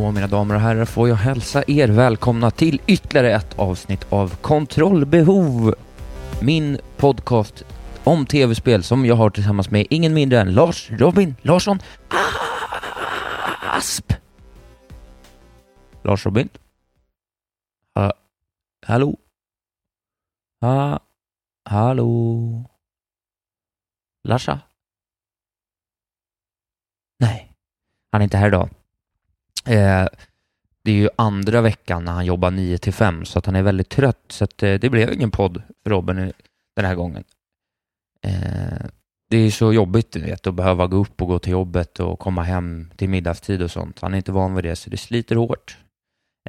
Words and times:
Då, 0.00 0.10
mina 0.10 0.26
damer 0.26 0.54
och 0.54 0.60
herrar, 0.60 0.84
får 0.84 1.08
jag 1.08 1.16
hälsa 1.16 1.64
er 1.66 1.88
välkomna 1.88 2.50
till 2.50 2.80
ytterligare 2.86 3.32
ett 3.34 3.58
avsnitt 3.58 4.12
av 4.12 4.36
Kontrollbehov. 4.36 5.74
Min 6.42 6.78
podcast 6.96 7.64
om 8.04 8.26
tv-spel 8.26 8.82
som 8.82 9.06
jag 9.06 9.14
har 9.14 9.30
tillsammans 9.30 9.70
med 9.70 9.86
ingen 9.90 10.14
mindre 10.14 10.40
än 10.40 10.52
Lars 10.52 10.90
Robin 10.90 11.36
Larsson 11.42 11.78
Asp. 13.62 14.12
Lars 16.02 16.26
Robin? 16.26 16.48
Ha, 17.94 18.12
hallå? 18.86 19.16
Ha, 20.60 21.00
hallå? 21.64 22.64
Larsa? 24.28 24.60
Nej, 27.18 27.52
han 28.12 28.20
är 28.20 28.24
inte 28.24 28.36
här 28.36 28.48
idag. 28.48 28.79
Eh, 29.66 30.06
det 30.84 30.90
är 30.90 30.96
ju 30.96 31.08
andra 31.16 31.60
veckan 31.60 32.04
när 32.04 32.12
han 32.12 32.26
jobbar 32.26 32.50
9 32.50 32.78
till 32.78 32.92
5 32.92 33.24
så 33.24 33.38
att 33.38 33.46
han 33.46 33.56
är 33.56 33.62
väldigt 33.62 33.88
trött 33.88 34.24
så 34.28 34.44
att 34.44 34.62
eh, 34.62 34.74
det 34.74 34.90
blev 34.90 35.12
ingen 35.12 35.30
podd 35.30 35.62
för 35.82 35.90
Robin 35.90 36.32
den 36.76 36.84
här 36.84 36.94
gången. 36.94 37.24
Eh, 38.22 38.86
det 39.30 39.36
är 39.36 39.50
så 39.50 39.72
jobbigt 39.72 40.16
vet, 40.16 40.46
att 40.46 40.54
behöva 40.54 40.86
gå 40.86 40.96
upp 40.96 41.22
och 41.22 41.28
gå 41.28 41.38
till 41.38 41.52
jobbet 41.52 42.00
och 42.00 42.18
komma 42.18 42.42
hem 42.42 42.90
till 42.96 43.08
middagstid 43.08 43.62
och 43.62 43.70
sånt. 43.70 43.98
Han 44.00 44.12
är 44.12 44.16
inte 44.16 44.32
van 44.32 44.54
vid 44.54 44.64
det 44.64 44.76
så 44.76 44.90
det 44.90 44.96
sliter 44.96 45.36
hårt. 45.36 45.78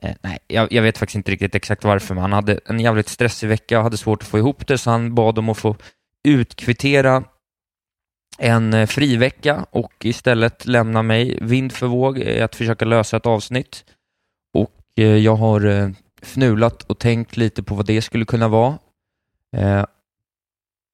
Eh, 0.02 0.16
nej, 0.22 0.40
jag, 0.48 0.72
jag, 0.72 0.84
vet 0.84 0.98
faktiskt 0.98 1.16
inte 1.16 1.32
riktigt 1.32 1.56
exakt 1.56 1.84
varför, 1.84 2.16
men 2.16 2.22
han 2.22 2.34
hade 2.34 2.60
en 2.66 2.80
jävligt 2.80 3.08
stressig 3.08 3.48
vecka 3.48 3.78
och 3.78 3.84
hade 3.84 3.98
svårt 3.98 4.22
att 4.22 4.28
få 4.28 4.38
ihop 4.38 4.68
det, 4.68 4.78
så 4.78 4.90
han 4.90 5.16
bad 5.16 5.40
om 5.40 5.50
att 5.50 5.58
få 5.58 5.76
utkvittera 6.24 7.24
en 8.42 8.74
eh, 8.74 8.86
frivecka 8.86 9.66
och 9.72 10.06
istället 10.06 10.66
lämna 10.66 11.02
mig 11.02 11.38
vind 11.42 11.72
för 11.72 11.88
våg 11.88 12.18
i 12.18 12.42
att 12.42 12.56
försöka 12.56 12.86
lösa 12.86 13.18
ett 13.18 13.26
avsnitt. 13.26 13.86
Och 14.54 14.82
eh, 14.96 15.18
jag 15.18 15.36
har 15.36 15.66
eh, 15.66 15.90
fnulat 16.22 16.84
och 16.84 17.00
tänkt 17.00 17.38
lite 17.38 17.64
på 17.64 17.76
vad 17.76 17.86
det 17.86 18.02
skulle 18.02 18.26
kunna 18.26 18.48
vara. 18.48 18.78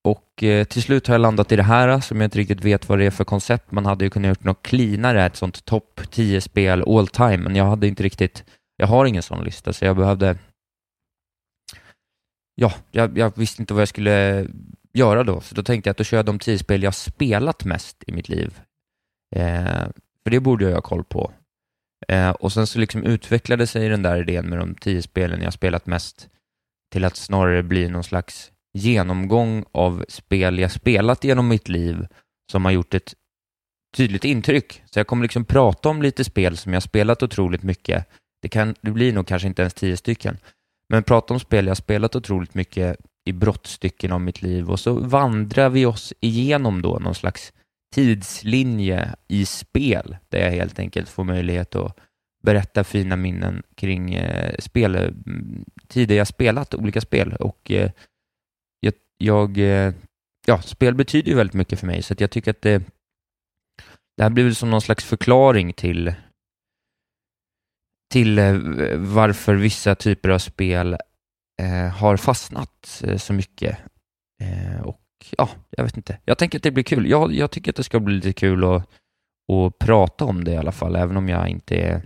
Och 0.03 0.43
till 0.69 0.83
slut 0.83 1.07
har 1.07 1.13
jag 1.13 1.21
landat 1.21 1.51
i 1.51 1.55
det 1.55 1.63
här 1.63 1.99
som 1.99 2.21
jag 2.21 2.27
inte 2.27 2.37
riktigt 2.37 2.65
vet 2.65 2.89
vad 2.89 2.99
det 2.99 3.05
är 3.05 3.11
för 3.11 3.23
koncept. 3.23 3.71
Man 3.71 3.85
hade 3.85 4.05
ju 4.05 4.09
kunnat 4.09 4.29
gjort 4.29 4.43
något 4.43 4.63
cleanare, 4.63 5.25
ett 5.25 5.35
sånt 5.35 5.65
topp 5.65 6.01
10 6.11 6.41
spel 6.41 6.83
all 6.87 7.07
time, 7.07 7.37
men 7.37 7.55
jag 7.55 7.65
hade 7.65 7.87
inte 7.87 8.03
riktigt, 8.03 8.43
jag 8.77 8.87
har 8.87 9.05
ingen 9.05 9.23
sån 9.23 9.43
lista 9.43 9.73
så 9.73 9.85
jag 9.85 9.95
behövde 9.95 10.37
Ja, 12.59 12.73
jag, 12.91 13.17
jag 13.17 13.37
visste 13.37 13.61
inte 13.61 13.73
vad 13.73 13.81
jag 13.81 13.87
skulle 13.87 14.47
göra 14.97 15.23
då. 15.23 15.41
Så 15.41 15.55
då 15.55 15.63
tänkte 15.63 15.87
jag 15.87 15.91
att 15.91 15.97
då 15.97 16.03
kör 16.03 16.17
jag 16.17 16.25
de 16.25 16.39
tio 16.39 16.59
spel 16.59 16.83
jag 16.83 16.95
spelat 16.95 17.65
mest 17.65 18.03
i 18.07 18.11
mitt 18.11 18.29
liv. 18.29 18.59
Eh, 19.35 19.87
för 20.23 20.31
det 20.31 20.39
borde 20.39 20.65
jag 20.65 20.73
ha 20.73 20.81
koll 20.81 21.03
på. 21.03 21.31
Eh, 22.07 22.29
och 22.29 22.53
sen 22.53 22.67
så 22.67 22.79
liksom 22.79 23.03
utvecklade 23.03 23.67
sig 23.67 23.89
den 23.89 24.03
där 24.03 24.21
idén 24.21 24.49
med 24.49 24.59
de 24.59 24.75
tio 24.75 25.01
spelen 25.01 25.41
jag 25.41 25.53
spelat 25.53 25.85
mest 25.85 26.29
till 26.91 27.05
att 27.05 27.15
snarare 27.15 27.63
bli 27.63 27.89
någon 27.89 28.03
slags 28.03 28.51
genomgång 28.73 29.65
av 29.71 30.05
spel 30.09 30.59
jag 30.59 30.71
spelat 30.71 31.23
genom 31.23 31.47
mitt 31.47 31.69
liv 31.69 32.07
som 32.51 32.65
har 32.65 32.71
gjort 32.71 32.93
ett 32.93 33.13
tydligt 33.97 34.23
intryck. 34.23 34.83
Så 34.85 34.99
jag 34.99 35.07
kommer 35.07 35.23
liksom 35.23 35.45
prata 35.45 35.89
om 35.89 36.01
lite 36.01 36.23
spel 36.23 36.57
som 36.57 36.73
jag 36.73 36.83
spelat 36.83 37.23
otroligt 37.23 37.63
mycket. 37.63 38.05
Det, 38.41 38.49
kan, 38.49 38.75
det 38.81 38.91
blir 38.91 39.13
nog 39.13 39.27
kanske 39.27 39.47
inte 39.47 39.61
ens 39.61 39.73
tio 39.73 39.97
stycken. 39.97 40.37
Men 40.89 41.03
prata 41.03 41.33
om 41.33 41.39
spel 41.39 41.67
jag 41.67 41.77
spelat 41.77 42.15
otroligt 42.15 42.53
mycket 42.53 42.97
i 43.27 43.33
brottstycken 43.33 44.11
av 44.11 44.21
mitt 44.21 44.41
liv. 44.41 44.69
Och 44.71 44.79
så 44.79 44.93
vandrar 44.93 45.69
vi 45.69 45.85
oss 45.85 46.13
igenom 46.19 46.81
då 46.81 46.99
någon 46.99 47.15
slags 47.15 47.53
tidslinje 47.95 49.15
i 49.27 49.45
spel 49.45 50.17
där 50.29 50.39
jag 50.39 50.51
helt 50.51 50.79
enkelt 50.79 51.09
får 51.09 51.23
möjlighet 51.23 51.75
att 51.75 51.97
berätta 52.43 52.83
fina 52.83 53.15
minnen 53.15 53.63
kring 53.75 54.13
eh, 54.15 54.55
spel, 54.59 54.95
eh, 54.95 55.11
tider 55.87 56.15
jag 56.15 56.27
spelat 56.27 56.73
olika 56.73 57.01
spel. 57.01 57.33
Och 57.33 57.71
eh, 57.71 57.91
jag, 58.79 58.93
jag 59.17 59.57
eh, 59.57 59.93
ja, 60.45 60.61
spel 60.61 60.95
betyder 60.95 61.29
ju 61.29 61.37
väldigt 61.37 61.53
mycket 61.53 61.79
för 61.79 61.87
mig 61.87 62.03
så 62.03 62.13
att 62.13 62.21
jag 62.21 62.31
tycker 62.31 62.51
att 62.51 62.61
det, 62.61 62.83
det 64.17 64.23
här 64.23 64.29
blir 64.29 64.43
väl 64.43 64.55
som 64.55 64.69
någon 64.69 64.81
slags 64.81 65.05
förklaring 65.05 65.73
till 65.73 66.13
till 68.09 68.39
eh, 68.39 68.53
varför 68.95 69.55
vissa 69.55 69.95
typer 69.95 70.29
av 70.29 70.39
spel 70.39 70.97
Eh, 71.61 71.89
har 71.89 72.17
fastnat 72.17 73.01
eh, 73.03 73.17
så 73.17 73.33
mycket. 73.33 73.77
Eh, 74.41 74.81
och 74.81 75.01
ja, 75.37 75.49
jag 75.69 75.83
vet 75.83 75.97
inte. 75.97 76.17
Jag 76.25 76.37
tänker 76.37 76.59
att 76.59 76.63
det 76.63 76.71
blir 76.71 76.83
kul. 76.83 77.09
Jag, 77.09 77.33
jag 77.33 77.51
tycker 77.51 77.71
att 77.71 77.75
det 77.75 77.83
ska 77.83 77.99
bli 77.99 78.15
lite 78.15 78.33
kul 78.33 78.63
att, 78.63 78.83
att 79.51 79.79
prata 79.79 80.25
om 80.25 80.43
det 80.43 80.51
i 80.51 80.57
alla 80.57 80.71
fall, 80.71 80.95
även 80.95 81.17
om 81.17 81.29
jag 81.29 81.49
inte 81.49 81.75
är... 81.75 82.01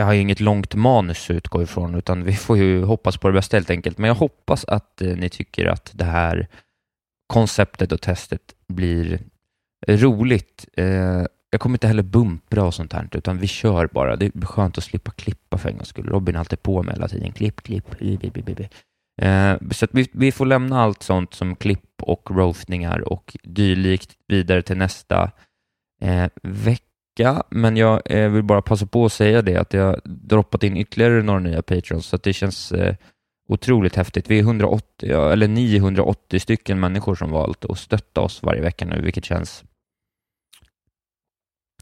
Jag 0.00 0.06
har 0.06 0.12
ju 0.12 0.20
inget 0.20 0.40
långt 0.40 0.74
manus 0.74 1.30
att 1.30 1.36
utgå 1.36 1.62
ifrån, 1.62 1.94
utan 1.94 2.24
vi 2.24 2.32
får 2.32 2.56
ju 2.56 2.84
hoppas 2.84 3.16
på 3.16 3.28
det 3.28 3.34
bästa 3.34 3.56
helt 3.56 3.70
enkelt. 3.70 3.98
Men 3.98 4.08
jag 4.08 4.14
hoppas 4.14 4.64
att 4.64 5.02
eh, 5.02 5.16
ni 5.16 5.28
tycker 5.28 5.66
att 5.66 5.90
det 5.94 6.04
här 6.04 6.48
konceptet 7.26 7.92
och 7.92 8.00
testet 8.00 8.54
blir 8.66 9.20
roligt. 9.88 10.68
Eh, 10.76 11.24
jag 11.50 11.60
kommer 11.60 11.74
inte 11.74 11.86
heller 11.86 12.02
bumpra 12.02 12.64
och 12.64 12.74
sånt 12.74 12.92
här, 12.92 13.08
utan 13.12 13.38
vi 13.38 13.46
kör 13.46 13.86
bara. 13.86 14.16
Det 14.16 14.26
är 14.26 14.46
skönt 14.46 14.78
att 14.78 14.84
slippa 14.84 15.10
klippa 15.10 15.58
för 15.58 15.68
en 15.68 15.76
gångs 15.76 15.88
skull. 15.88 16.06
Robin 16.06 16.34
är 16.34 16.38
alltid 16.38 16.62
på 16.62 16.82
mig 16.82 16.94
hela 16.94 17.08
tiden. 17.08 17.32
Klipp, 17.32 17.62
klipp, 17.62 17.94
eh, 19.22 19.56
Så 19.70 19.84
att 19.84 19.90
vi, 19.92 20.08
vi 20.12 20.32
får 20.32 20.46
lämna 20.46 20.80
allt 20.80 21.02
sånt 21.02 21.34
som 21.34 21.56
klipp 21.56 22.02
och 22.02 22.30
roastningar 22.30 23.12
och 23.12 23.36
dylikt 23.42 24.10
vidare 24.26 24.62
till 24.62 24.76
nästa 24.76 25.30
eh, 26.02 26.26
vecka. 26.42 27.42
Men 27.50 27.76
jag 27.76 28.02
eh, 28.04 28.28
vill 28.30 28.42
bara 28.42 28.62
passa 28.62 28.86
på 28.86 29.04
att 29.04 29.12
säga 29.12 29.42
det, 29.42 29.56
att 29.56 29.72
jag 29.72 30.00
droppat 30.04 30.62
in 30.62 30.76
ytterligare 30.76 31.22
några 31.22 31.40
nya 31.40 31.62
patrons, 31.62 32.06
så 32.06 32.16
att 32.16 32.22
det 32.22 32.32
känns 32.32 32.72
eh, 32.72 32.94
otroligt 33.48 33.96
häftigt. 33.96 34.30
Vi 34.30 34.38
är 34.38 34.42
180, 34.42 35.12
eller 35.12 35.48
980 35.48 36.40
stycken 36.40 36.80
människor 36.80 37.14
som 37.14 37.30
valt 37.30 37.64
att 37.64 37.78
stötta 37.78 38.20
oss 38.20 38.42
varje 38.42 38.60
vecka 38.60 38.84
nu, 38.84 39.00
vilket 39.00 39.24
känns 39.24 39.64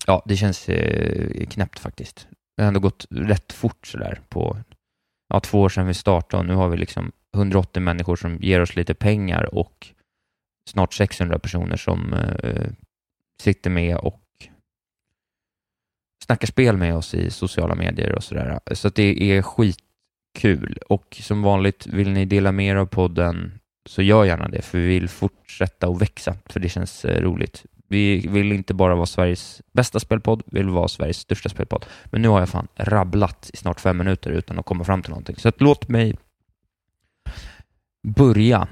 Ja, 0.07 0.23
det 0.27 0.37
känns 0.37 0.69
eh, 0.69 1.47
knäppt 1.47 1.79
faktiskt. 1.79 2.29
Det 2.57 2.63
har 2.63 2.69
ändå 2.69 2.81
gått 2.81 3.07
rätt 3.11 3.53
fort 3.53 3.87
sådär 3.87 4.21
på 4.29 4.59
ja, 5.29 5.41
två 5.41 5.61
år 5.61 5.69
sedan 5.69 5.87
vi 5.87 5.95
startade 5.95 6.41
och 6.41 6.47
nu 6.47 6.55
har 6.55 6.69
vi 6.69 6.77
liksom 6.77 7.13
180 7.35 7.83
människor 7.83 8.17
som 8.17 8.39
ger 8.41 8.61
oss 8.61 8.77
lite 8.77 8.95
pengar 8.95 9.55
och 9.55 9.87
snart 10.71 10.95
600 10.95 11.39
personer 11.39 11.77
som 11.77 12.13
eh, 12.13 12.71
sitter 13.43 13.71
med 13.71 13.97
och 13.97 14.23
snackar 16.27 16.47
spel 16.47 16.77
med 16.77 16.97
oss 16.97 17.15
i 17.15 17.31
sociala 17.31 17.75
medier 17.75 18.13
och 18.13 18.25
sådär. 18.25 18.61
Så 18.73 18.89
att 18.89 18.95
det 18.95 19.23
är 19.23 19.43
skitkul. 19.43 20.79
Och 20.89 21.19
som 21.23 21.43
vanligt, 21.43 21.87
vill 21.87 22.11
ni 22.11 22.25
dela 22.25 22.53
mer 22.53 22.77
av 22.77 22.87
podden 22.87 23.59
så 23.89 24.03
gör 24.03 24.25
gärna 24.25 24.49
det, 24.49 24.63
för 24.63 24.79
vi 24.79 24.87
vill 24.87 25.09
fortsätta 25.09 25.89
att 25.89 26.03
växa, 26.03 26.37
för 26.47 26.61
det 26.61 26.69
känns 26.69 27.05
eh, 27.05 27.23
roligt. 27.23 27.65
Vi 27.89 28.27
vill 28.29 28.53
inte 28.53 28.75
bara 28.75 28.95
vara 28.95 29.07
Sveriges 29.07 29.63
bästa 29.73 30.01
spelpodd, 30.01 30.43
vi 30.47 30.59
vill 30.59 30.69
vara 30.69 30.89
Sveriges 30.89 31.19
största 31.19 31.49
spelpodd. 31.49 31.87
Men 32.05 32.23
nu 32.23 32.29
har 32.29 32.39
jag 32.39 32.49
fan 32.49 32.69
rabblat 32.77 33.51
i 33.53 33.57
snart 33.57 33.81
fem 33.81 33.99
minuter 33.99 34.31
utan 34.31 34.59
att 34.59 34.67
komma 34.67 34.85
fram 34.85 35.03
till 35.03 35.11
någonting. 35.11 35.37
Så 35.37 35.49
att 35.49 35.61
låt 35.61 35.89
mig 35.89 36.17
börja. 38.03 38.69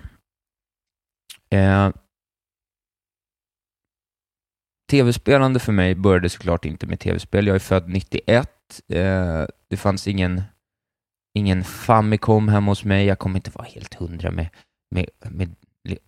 Eh, 1.50 1.90
Tv-spelande 4.90 5.60
för 5.60 5.72
mig 5.72 5.94
började 5.94 6.28
såklart 6.28 6.64
inte 6.64 6.86
med 6.86 7.00
tv-spel. 7.00 7.46
Jag 7.46 7.54
är 7.54 7.60
född 7.60 7.88
91. 7.88 8.50
Eh, 8.88 9.44
det 9.68 9.76
fanns 9.76 10.08
ingen, 10.08 10.42
ingen 11.34 11.64
Famicom 11.64 12.48
hemma 12.48 12.70
hos 12.70 12.84
mig. 12.84 13.06
Jag 13.06 13.18
kommer 13.18 13.36
inte 13.36 13.50
vara 13.50 13.68
helt 13.68 13.94
hundra 13.94 14.30
med, 14.30 14.48
med, 14.90 15.06
med 15.30 15.54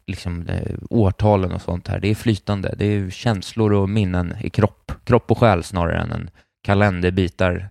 liksom, 0.06 0.48
eh, 0.48 0.76
årtalen 0.90 1.52
och 1.52 1.62
sånt 1.62 1.88
här. 1.88 2.00
Det 2.00 2.08
är 2.08 2.14
flytande. 2.14 2.74
Det 2.78 2.84
är 2.84 3.10
känslor 3.10 3.72
och 3.72 3.88
minnen 3.88 4.34
i 4.40 4.50
kropp, 4.50 4.92
kropp 5.04 5.30
och 5.30 5.38
själ 5.38 5.62
snarare 5.62 6.00
än 6.00 6.12
en 6.12 6.30
kalenderbitar 6.64 7.68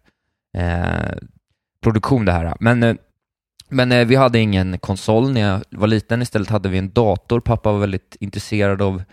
eh, 0.58 1.18
produktion 1.82 2.26
det 2.26 2.32
här. 2.32 2.54
Men, 2.60 2.84
eh, 2.84 2.96
men 3.70 3.92
eh, 3.92 4.08
vi 4.08 4.16
hade 4.16 4.40
ingen 4.40 4.78
konsol 4.78 5.32
när 5.32 5.42
jag 5.42 5.62
var 5.70 5.88
liten. 5.88 6.22
Istället 6.22 6.50
hade 6.50 6.70
vi 6.70 6.78
en 6.78 6.92
dator. 6.92 7.40
Pappa 7.40 7.72
var 7.72 7.80
väldigt 7.80 8.18
intresserad 8.20 8.82
av 8.82 9.04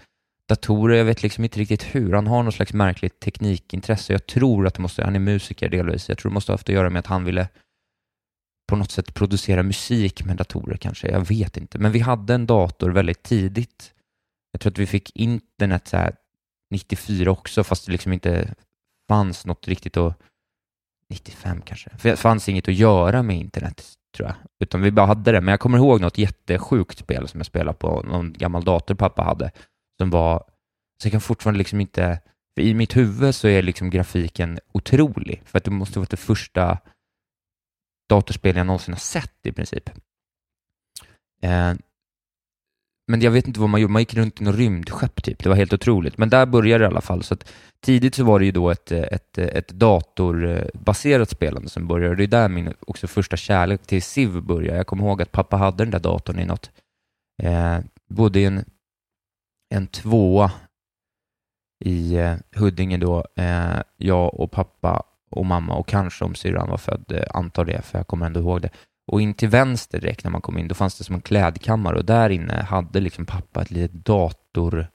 datorer. 0.48 0.96
Jag 0.96 1.04
vet 1.04 1.22
liksom 1.22 1.44
inte 1.44 1.60
riktigt 1.60 1.82
hur. 1.82 2.12
Han 2.12 2.26
har 2.26 2.42
någon 2.42 2.52
slags 2.52 2.72
märkligt 2.72 3.20
teknikintresse. 3.20 4.12
Jag 4.12 4.26
tror 4.26 4.66
att 4.66 4.74
det 4.74 4.82
måste, 4.82 5.04
han 5.04 5.16
är 5.16 5.20
musiker 5.20 5.68
delvis. 5.68 6.08
Jag 6.08 6.18
tror 6.18 6.30
det 6.30 6.34
måste 6.34 6.52
ha 6.52 6.54
haft 6.54 6.68
att 6.68 6.74
göra 6.74 6.90
med 6.90 7.00
att 7.00 7.06
han 7.06 7.24
ville 7.24 7.48
på 8.69 8.76
något 8.76 8.91
sätt 8.91 9.14
producera 9.14 9.62
musik 9.62 10.25
med 10.25 10.37
datorer 10.37 10.76
kanske. 10.76 11.09
Jag 11.09 11.29
vet 11.29 11.56
inte. 11.56 11.79
Men 11.79 11.93
vi 11.93 11.99
hade 11.99 12.35
en 12.35 12.47
dator 12.47 12.91
väldigt 12.91 13.23
tidigt. 13.23 13.94
Jag 14.53 14.61
tror 14.61 14.70
att 14.73 14.79
vi 14.79 14.87
fick 14.87 15.17
internet 15.17 15.88
så 15.88 15.97
här 15.97 16.17
94 16.70 17.31
också, 17.31 17.64
fast 17.64 17.87
det 17.87 17.93
liksom 17.93 18.12
inte 18.12 18.55
fanns 19.09 19.47
något 19.47 19.69
riktigt 19.69 19.97
att 19.97 20.19
95 21.11 21.62
kanske. 21.62 21.91
För 21.99 22.09
det 22.09 22.17
fanns 22.17 22.49
inget 22.49 22.69
att 22.69 22.75
göra 22.75 23.23
med 23.23 23.37
internet, 23.37 23.85
tror 24.17 24.29
jag. 24.29 24.37
Utan 24.61 24.82
vi 24.82 24.91
bara 24.91 25.06
hade 25.06 25.32
det. 25.32 25.41
Men 25.41 25.53
jag 25.53 25.61
kommer 25.61 25.79
ihåg 25.79 26.00
något 26.00 26.19
jättesjukt 26.19 26.99
spel 26.99 27.29
som 27.29 27.41
jag 27.41 27.47
spelade 27.47 27.79
på 27.79 28.03
någon 28.03 28.32
gammal 28.32 28.64
dator 28.64 28.94
pappa 28.94 29.23
hade 29.23 29.50
som 30.00 30.11
var, 30.11 30.44
så 31.03 31.06
jag 31.06 31.12
kan 31.12 31.20
fortfarande 31.20 31.59
liksom 31.59 31.81
inte, 31.81 32.20
för 32.55 32.62
i 32.62 32.75
mitt 32.75 32.97
huvud 32.97 33.35
så 33.35 33.49
är 33.49 33.62
liksom 33.62 33.91
grafiken 33.91 34.59
otrolig, 34.73 35.43
för 35.44 35.59
att 35.59 35.64
det 35.64 35.70
måste 35.70 35.99
vara 35.99 36.09
det 36.11 36.17
första 36.17 36.79
datorspel 38.14 38.56
jag 38.56 38.67
någonsin 38.67 38.94
har 38.94 38.99
sett 38.99 39.47
i 39.47 39.53
princip. 39.53 39.91
Eh, 41.43 41.75
men 43.11 43.20
jag 43.20 43.31
vet 43.31 43.47
inte 43.47 43.61
vad 43.61 43.69
man 43.69 43.81
gjorde, 43.81 43.93
man 43.93 44.03
gick 44.03 44.14
runt 44.14 44.41
i 44.41 44.44
något 44.44 44.56
rymdskepp 44.56 45.23
typ, 45.23 45.43
det 45.43 45.49
var 45.49 45.56
helt 45.56 45.73
otroligt. 45.73 46.19
Men 46.19 46.31
där 46.31 46.47
började 46.47 46.85
det 46.85 46.87
i 46.87 46.93
alla 46.93 47.00
fall, 47.00 47.23
så 47.23 47.35
att 47.35 47.53
tidigt 47.81 48.14
så 48.14 48.25
var 48.25 48.38
det 48.38 48.44
ju 48.44 48.53
då 48.53 48.70
ett, 48.70 48.93
ett, 48.93 49.38
ett 49.38 49.69
datorbaserat 49.69 51.31
spelande 51.31 51.69
som 51.69 51.88
började, 51.88 52.14
det 52.14 52.25
är 52.25 52.26
där 52.26 52.49
min 52.49 52.75
också 52.87 53.06
första 53.06 53.37
kärlek 53.37 53.87
till 53.87 54.03
Civ 54.03 54.43
började. 54.43 54.76
Jag 54.76 54.87
kommer 54.87 55.05
ihåg 55.05 55.23
att 55.23 55.32
pappa 55.32 55.56
hade 55.56 55.85
den 55.85 55.91
där 55.91 56.00
datorn 56.00 56.38
i 56.38 56.44
något, 56.44 56.70
eh, 57.43 57.79
bodde 58.09 58.41
i 58.41 58.44
en 58.44 58.64
en 59.73 59.87
tvåa 59.87 60.53
i 61.85 62.17
eh, 62.17 62.37
Huddinge 62.56 62.99
då. 62.99 63.25
Eh, 63.37 63.81
jag 63.97 64.41
och 64.41 64.50
pappa 64.50 65.03
och 65.32 65.46
mamma 65.46 65.75
och 65.75 65.88
kanske 65.88 66.25
om 66.25 66.34
syrran 66.34 66.69
var 66.69 66.79
född, 66.79 67.12
eh, 67.12 67.23
antar 67.31 67.64
det, 67.64 67.82
för 67.82 67.99
jag 67.99 68.06
kommer 68.06 68.26
ändå 68.26 68.40
ihåg 68.40 68.62
det. 68.62 68.70
Och 69.12 69.20
in 69.20 69.34
till 69.34 69.49
vänster 69.49 70.00
direkt 70.00 70.25
när 70.25 70.31
man 70.31 70.40
kom 70.40 70.58
in, 70.58 70.69
då 70.69 70.75
fanns 70.75 70.99
det 70.99 71.05
som 71.05 71.14
en 71.14 71.20
klädkammare 71.20 71.96
och 71.96 72.05
där 72.05 72.31
inne 72.31 72.62
hade 72.62 73.00
liksom 73.00 73.26
pappa 73.26 73.62
ett 73.62 73.70
litet 73.70 74.05
datorrum. 74.05 74.88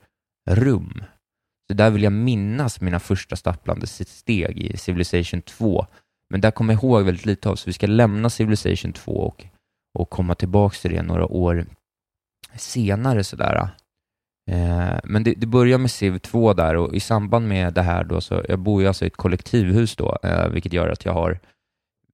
Så 1.68 1.74
där 1.74 1.90
vill 1.90 2.04
jag 2.04 2.14
minnas 2.14 2.82
mina 2.82 3.00
första 3.00 3.36
stapplande 3.36 3.88
steg 3.88 4.58
i 4.60 4.78
Civilization 4.78 5.42
2. 5.42 5.86
Men 6.30 6.42
där 6.42 6.52
kommer 6.52 6.74
jag 6.74 6.84
ihåg 6.84 7.06
väldigt 7.06 7.26
lite 7.26 7.50
av, 7.50 7.56
så 7.56 7.64
vi 7.66 7.74
ska 7.74 7.88
lämna 7.88 8.30
Civilization 8.30 8.94
2 8.94 9.12
och, 9.12 9.46
och 10.00 10.10
komma 10.10 10.36
tillbaka 10.36 10.76
till 10.82 10.92
det 10.92 11.02
några 11.02 11.26
år 11.26 11.66
senare 12.56 13.24
sådär. 13.24 13.70
Eh, 14.48 14.98
men 15.04 15.24
det, 15.24 15.34
det 15.34 15.48
börjar 15.48 15.78
med 15.78 15.92
Civ 15.92 16.18
2 16.18 16.54
där 16.54 16.76
och 16.76 16.96
i 16.96 17.00
samband 17.00 17.48
med 17.48 17.74
det 17.74 17.82
här 17.82 18.04
då, 18.04 18.22
så 18.22 18.44
jag 18.50 18.60
bor 18.60 18.82
ju 18.82 18.88
alltså 18.88 19.06
i 19.06 19.08
ett 19.08 19.18
kollektivhus 19.18 19.96
då, 19.96 20.18
eh, 20.24 20.48
vilket 20.50 20.74
gör 20.74 20.90
att 20.90 21.06
jag 21.06 21.14
har, 21.14 21.40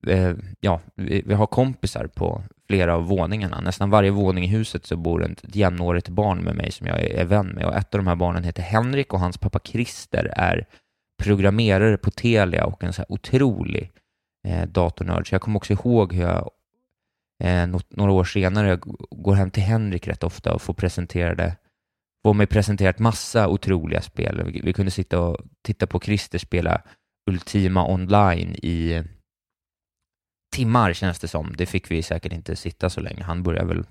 eh, 0.07 0.33
ja, 0.59 0.79
vi, 0.95 1.23
vi, 1.25 1.33
har 1.33 1.47
kompisar 1.47 2.07
på 2.07 2.43
flera 2.67 2.95
av 2.95 3.07
våningarna. 3.07 3.61
Nästan 3.61 3.89
varje 3.89 4.11
våning 4.11 4.43
i 4.43 4.47
huset 4.47 4.85
så 4.85 4.95
bor 4.95 5.25
ett, 5.25 5.43
ett 5.43 5.55
jämnårigt 5.55 6.09
barn 6.09 6.39
med 6.39 6.55
mig 6.55 6.71
som 6.71 6.87
jag 6.87 6.99
är, 6.99 7.15
är 7.15 7.25
vän 7.25 7.47
med 7.47 7.65
och 7.65 7.75
ett 7.75 7.95
av 7.95 7.99
de 7.99 8.07
här 8.07 8.15
barnen 8.15 8.43
heter 8.43 8.63
Henrik 8.63 9.13
och 9.13 9.19
hans 9.19 9.37
pappa 9.37 9.59
Christer 9.63 10.33
är 10.35 10.65
programmerare 11.23 11.97
på 11.97 12.11
Telia 12.11 12.65
och 12.65 12.83
en 12.83 12.93
så 12.93 13.01
här 13.01 13.11
otrolig 13.11 13.91
eh, 14.47 14.67
datornörd. 14.67 15.29
Så 15.29 15.35
jag 15.35 15.41
kommer 15.41 15.57
också 15.57 15.73
ihåg 15.73 16.13
hur 16.13 16.23
jag 16.23 16.49
eh, 17.43 17.67
något, 17.67 17.95
några 17.95 18.11
år 18.11 18.23
senare 18.23 18.79
går 19.11 19.33
hem 19.33 19.51
till 19.51 19.63
Henrik 19.63 20.07
rätt 20.07 20.23
ofta 20.23 20.53
och 20.53 20.61
får 20.61 20.73
presentera 20.73 21.35
var 22.23 22.33
få 22.33 22.33
mig 22.33 22.47
presenterat 22.47 22.99
massa 22.99 23.47
otroliga 23.47 24.01
spel. 24.01 24.43
Vi, 24.45 24.61
vi 24.63 24.73
kunde 24.73 24.91
sitta 24.91 25.19
och 25.19 25.37
titta 25.65 25.87
på 25.87 25.99
Christer 25.99 26.39
spela 26.39 26.81
Ultima 27.31 27.87
online 27.87 28.55
i 28.55 29.03
timmar 30.55 30.93
känns 30.93 31.19
det 31.19 31.27
som. 31.27 31.53
Det 31.57 31.65
fick 31.65 31.91
vi 31.91 32.03
säkert 32.03 32.33
inte 32.33 32.55
sitta 32.55 32.89
så 32.89 33.01
länge. 33.01 33.23
Han 33.23 33.43
började 33.43 33.67
väl 33.67 33.83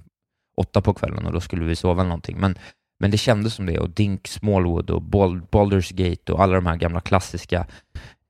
åtta 0.56 0.80
på 0.80 0.94
kvällen 0.94 1.26
och 1.26 1.32
då 1.32 1.40
skulle 1.40 1.64
vi 1.64 1.76
sova 1.76 2.02
någonting. 2.02 2.40
Men, 2.40 2.54
men 3.00 3.10
det 3.10 3.18
kändes 3.18 3.54
som 3.54 3.66
det 3.66 3.78
och 3.78 3.90
Dink 3.90 4.28
Smallwood 4.28 4.90
och 4.90 5.02
Baldur's 5.02 5.94
Gate 5.94 6.32
och 6.32 6.42
alla 6.42 6.54
de 6.54 6.66
här 6.66 6.76
gamla 6.76 7.00
klassiska 7.00 7.66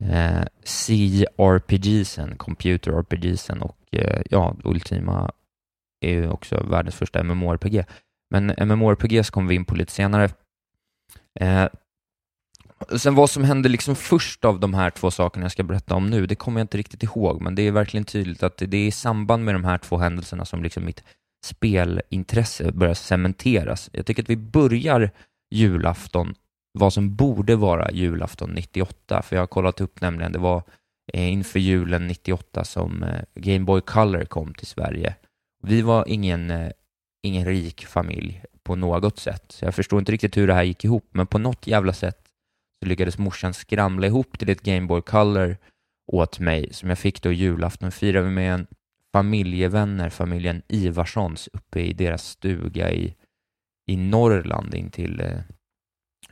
eh, 0.05 0.43
CRPGsen, 0.65 2.37
Computer 2.37 2.93
RPGsen 2.93 3.63
och 3.63 3.79
eh, 3.93 4.23
ja, 4.31 4.57
Ultima 4.65 5.33
är 6.01 6.11
ju 6.11 6.29
också 6.29 6.67
världens 6.71 6.95
första 6.95 7.23
MMORPG. 7.23 7.85
Men 8.33 8.69
MMORPGs 8.69 9.31
kommer 9.31 9.49
vi 9.49 9.55
in 9.55 9.65
på 9.65 9.75
lite 9.75 9.93
senare. 9.93 10.31
Eh, 11.41 11.67
sen 12.97 13.15
vad 13.15 13.31
som 13.31 13.45
hände 13.45 13.69
liksom 13.69 13.97
först 13.97 14.45
av 14.45 14.61
de 14.61 14.75
här 14.75 14.91
två 14.91 15.11
sakerna 15.11 15.45
jag 15.45 15.53
ska 15.53 15.63
berätta 15.63 15.95
om 15.95 16.11
nu, 16.11 16.27
det 16.27 16.35
kommer 16.35 16.61
jag 16.61 16.65
inte 16.65 16.79
riktigt 16.79 17.03
ihåg, 17.03 17.41
men 17.41 17.55
det 17.55 17.63
är 17.63 17.73
verkligen 17.73 18.05
tydligt 18.05 18.43
att 18.43 18.57
det 18.57 18.77
är 18.77 18.87
i 18.87 18.91
samband 18.91 19.45
med 19.45 19.55
de 19.55 19.65
här 19.65 19.79
två 19.79 19.99
händelserna 19.99 20.45
som 20.45 20.63
liksom 20.63 20.85
mitt 20.85 21.05
spelintresse 21.45 22.73
börjar 22.73 22.95
cementeras. 22.95 23.91
Jag 23.93 24.07
tycker 24.07 24.23
att 24.23 24.31
vi 24.31 24.37
börjar 24.37 25.11
julafton, 25.51 26.35
vad 26.79 26.93
som 26.93 27.17
borde 27.17 27.57
vara 27.57 27.91
julafton 27.91 28.51
98, 28.51 29.23
för 29.23 29.37
jag 29.37 29.43
har 29.43 29.47
kollat 29.47 29.81
upp 29.81 30.01
nämligen, 30.01 30.33
det 30.33 30.39
var 30.39 30.63
eh, 31.13 31.33
inför 31.33 31.59
julen 31.59 32.07
98 32.07 32.65
som 32.65 33.03
eh, 33.03 33.23
Game 33.35 33.65
Boy 33.65 33.81
Color 33.81 34.25
kom 34.25 34.55
till 34.55 34.67
Sverige. 34.67 35.15
Vi 35.63 35.83
var 35.83 36.05
ingen 36.09 36.51
eh, 36.51 36.71
ingen 37.23 37.45
rik 37.45 37.87
familj 37.87 38.45
på 38.63 38.77
något 38.77 39.19
sätt. 39.19 39.45
Så 39.49 39.65
jag 39.65 39.75
förstår 39.75 39.99
inte 39.99 40.13
riktigt 40.13 40.37
hur 40.37 40.47
det 40.47 40.55
här 40.55 40.63
gick 40.63 40.85
ihop, 40.85 41.09
men 41.11 41.27
på 41.27 41.39
något 41.39 41.67
jävla 41.67 41.93
sätt 41.93 42.29
så 42.79 42.89
lyckades 42.89 43.19
morsan 43.19 43.55
skramla 43.55 44.07
ihop 44.07 44.39
till 44.39 44.49
ett 44.49 44.63
Game 44.63 44.87
Boy 44.87 45.03
Color 45.03 45.57
åt 46.13 46.39
mig 46.39 46.73
som 46.73 46.89
jag 46.89 46.99
fick 46.99 47.23
då 47.23 47.33
julafton. 47.33 47.93
Firade 47.93 48.27
vi 48.27 48.33
med 48.33 48.55
en 48.55 48.67
familjevänner, 49.13 50.11
familjen 50.11 50.63
Ivarssons, 50.69 51.49
uppe 51.53 51.81
i 51.81 51.93
deras 51.93 52.27
stuga 52.27 52.91
i, 52.91 53.15
i 53.87 53.97
Norrland 53.97 54.75
intill 54.75 55.17
till 55.17 55.21
eh, 55.21 55.39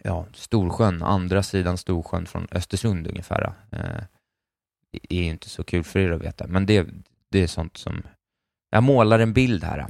ja, 0.02 0.26
Storsjön, 0.32 1.02
andra 1.02 1.42
sidan 1.42 1.78
Storsjön 1.78 2.26
från 2.26 2.48
Östersund 2.50 3.06
ungefär. 3.06 3.52
Eh, 3.72 4.04
det 4.92 5.14
är 5.14 5.22
inte 5.22 5.48
så 5.48 5.64
kul 5.64 5.84
för 5.84 5.98
er 5.98 6.10
att 6.10 6.22
veta, 6.22 6.46
men 6.46 6.66
det, 6.66 6.88
det 7.28 7.42
är 7.42 7.46
sånt 7.46 7.76
som... 7.76 8.02
Jag 8.70 8.82
målar 8.82 9.18
en 9.18 9.32
bild 9.32 9.64
här. 9.64 9.86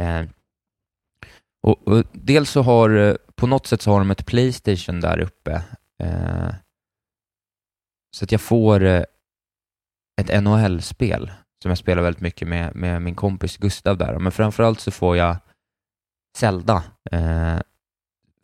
Eh, 0.00 0.22
och, 1.62 1.88
och, 1.88 2.04
dels 2.12 2.50
så 2.50 2.62
har, 2.62 2.90
eh, 2.90 3.14
på 3.34 3.46
något 3.46 3.66
sätt 3.66 3.82
så 3.82 3.90
har 3.90 3.98
de 3.98 4.10
ett 4.10 4.26
Playstation 4.26 5.00
där 5.00 5.18
uppe. 5.20 5.62
Eh, 6.02 6.54
så 8.16 8.24
att 8.24 8.32
jag 8.32 8.40
får 8.40 8.84
eh, 8.84 9.04
ett 10.20 10.42
NHL-spel 10.44 11.30
som 11.62 11.68
jag 11.68 11.78
spelar 11.78 12.02
väldigt 12.02 12.22
mycket 12.22 12.48
med, 12.48 12.76
med 12.76 13.02
min 13.02 13.14
kompis 13.14 13.56
Gustav 13.56 13.98
där. 13.98 14.18
Men 14.18 14.32
framförallt 14.32 14.80
så 14.80 14.90
får 14.90 15.16
jag 15.16 15.36
Zelda. 16.36 16.84
Eh, 17.10 17.58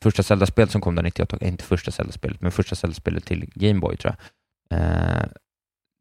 första 0.02 0.22
Zelda-spelet 0.22 0.70
som 0.70 0.80
kom 0.80 0.94
där 0.94 1.02
98, 1.02 1.38
eh, 1.40 1.48
inte 1.48 1.64
första 1.64 1.90
Zelda-spelet, 1.90 2.40
men 2.40 2.52
första 2.52 2.74
Zelda-spelet 2.76 3.24
till 3.24 3.50
Gameboy 3.54 3.96
tror 3.96 4.14
jag. 4.16 4.78
Eh, 4.78 5.26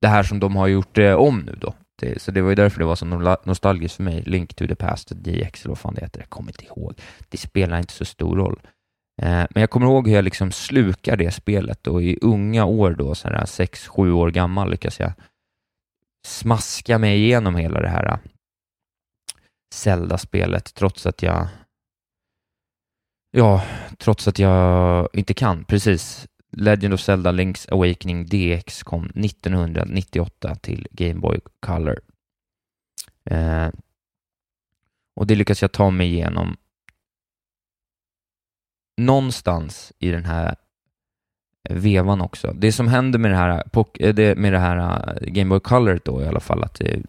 det 0.01 0.08
här 0.08 0.24
som 0.24 0.39
de 0.39 0.56
har 0.56 0.68
gjort 0.68 0.98
eh, 0.98 1.13
om 1.13 1.39
nu 1.39 1.56
då, 1.62 1.74
det, 2.00 2.22
så 2.22 2.32
det 2.32 2.41
var 2.41 2.50
ju 2.50 2.56
därför 2.56 2.79
det 2.79 2.86
var 2.86 2.96
så 2.96 3.06
nostalgiskt 3.46 3.96
för 3.96 4.03
mig. 4.03 4.22
Link 4.22 4.53
to 4.53 4.68
the 4.68 4.75
past, 4.75 5.10
DX 5.10 5.62
eller 5.65 5.70
vad 5.70 5.77
fan 5.77 5.94
det 5.94 6.01
heter, 6.01 6.20
jag 6.20 6.29
kommer 6.29 6.51
inte 6.51 6.65
ihåg. 6.65 6.94
Det 7.29 7.38
spelar 7.38 7.77
inte 7.77 7.94
så 7.94 8.06
stor 8.06 8.38
roll. 8.38 8.60
Eh, 9.22 9.27
men 9.50 9.62
jag 9.62 9.70
kommer 9.70 9.88
ihåg 9.88 10.08
hur 10.08 10.15
jag 10.15 10.24
liksom 10.24 10.51
slukar 10.51 11.18
det 11.18 11.32
spelet 11.32 11.88
och 11.88 12.03
i 12.03 12.18
unga 12.22 12.65
år 12.65 12.91
då, 12.91 13.15
så 13.15 13.27
här 13.27 13.46
sex, 13.46 13.88
sju 13.88 14.12
år 14.12 14.32
gammal, 14.32 14.70
lyckas 14.72 15.00
jag 15.00 15.13
smaska 16.27 16.98
mig 16.98 17.18
igenom 17.18 17.56
hela 17.56 17.82
det 17.82 17.89
här 17.89 18.06
eh, 18.06 18.18
Zelda-spelet 19.74 20.74
trots 20.74 21.06
att 21.06 21.24
jag 21.24 21.48
Ja, 23.32 23.63
trots 23.98 24.27
att 24.27 24.39
jag 24.39 25.10
inte 25.13 25.34
kan. 25.34 25.63
Precis. 25.63 26.27
Legend 26.51 26.94
of 26.94 27.00
Zelda 27.00 27.32
Link's 27.32 27.72
Awakening 27.72 28.25
DX 28.25 28.84
kom 28.84 29.06
1998 29.06 30.56
till 30.56 30.88
Game 30.91 31.20
Boy 31.20 31.39
Color. 31.60 32.00
Eh, 33.25 33.70
och 35.15 35.27
det 35.27 35.36
lyckas 35.36 35.62
jag 35.62 35.72
ta 35.72 35.89
mig 35.89 36.08
igenom 36.08 36.58
någonstans 38.98 39.94
i 40.00 40.12
den 40.12 40.25
här 40.25 40.56
vevan 41.70 42.22
också. 42.22 42.53
Det 42.53 42.72
som 42.72 42.88
händer 42.88 43.20
med 43.20 43.32
det 43.32 43.38
här, 43.38 43.63
eh, 44.00 44.10
eh, 44.10 44.36
med 44.36 44.53
det 44.53 44.60
här 44.60 44.77
eh, 44.77 45.27
Game 45.32 45.50
Boy 45.50 45.60
Color 45.60 46.00
då 46.06 46.22
i 46.22 46.27
alla 46.27 46.39
fall, 46.39 46.63
att 46.63 46.74
det 46.74 47.01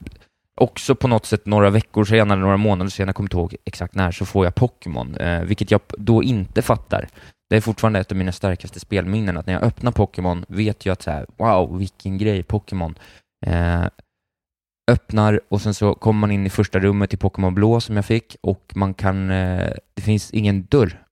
också 0.61 0.95
på 0.95 1.09
något 1.09 1.27
sätt 1.27 1.47
några 1.47 1.71
veckor 1.71 2.05
senare, 2.05 2.41
några 2.41 2.57
månader 2.57 2.91
senare, 2.91 3.09
jag 3.09 3.15
kommer 3.15 3.27
inte 3.27 3.37
ihåg 3.37 3.57
exakt 3.65 3.95
när, 3.95 4.11
så 4.11 4.27
får 4.27 4.45
jag 4.45 4.55
Pokémon, 4.55 5.15
eh, 5.15 5.43
vilket 5.43 5.71
jag 5.71 5.81
då 5.99 6.23
inte 6.23 6.63
fattar. 6.63 7.09
Det 7.51 7.57
är 7.57 7.61
fortfarande 7.61 8.01
ett 8.01 8.13
av 8.13 8.19
mina 8.19 8.33
starkaste 8.33 8.81
spelminnen, 8.81 9.37
att 9.37 9.47
när 9.47 9.55
jag 9.55 9.63
öppnar 9.63 9.93
Pokémon 9.93 10.45
vet 10.49 10.87
jag 10.87 10.93
att 10.93 11.03
så 11.03 11.11
här, 11.11 11.27
wow, 11.37 11.79
vilken 11.79 12.19
grej, 12.19 12.43
Pokémon. 12.43 12.99
Eh, 13.47 13.85
öppnar 14.91 15.41
och 15.49 15.61
sen 15.61 15.75
så 15.75 15.95
kommer 15.95 16.21
man 16.21 16.31
in 16.31 16.47
i 16.47 16.51
första 16.51 16.79
rummet 16.79 17.15
i 17.15 17.17
Pokémon 17.17 17.55
Blå 17.55 17.81
som 17.81 17.97
jag 17.97 18.05
fick 18.05 18.37
och 18.41 18.73
man 18.75 18.95
kan, 18.95 19.31
eh, 19.31 19.73
det 19.95 20.03
finns 20.03 20.31
ingen 20.31 20.67
dörr. 20.71 21.03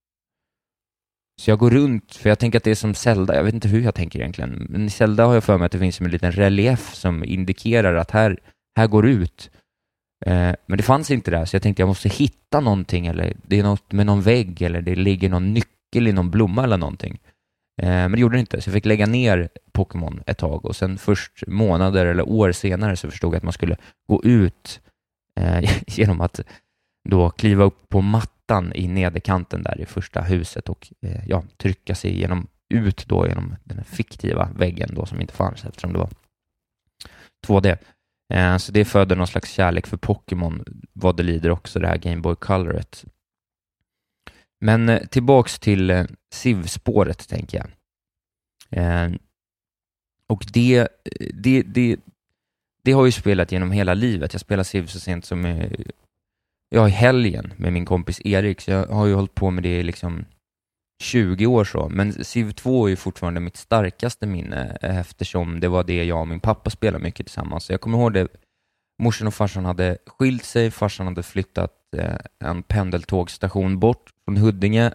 Så 1.40 1.50
jag 1.50 1.58
går 1.58 1.70
runt, 1.70 2.14
för 2.14 2.28
jag 2.28 2.38
tänker 2.38 2.58
att 2.58 2.64
det 2.64 2.70
är 2.70 2.74
som 2.74 2.94
Zelda, 2.94 3.36
jag 3.36 3.44
vet 3.44 3.54
inte 3.54 3.68
hur 3.68 3.80
jag 3.80 3.94
tänker 3.94 4.18
egentligen, 4.18 4.66
men 4.70 4.86
i 4.86 4.90
Zelda 4.90 5.26
har 5.26 5.34
jag 5.34 5.44
för 5.44 5.58
mig 5.58 5.66
att 5.66 5.72
det 5.72 5.78
finns 5.78 5.96
som 5.96 6.06
en 6.06 6.12
liten 6.12 6.32
relief 6.32 6.94
som 6.94 7.24
indikerar 7.24 7.94
att 7.94 8.10
här, 8.10 8.38
här 8.76 8.86
går 8.86 9.06
ut. 9.06 9.50
Eh, 10.26 10.54
men 10.66 10.76
det 10.76 10.82
fanns 10.82 11.10
inte 11.10 11.30
där, 11.30 11.44
så 11.44 11.56
jag 11.56 11.62
tänkte 11.62 11.82
jag 11.82 11.88
måste 11.88 12.08
hitta 12.08 12.60
någonting, 12.60 13.06
eller 13.06 13.36
det 13.42 13.58
är 13.58 13.62
något 13.62 13.92
med 13.92 14.06
någon 14.06 14.22
vägg, 14.22 14.62
eller 14.62 14.82
det 14.82 14.94
ligger 14.94 15.28
någon 15.28 15.54
nyckel 15.54 16.08
i 16.08 16.12
någon 16.12 16.30
blomma 16.30 16.64
eller 16.64 16.76
någonting. 16.76 17.20
Eh, 17.82 17.88
men 17.88 18.12
det 18.12 18.20
gjorde 18.20 18.36
det 18.36 18.40
inte, 18.40 18.60
så 18.60 18.68
jag 18.68 18.74
fick 18.74 18.84
lägga 18.84 19.06
ner 19.06 19.48
Pokémon 19.72 20.22
ett 20.26 20.38
tag 20.38 20.64
och 20.64 20.76
sen 20.76 20.98
först 20.98 21.46
månader 21.46 22.06
eller 22.06 22.28
år 22.28 22.52
senare 22.52 22.96
så 22.96 23.10
förstod 23.10 23.32
jag 23.32 23.36
att 23.36 23.42
man 23.42 23.52
skulle 23.52 23.76
gå 24.08 24.24
ut 24.24 24.80
eh, 25.40 25.70
genom 25.86 26.20
att 26.20 26.40
då 27.08 27.30
kliva 27.30 27.64
upp 27.64 27.88
på 27.88 28.00
mattan 28.00 28.72
i 28.74 28.88
nederkanten 28.88 29.62
där 29.62 29.80
i 29.80 29.86
första 29.86 30.20
huset 30.20 30.68
och 30.68 30.92
eh, 31.02 31.28
ja, 31.28 31.44
trycka 31.56 31.94
sig 31.94 32.20
genom, 32.20 32.46
ut 32.74 33.06
då 33.06 33.28
genom 33.28 33.56
den 33.64 33.84
fiktiva 33.84 34.48
väggen 34.56 34.90
då 34.94 35.06
som 35.06 35.20
inte 35.20 35.34
fanns 35.34 35.64
eftersom 35.64 35.92
det 35.92 35.98
var 35.98 36.10
2D. 37.46 37.78
Eh, 38.34 38.56
så 38.56 38.72
det 38.72 38.84
föder 38.84 39.16
någon 39.16 39.26
slags 39.26 39.50
kärlek 39.50 39.86
för 39.86 39.96
Pokémon 39.96 40.64
vad 40.92 41.16
det 41.16 41.22
lider 41.22 41.50
också, 41.50 41.78
det 41.78 41.88
här 41.88 41.96
Game 41.96 42.20
Boy 42.20 42.34
Coloret. 42.34 43.04
Men 44.60 44.88
eh, 44.88 45.06
tillbaks 45.06 45.58
till 45.58 45.90
eh, 45.90 46.04
SIV-spåret, 46.34 47.28
tänker 47.28 47.58
jag. 47.58 47.68
Och 50.26 50.44
det, 50.52 50.88
det, 51.34 51.62
det, 51.62 51.96
det 52.82 52.92
har 52.92 53.06
ju 53.06 53.12
spelat 53.12 53.52
genom 53.52 53.70
hela 53.70 53.94
livet. 53.94 54.32
Jag 54.34 54.40
spelade 54.40 54.64
SIV 54.64 54.86
så 54.86 55.00
sent 55.00 55.24
som 55.24 55.46
i, 55.46 55.84
ja, 56.68 56.88
i 56.88 56.90
helgen 56.90 57.52
med 57.56 57.72
min 57.72 57.86
kompis 57.86 58.20
Erik, 58.24 58.60
så 58.60 58.70
jag 58.70 58.86
har 58.86 59.06
ju 59.06 59.14
hållit 59.14 59.34
på 59.34 59.50
med 59.50 59.62
det 59.62 59.78
i 59.78 59.82
liksom 59.82 60.24
20 61.00 61.46
år 61.46 61.64
så, 61.64 61.88
men 61.88 62.24
Civ 62.24 62.52
2 62.52 62.86
är 62.86 62.90
ju 62.90 62.96
fortfarande 62.96 63.40
mitt 63.40 63.56
starkaste 63.56 64.26
minne 64.26 64.78
eftersom 64.80 65.60
det 65.60 65.68
var 65.68 65.84
det 65.84 66.04
jag 66.04 66.20
och 66.20 66.28
min 66.28 66.40
pappa 66.40 66.70
spelade 66.70 67.04
mycket 67.04 67.26
tillsammans. 67.26 67.64
Så 67.64 67.72
jag 67.72 67.80
kommer 67.80 67.98
ihåg 67.98 68.12
det, 68.12 68.28
morsan 69.02 69.28
och 69.28 69.34
farsan 69.34 69.64
hade 69.64 69.98
skilt 70.06 70.44
sig, 70.44 70.70
farsan 70.70 71.06
hade 71.06 71.22
flyttat 71.22 71.94
eh, 71.96 72.18
en 72.38 72.62
pendeltågstation 72.62 73.78
bort 73.78 74.10
från 74.24 74.36
Huddinge 74.36 74.92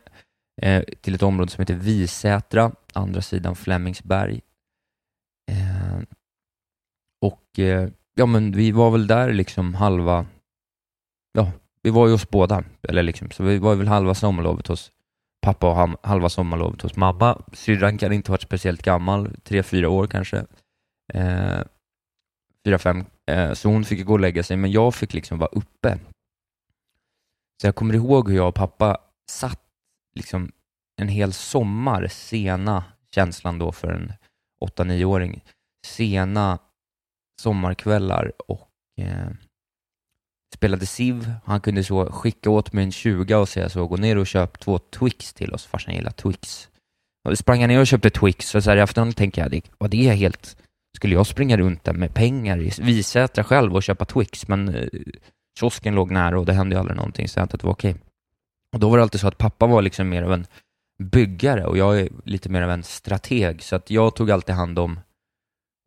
eh, 0.62 0.83
till 0.83 1.15
ett 1.15 1.24
område 1.24 1.51
som 1.51 1.62
heter 1.62 1.75
Visätra, 1.75 2.72
andra 2.93 3.22
sidan 3.22 3.55
Flemingsberg. 3.55 4.41
Eh, 5.51 6.01
och 7.22 7.60
ja, 8.15 8.25
men 8.25 8.51
vi 8.51 8.72
var 8.72 8.91
väl 8.91 9.07
där 9.07 9.33
liksom 9.33 9.74
halva, 9.75 10.25
ja, 11.33 11.51
vi 11.81 11.89
var 11.89 12.07
ju 12.07 12.12
hos 12.12 12.29
båda, 12.29 12.63
eller 12.81 13.03
liksom, 13.03 13.31
så 13.31 13.43
vi 13.43 13.57
var 13.57 13.75
väl 13.75 13.88
halva 13.88 14.15
sommarlovet 14.15 14.67
hos 14.67 14.91
pappa 15.43 15.69
och 15.69 16.00
halva 16.03 16.29
sommarlovet 16.29 16.81
hos 16.81 16.95
mamma. 16.95 17.41
Syrran 17.53 17.97
kan 17.97 18.13
inte 18.13 18.31
ha 18.31 18.33
varit 18.33 18.41
speciellt 18.41 18.81
gammal, 18.81 19.35
tre, 19.43 19.63
fyra 19.63 19.89
år 19.89 20.07
kanske. 20.07 20.45
Eh, 21.13 21.59
fyra, 22.65 22.79
fem. 22.79 23.05
Eh, 23.31 23.53
så 23.53 23.69
hon 23.69 23.85
fick 23.85 24.05
gå 24.05 24.13
och 24.13 24.19
lägga 24.19 24.43
sig, 24.43 24.57
men 24.57 24.71
jag 24.71 24.95
fick 24.95 25.13
liksom 25.13 25.39
vara 25.39 25.50
uppe. 25.50 26.00
Så 27.62 27.67
jag 27.67 27.75
kommer 27.75 27.93
ihåg 27.93 28.29
hur 28.29 28.35
jag 28.35 28.47
och 28.47 28.55
pappa 28.55 28.97
satt 29.31 29.62
liksom 30.15 30.51
en 31.01 31.07
hel 31.07 31.33
sommar, 31.33 32.07
sena 32.07 32.83
känslan 33.15 33.59
då 33.59 33.71
för 33.71 33.88
en 33.88 34.13
åtta, 34.62 34.83
nioåring, 34.83 35.43
sena 35.88 36.59
sommarkvällar 37.41 38.31
och 38.47 38.69
eh, 38.97 39.29
spelade 40.53 40.86
SIV. 40.86 41.33
Han 41.45 41.62
kunde 41.62 41.83
så 41.83 42.05
skicka 42.05 42.50
åt 42.50 42.74
mig 42.74 42.83
en 42.83 42.91
20 42.91 43.36
och 43.36 43.50
säga 43.50 43.69
så, 43.69 43.88
gå 43.88 43.98
ner 43.98 44.17
och 44.17 44.27
köp 44.27 44.60
två 44.60 44.79
Twix 44.79 45.33
till 45.33 45.53
oss, 45.53 45.65
farsan 45.65 45.93
gillar 45.93 46.12
Twix. 46.12 46.69
Och 47.24 47.31
då 47.31 47.36
sprang 47.36 47.62
jag 47.62 47.67
ner 47.67 47.79
och 47.79 47.88
köpte 47.88 48.10
Twix, 48.10 48.55
och 48.55 48.63
så 48.63 48.69
här 48.69 48.77
i 48.77 48.81
efterhand 48.81 49.15
tänkte 49.15 49.39
jag, 49.39 49.62
vad 49.77 49.89
det 49.89 50.10
är 50.10 50.13
helt... 50.13 50.57
Skulle 50.95 51.15
jag 51.15 51.27
springa 51.27 51.57
runt 51.57 51.83
där 51.83 51.93
med 51.93 52.13
pengar 52.13 52.62
i 52.62 52.72
Visätra 52.81 53.43
själv 53.43 53.75
och 53.75 53.83
köpa 53.83 54.05
Twix? 54.05 54.48
Men 54.48 54.69
eh, 54.69 54.88
kiosken 55.60 55.95
låg 55.95 56.12
nära 56.12 56.39
och 56.39 56.45
det 56.45 56.53
hände 56.53 56.75
ju 56.75 56.79
aldrig 56.79 56.98
någonting, 56.98 57.27
så 57.27 57.39
jag 57.39 57.43
att 57.43 57.51
det 57.51 57.63
var 57.63 57.74
okej. 57.74 57.95
Och 58.74 58.79
då 58.79 58.89
var 58.89 58.98
det 58.98 59.03
alltid 59.03 59.22
så 59.22 59.27
att 59.27 59.38
pappa 59.38 59.67
var 59.67 59.81
liksom 59.81 60.10
mer 60.10 60.24
av 60.24 60.33
en 60.33 60.45
byggare 61.03 61.65
och 61.65 61.77
jag 61.77 62.00
är 62.00 62.10
lite 62.25 62.50
mer 62.50 62.62
av 62.62 62.72
en 62.72 62.83
strateg, 62.83 63.63
så 63.63 63.75
att 63.75 63.89
jag 63.89 64.15
tog 64.15 64.31
alltid 64.31 64.55
hand 64.55 64.79
om 64.79 65.00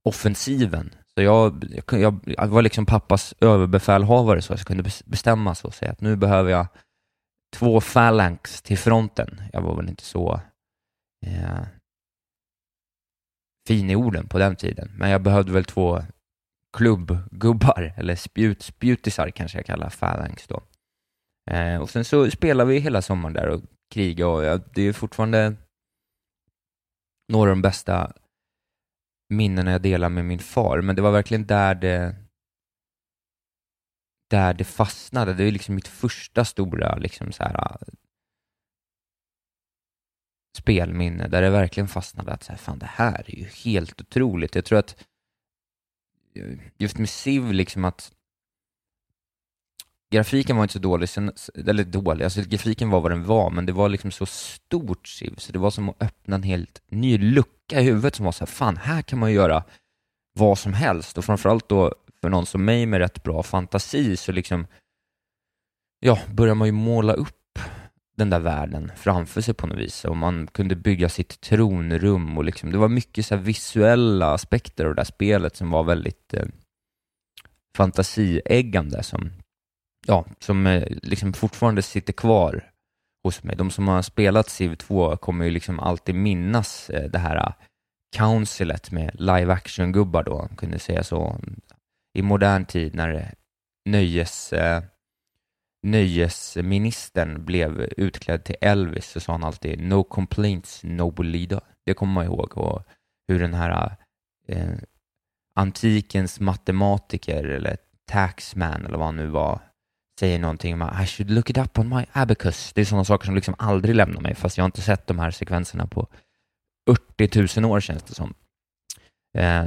offensiven. 0.04 0.90
Så 1.18 1.22
jag, 1.22 1.64
jag, 1.90 2.20
jag 2.26 2.48
var 2.48 2.62
liksom 2.62 2.86
pappas 2.86 3.34
överbefälhavare 3.40 4.42
så 4.42 4.52
jag 4.52 4.60
kunde 4.60 4.90
bestämma 5.04 5.54
så 5.54 5.68
och 5.68 5.74
säga 5.74 5.92
att 5.92 6.00
nu 6.00 6.16
behöver 6.16 6.50
jag 6.50 6.66
två 7.56 7.80
phalanx 7.80 8.62
till 8.62 8.78
fronten. 8.78 9.42
Jag 9.52 9.62
var 9.62 9.76
väl 9.76 9.88
inte 9.88 10.04
så 10.04 10.40
eh, 11.26 11.66
fin 13.68 13.90
i 13.90 13.96
orden 13.96 14.28
på 14.28 14.38
den 14.38 14.56
tiden, 14.56 14.92
men 14.96 15.10
jag 15.10 15.22
behövde 15.22 15.52
väl 15.52 15.64
två 15.64 16.02
klubbgubbar, 16.76 17.94
eller 17.96 18.16
spjut, 18.16 18.62
spjutisar 18.62 19.30
kanske 19.30 19.58
jag 19.58 19.66
kallar 19.66 19.90
phalanx 19.90 20.46
då. 20.46 20.62
Eh, 21.50 21.76
och 21.82 21.90
sen 21.90 22.04
så 22.04 22.30
spelade 22.30 22.70
vi 22.70 22.78
hela 22.78 23.02
sommaren 23.02 23.34
där 23.34 23.48
och 23.48 23.60
krigade 23.94 24.30
och 24.30 24.44
jag, 24.44 24.60
det 24.74 24.82
är 24.82 24.92
fortfarande 24.92 25.54
några 27.32 27.50
av 27.50 27.56
de 27.56 27.62
bästa 27.62 28.12
minnen 29.28 29.66
jag 29.66 29.82
delar 29.82 30.08
med 30.08 30.24
min 30.24 30.38
far, 30.38 30.80
men 30.80 30.96
det 30.96 31.02
var 31.02 31.12
verkligen 31.12 31.46
där 31.46 31.74
det 31.74 32.16
där 34.30 34.54
det 34.54 34.64
fastnade. 34.64 35.34
Det 35.34 35.44
är 35.44 35.52
liksom 35.52 35.74
mitt 35.74 35.88
första 35.88 36.44
stora 36.44 36.96
liksom 36.96 37.32
så 37.32 37.42
här, 37.42 37.78
spelminne 40.56 41.28
där 41.28 41.42
det 41.42 41.50
verkligen 41.50 41.88
fastnade 41.88 42.32
att 42.32 42.42
så 42.42 42.52
här, 42.52 42.58
fan 42.58 42.78
det 42.78 42.86
här 42.86 43.24
är 43.30 43.38
ju 43.38 43.44
helt 43.44 44.00
otroligt. 44.00 44.54
Jag 44.54 44.64
tror 44.64 44.78
att 44.78 45.04
just 46.78 46.98
med 46.98 47.08
Civ, 47.08 47.52
liksom 47.52 47.84
att 47.84 48.12
grafiken 50.10 50.56
var 50.56 50.64
inte 50.64 50.72
så 50.72 50.78
dålig, 50.78 51.08
sen, 51.08 51.32
eller 51.54 51.84
dålig, 51.84 52.24
alltså 52.24 52.42
grafiken 52.42 52.90
var 52.90 53.00
vad 53.00 53.10
den 53.10 53.24
var, 53.24 53.50
men 53.50 53.66
det 53.66 53.72
var 53.72 53.88
liksom 53.88 54.10
så 54.10 54.26
stort 54.26 55.08
Civ, 55.08 55.34
så 55.36 55.52
det 55.52 55.58
var 55.58 55.70
som 55.70 55.88
att 55.88 56.02
öppna 56.02 56.36
en 56.36 56.42
helt 56.42 56.82
ny 56.88 57.18
look 57.18 57.55
i 57.72 57.80
huvudet 57.80 58.14
som 58.14 58.24
var 58.24 58.32
så 58.32 58.44
här, 58.44 58.52
fan, 58.52 58.76
här 58.76 59.02
kan 59.02 59.18
man 59.18 59.32
göra 59.32 59.64
vad 60.38 60.58
som 60.58 60.72
helst, 60.72 61.18
och 61.18 61.24
framförallt 61.24 61.68
då 61.68 61.94
för 62.20 62.28
någon 62.28 62.46
som 62.46 62.64
mig 62.64 62.86
med 62.86 62.98
rätt 62.98 63.22
bra 63.22 63.42
fantasi, 63.42 64.16
så 64.16 64.32
liksom, 64.32 64.66
ja, 66.00 66.18
börjar 66.32 66.54
man 66.54 66.68
ju 66.68 66.72
måla 66.72 67.12
upp 67.12 67.58
den 68.16 68.30
där 68.30 68.40
världen 68.40 68.92
framför 68.96 69.40
sig 69.40 69.54
på 69.54 69.66
något 69.66 69.78
vis, 69.78 70.04
och 70.04 70.16
man 70.16 70.46
kunde 70.46 70.76
bygga 70.76 71.08
sitt 71.08 71.40
tronrum, 71.40 72.38
och 72.38 72.44
liksom, 72.44 72.72
det 72.72 72.78
var 72.78 72.88
mycket 72.88 73.26
så 73.26 73.36
visuella 73.36 74.32
aspekter 74.32 74.84
av 74.84 74.94
det 74.94 75.00
där 75.00 75.04
spelet 75.04 75.56
som 75.56 75.70
var 75.70 75.84
väldigt 75.84 76.34
eh, 76.34 76.46
fantasieggande, 77.76 79.02
som 79.02 79.30
ja, 80.06 80.26
som 80.40 80.66
eh, 80.66 80.88
liksom 81.02 81.32
fortfarande 81.32 81.82
sitter 81.82 82.12
kvar 82.12 82.70
hos 83.26 83.42
mig. 83.42 83.56
De 83.56 83.70
som 83.70 83.88
har 83.88 84.02
spelat 84.02 84.48
Civ 84.48 84.74
2 84.74 85.16
kommer 85.16 85.44
ju 85.44 85.50
liksom 85.50 85.80
alltid 85.80 86.14
minnas 86.14 86.90
eh, 86.90 87.10
det 87.10 87.18
här 87.18 87.36
eh, 87.36 87.52
councilet 88.16 88.90
med 88.90 89.10
live 89.14 89.52
action-gubbar 89.52 90.22
då, 90.22 90.48
kunde 90.56 90.78
säga 90.78 91.04
så, 91.04 91.40
i 92.14 92.22
modern 92.22 92.64
tid 92.64 92.94
när 92.94 93.14
eh, 93.14 93.28
nöjes 93.84 94.54
nöjesministern 95.82 97.44
blev 97.44 97.80
utklädd 97.96 98.44
till 98.44 98.56
Elvis 98.60 99.10
så 99.10 99.20
sa 99.20 99.32
han 99.32 99.44
alltid 99.44 99.80
No 99.80 100.04
complaints, 100.04 100.84
no 100.84 101.22
leader. 101.22 101.60
Det 101.84 101.94
kommer 101.94 102.12
man 102.12 102.24
ihåg. 102.24 102.58
Och 102.58 102.82
hur 103.28 103.40
den 103.40 103.54
här 103.54 103.96
eh, 104.48 104.74
antikens 105.54 106.40
matematiker 106.40 107.44
eller 107.44 107.76
taxman 108.06 108.86
eller 108.86 108.98
vad 108.98 109.06
han 109.06 109.16
nu 109.16 109.26
var 109.26 109.60
säger 110.18 110.38
någonting 110.38 110.74
om 110.74 110.90
I 111.02 111.06
should 111.06 111.30
look 111.30 111.50
it 111.50 111.58
up 111.58 111.78
on 111.78 111.88
my 111.88 112.04
abacus. 112.12 112.72
Det 112.72 112.80
är 112.80 112.84
sådana 112.84 113.04
saker 113.04 113.26
som 113.26 113.34
liksom 113.34 113.54
aldrig 113.58 113.94
lämnar 113.94 114.20
mig, 114.20 114.34
fast 114.34 114.56
jag 114.56 114.62
har 114.62 114.68
inte 114.68 114.82
sett 114.82 115.06
de 115.06 115.18
här 115.18 115.30
sekvenserna 115.30 115.86
på 115.86 116.08
80 116.90 117.60
000 117.60 117.70
år 117.72 117.80
känns 117.80 118.02
det 118.02 118.14
som. 118.14 118.34
Eh, 119.38 119.66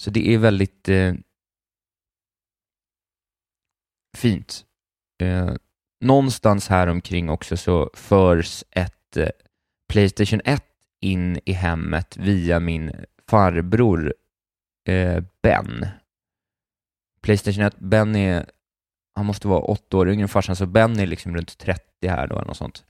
så 0.00 0.10
det 0.10 0.34
är 0.34 0.38
väldigt 0.38 0.88
eh, 0.88 1.14
fint. 4.16 4.64
Eh, 5.22 5.54
någonstans 6.00 6.68
här 6.68 6.86
omkring 6.86 7.30
också 7.30 7.56
så 7.56 7.90
förs 7.94 8.64
ett 8.70 9.16
eh, 9.16 9.28
Playstation 9.88 10.40
1 10.44 10.64
in 11.00 11.40
i 11.44 11.52
hemmet 11.52 12.16
via 12.16 12.60
min 12.60 12.92
farbror 13.28 14.14
eh, 14.88 15.22
Ben. 15.42 15.86
Playstation 17.22 17.64
1, 17.64 17.78
Ben 17.78 18.16
är, 18.16 18.50
han 19.20 19.26
måste 19.26 19.48
vara 19.48 19.60
åtta 19.60 19.96
år 19.96 20.10
yngre 20.10 20.22
än 20.22 20.28
farsan, 20.28 20.56
så 20.56 20.66
Benny 20.66 21.02
är 21.02 21.06
liksom 21.06 21.36
runt 21.36 21.58
30 21.58 21.82
här 22.08 22.26
då, 22.26 22.36
eller 22.36 22.46
något 22.46 22.56
sånt. 22.56 22.84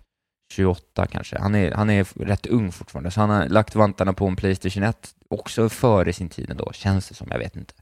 28 0.52 1.06
kanske. 1.06 1.38
Han 1.38 1.54
är, 1.54 1.72
han 1.72 1.90
är 1.90 2.04
rätt 2.04 2.46
ung 2.46 2.72
fortfarande, 2.72 3.10
så 3.10 3.20
han 3.20 3.30
har 3.30 3.48
lagt 3.48 3.74
vantarna 3.74 4.12
på 4.12 4.26
en 4.26 4.36
Playstation 4.36 4.82
1, 4.82 5.14
också 5.28 5.68
före 5.68 6.12
sin 6.12 6.28
tid 6.28 6.50
ändå, 6.50 6.72
känns 6.72 7.08
det 7.08 7.14
som, 7.14 7.28
jag 7.30 7.38
vet 7.38 7.56
inte. 7.56 7.74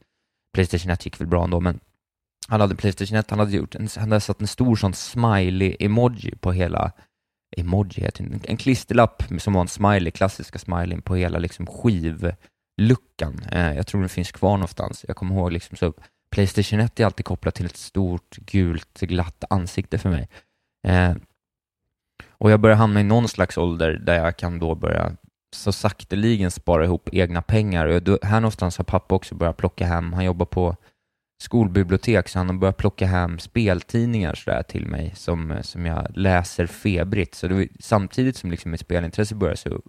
Playstation 0.55 0.91
1 0.91 1.05
gick 1.05 1.21
väl 1.21 1.29
bra 1.29 1.45
ändå, 1.45 1.61
men 1.61 1.81
han 2.49 2.61
hade 2.61 2.77
Playstation 2.77 3.19
1, 3.19 3.31
han 3.31 3.39
hade, 3.39 3.57
gjort 3.57 3.75
en, 3.75 3.89
han 3.97 4.11
hade 4.11 4.21
satt 4.21 4.41
en 4.41 4.47
stor 4.47 4.77
sån 4.77 4.93
smiley-emoji 4.93 6.39
på 6.39 6.53
hela, 6.53 6.93
emoji 7.57 8.03
heter 8.03 8.25
det, 8.25 8.49
en 8.49 8.57
klisterlapp 8.57 9.23
som 9.39 9.53
var 9.53 9.61
en 9.61 9.69
smiley, 9.69 10.11
klassiska 10.11 10.59
smileyn 10.59 11.03
på 11.03 11.15
hela 11.15 11.39
liksom 11.39 11.67
skivluckan. 11.67 13.41
Eh, 13.53 13.75
jag 13.75 13.87
tror 13.87 14.01
den 14.01 14.09
finns 14.09 14.33
kvar 14.33 14.57
någonstans. 14.57 15.05
Jag 15.09 15.17
kommer 15.17 15.35
ihåg 15.35 15.53
liksom 15.53 15.77
så, 15.77 15.93
Playstation 16.31 16.81
1 16.81 17.01
är 17.01 17.05
alltid 17.05 17.27
kopplat 17.27 17.55
till 17.55 17.67
ett 17.67 17.77
stort 17.77 18.37
gult 18.37 19.01
glatt 19.01 19.45
ansikte 19.51 19.99
för 19.99 20.11
mig. 20.11 20.29
Eh, 20.89 21.15
och 22.31 22.51
jag 22.51 22.61
börjar 22.61 22.77
hamna 22.77 23.01
i 23.01 23.05
någon 23.05 23.29
slags 23.29 23.59
ålder 23.59 23.93
där 23.93 24.15
jag 24.15 24.37
kan 24.37 24.59
då 24.59 24.75
börja 24.75 25.17
så 25.57 25.73
sakteligen 25.73 26.51
spara 26.51 26.85
ihop 26.85 27.09
egna 27.13 27.43
pengar. 27.43 27.87
Och 27.87 28.03
då, 28.03 28.19
här 28.23 28.41
någonstans 28.41 28.79
har 28.79 28.85
pappa 28.85 29.15
också 29.15 29.35
börjat 29.35 29.57
plocka 29.57 29.87
hem, 29.87 30.13
han 30.13 30.25
jobbar 30.25 30.47
på 30.47 30.77
skolbibliotek 31.43 32.29
så 32.29 32.39
han 32.39 32.49
har 32.49 32.57
börjat 32.57 32.77
plocka 32.77 33.07
hem 33.07 33.39
speltidningar 33.39 34.35
sådär 34.35 34.63
till 34.63 34.87
mig 34.87 35.13
som, 35.17 35.59
som 35.63 35.87
jag 35.87 36.07
läser 36.17 36.67
febrigt. 36.67 37.35
Så 37.35 37.49
det 37.49 37.69
samtidigt 37.81 38.37
som 38.37 38.51
liksom 38.51 38.71
mitt 38.71 38.81
spelintresse 38.81 39.35
börjar 39.35 39.55
så 39.55 39.83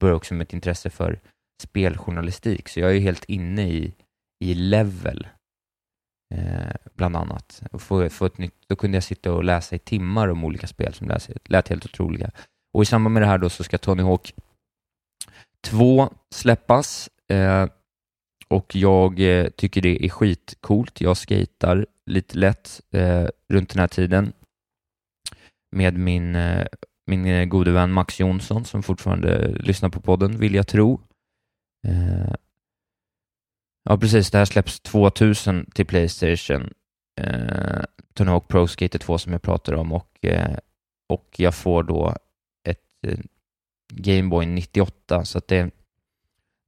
börjar 0.00 0.14
också 0.14 0.34
mitt 0.34 0.52
intresse 0.52 0.90
för 0.90 1.20
speljournalistik. 1.62 2.68
Så 2.68 2.80
jag 2.80 2.96
är 2.96 3.00
helt 3.00 3.24
inne 3.24 3.68
i, 3.70 3.94
i 4.44 4.54
level, 4.54 5.26
eh, 6.34 6.74
bland 6.94 7.16
annat. 7.16 7.62
Och 7.72 7.82
få, 7.82 8.08
få 8.08 8.26
ett 8.26 8.38
nytt, 8.38 8.54
då 8.66 8.76
kunde 8.76 8.96
jag 8.96 9.04
sitta 9.04 9.32
och 9.32 9.44
läsa 9.44 9.76
i 9.76 9.78
timmar 9.78 10.28
om 10.28 10.44
olika 10.44 10.66
spel 10.66 10.94
som 10.94 11.08
lät, 11.08 11.50
lät 11.50 11.68
helt 11.68 11.84
otroliga. 11.84 12.30
Och 12.72 12.82
i 12.82 12.86
samband 12.86 13.12
med 13.14 13.22
det 13.22 13.26
här 13.26 13.38
då 13.38 13.48
så 13.48 13.64
ska 13.64 13.78
Tony 13.78 14.02
Hawk 14.02 14.34
2 15.64 16.14
släppas. 16.34 17.10
Eh, 17.28 17.66
och 18.48 18.76
jag 18.76 19.20
eh, 19.20 19.48
tycker 19.48 19.82
det 19.82 20.04
är 20.04 20.08
skitcoolt. 20.08 21.00
Jag 21.00 21.18
skejtar 21.18 21.86
lite 22.06 22.38
lätt 22.38 22.80
eh, 22.94 23.26
runt 23.48 23.70
den 23.70 23.80
här 23.80 23.88
tiden 23.88 24.32
med 25.76 25.98
min, 25.98 26.36
eh, 26.36 26.66
min 27.06 27.26
eh, 27.26 27.44
gode 27.44 27.72
vän 27.72 27.92
Max 27.92 28.20
Jonsson 28.20 28.64
som 28.64 28.82
fortfarande 28.82 29.48
lyssnar 29.48 29.88
på 29.88 30.00
podden, 30.00 30.38
vill 30.38 30.54
jag 30.54 30.66
tro. 30.66 31.00
Eh, 31.88 32.34
Ja, 33.84 33.98
precis. 33.98 34.30
Det 34.30 34.38
här 34.38 34.44
släpps 34.44 34.80
2000 34.80 35.70
till 35.74 35.86
Playstation. 35.86 36.72
Eh, 37.20 37.82
Tony 38.14 38.30
Hawk 38.30 38.48
Pro 38.48 38.68
Skater 38.68 38.98
2 38.98 39.18
som 39.18 39.32
jag 39.32 39.42
pratar 39.42 39.74
om 39.74 39.92
och, 39.92 40.24
eh, 40.24 40.56
och 41.08 41.34
jag 41.36 41.54
får 41.54 41.82
då 41.82 42.16
ett 42.68 43.04
eh, 43.06 43.18
Gameboy 43.92 44.46
98 44.46 45.24
så 45.24 45.38
att 45.38 45.48
det 45.48 45.70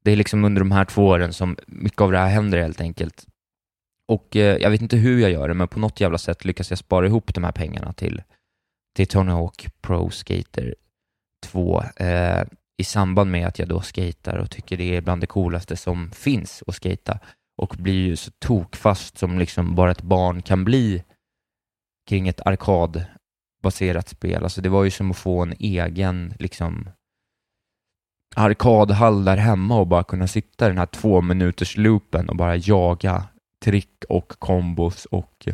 det 0.05 0.13
är 0.13 0.17
liksom 0.17 0.45
under 0.45 0.61
de 0.61 0.71
här 0.73 0.85
två 0.85 1.07
åren 1.07 1.33
som 1.33 1.57
mycket 1.67 2.01
av 2.01 2.13
det 2.13 2.19
här 2.19 2.29
händer 2.29 2.59
helt 2.59 2.81
enkelt. 2.81 3.27
Och 4.09 4.37
eh, 4.37 4.57
jag 4.57 4.71
vet 4.71 4.81
inte 4.83 4.97
hur 4.97 5.21
jag 5.21 5.31
gör 5.31 5.49
det, 5.49 5.55
men 5.55 5.69
på 5.69 5.79
något 5.79 6.01
jävla 6.01 6.19
sätt 6.19 6.45
lyckas 6.45 6.71
jag 6.71 6.79
spara 6.79 7.07
ihop 7.07 7.35
de 7.35 7.45
här 7.45 7.53
pengarna 7.53 7.93
till, 7.93 8.23
till 8.97 9.07
Tony 9.07 9.31
Hawk 9.31 9.69
Pro 9.81 10.11
Skater 10.11 10.75
2 11.43 11.83
eh, 11.97 12.45
i 12.77 12.85
samband 12.85 13.31
med 13.31 13.47
att 13.47 13.59
jag 13.59 13.69
då 13.69 13.81
skater 13.81 14.39
och 14.39 14.51
tycker 14.51 14.77
det 14.77 14.97
är 14.97 15.01
bland 15.01 15.21
det 15.21 15.27
coolaste 15.27 15.77
som 15.77 16.11
finns 16.11 16.63
att 16.67 16.75
skata 16.75 17.19
och 17.57 17.75
blir 17.79 18.07
ju 18.07 18.17
så 18.17 18.31
tokfast 18.31 19.19
som 19.19 19.39
liksom 19.39 19.75
bara 19.75 19.91
ett 19.91 20.03
barn 20.03 20.43
kan 20.43 20.65
bli 20.65 21.05
kring 22.09 22.29
ett 22.29 22.41
arkadbaserat 22.47 24.09
spel. 24.09 24.43
Alltså 24.43 24.61
det 24.61 24.69
var 24.69 24.85
ju 24.85 24.91
som 24.91 25.11
att 25.11 25.17
få 25.17 25.43
en 25.43 25.55
egen 25.59 26.35
liksom 26.39 26.89
arkadhall 28.37 29.25
där 29.25 29.37
hemma 29.37 29.79
och 29.79 29.87
bara 29.87 30.05
kunna 30.05 30.29
sitta 30.29 30.67
i 30.67 30.69
den 30.69 30.79
här 30.79 30.87
två 30.87 31.21
minuters 31.21 31.77
loopen 31.77 32.29
och 32.29 32.37
bara 32.37 32.57
jaga 32.57 33.25
trick 33.65 34.05
och 34.09 34.29
kombos 34.29 35.05
och 35.05 35.49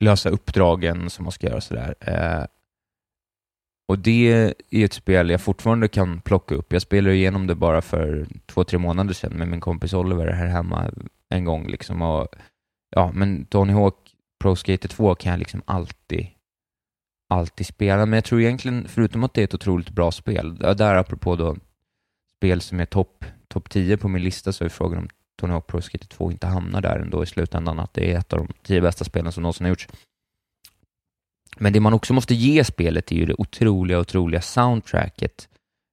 lösa 0.00 0.30
uppdragen 0.30 1.10
som 1.10 1.24
man 1.24 1.32
ska 1.32 1.46
göra 1.46 1.60
sådär. 1.60 1.94
Eh, 2.00 2.44
och 3.90 3.98
det 3.98 4.54
är 4.70 4.84
ett 4.84 4.92
spel 4.92 5.30
jag 5.30 5.40
fortfarande 5.40 5.88
kan 5.88 6.20
plocka 6.20 6.54
upp. 6.54 6.72
Jag 6.72 6.82
spelade 6.82 7.16
igenom 7.16 7.46
det 7.46 7.54
bara 7.54 7.82
för 7.82 8.26
två, 8.46 8.64
tre 8.64 8.78
månader 8.78 9.14
sedan 9.14 9.32
med 9.32 9.48
min 9.48 9.60
kompis 9.60 9.94
Oliver 9.94 10.32
här 10.32 10.46
hemma 10.46 10.90
en 11.28 11.44
gång 11.44 11.66
liksom. 11.66 12.02
Och, 12.02 12.28
ja, 12.90 13.12
men 13.14 13.44
Tony 13.44 13.72
Hawk 13.72 13.94
Pro 14.40 14.56
Skater 14.56 14.88
2 14.88 15.14
kan 15.14 15.30
jag 15.30 15.38
liksom 15.38 15.62
alltid 15.64 16.26
alltid 17.28 17.66
spela, 17.66 18.06
men 18.06 18.16
jag 18.16 18.24
tror 18.24 18.40
egentligen, 18.40 18.88
förutom 18.88 19.24
att 19.24 19.34
det 19.34 19.40
är 19.40 19.44
ett 19.44 19.54
otroligt 19.54 19.90
bra 19.90 20.10
spel, 20.10 20.56
där 20.56 20.94
apropå 20.94 21.36
då 21.36 21.56
spel 22.36 22.60
som 22.60 22.80
är 22.80 22.86
topp 22.86 23.24
top 23.48 23.70
10 23.70 23.96
på 23.96 24.08
min 24.08 24.22
lista 24.22 24.52
så 24.52 24.64
är 24.64 24.68
frågan 24.68 24.98
om 24.98 25.08
Tony 25.40 25.52
Hawk 25.52 25.66
Pro 25.66 25.80
Skater 25.80 26.08
2 26.08 26.30
inte 26.30 26.46
hamnar 26.46 26.80
där 26.80 26.98
ändå 26.98 27.22
i 27.22 27.26
slutändan, 27.26 27.78
att 27.78 27.94
det 27.94 28.12
är 28.12 28.18
ett 28.18 28.32
av 28.32 28.38
de 28.38 28.48
tio 28.62 28.80
bästa 28.80 29.04
spelen 29.04 29.32
som 29.32 29.42
någonsin 29.42 29.64
har 29.64 29.68
gjorts. 29.68 29.88
Men 31.58 31.72
det 31.72 31.80
man 31.80 31.92
också 31.92 32.12
måste 32.12 32.34
ge 32.34 32.64
spelet 32.64 33.12
är 33.12 33.16
ju 33.16 33.26
det 33.26 33.34
otroliga, 33.38 33.98
otroliga 33.98 34.40
soundtracket. 34.40 35.48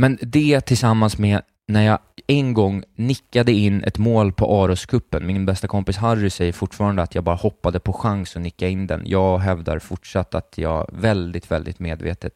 men 0.00 0.18
det 0.22 0.60
tillsammans 0.60 1.18
med 1.18 1.42
när 1.68 1.82
jag 1.82 1.98
en 2.26 2.54
gång 2.54 2.84
nickade 2.94 3.52
in 3.52 3.84
ett 3.84 3.98
mål 3.98 4.32
på 4.32 4.62
Aroskuppen. 4.62 5.26
Min 5.26 5.46
bästa 5.46 5.68
kompis 5.68 5.96
Harry 5.96 6.30
säger 6.30 6.52
fortfarande 6.52 7.02
att 7.02 7.14
jag 7.14 7.24
bara 7.24 7.36
hoppade 7.36 7.80
på 7.80 7.92
chans 7.92 8.36
och 8.36 8.42
nickade 8.42 8.70
in 8.70 8.86
den. 8.86 9.02
Jag 9.04 9.38
hävdar 9.38 9.78
fortsatt 9.78 10.34
att 10.34 10.54
jag 10.58 10.90
väldigt, 10.92 11.50
väldigt 11.50 11.78
medvetet 11.78 12.34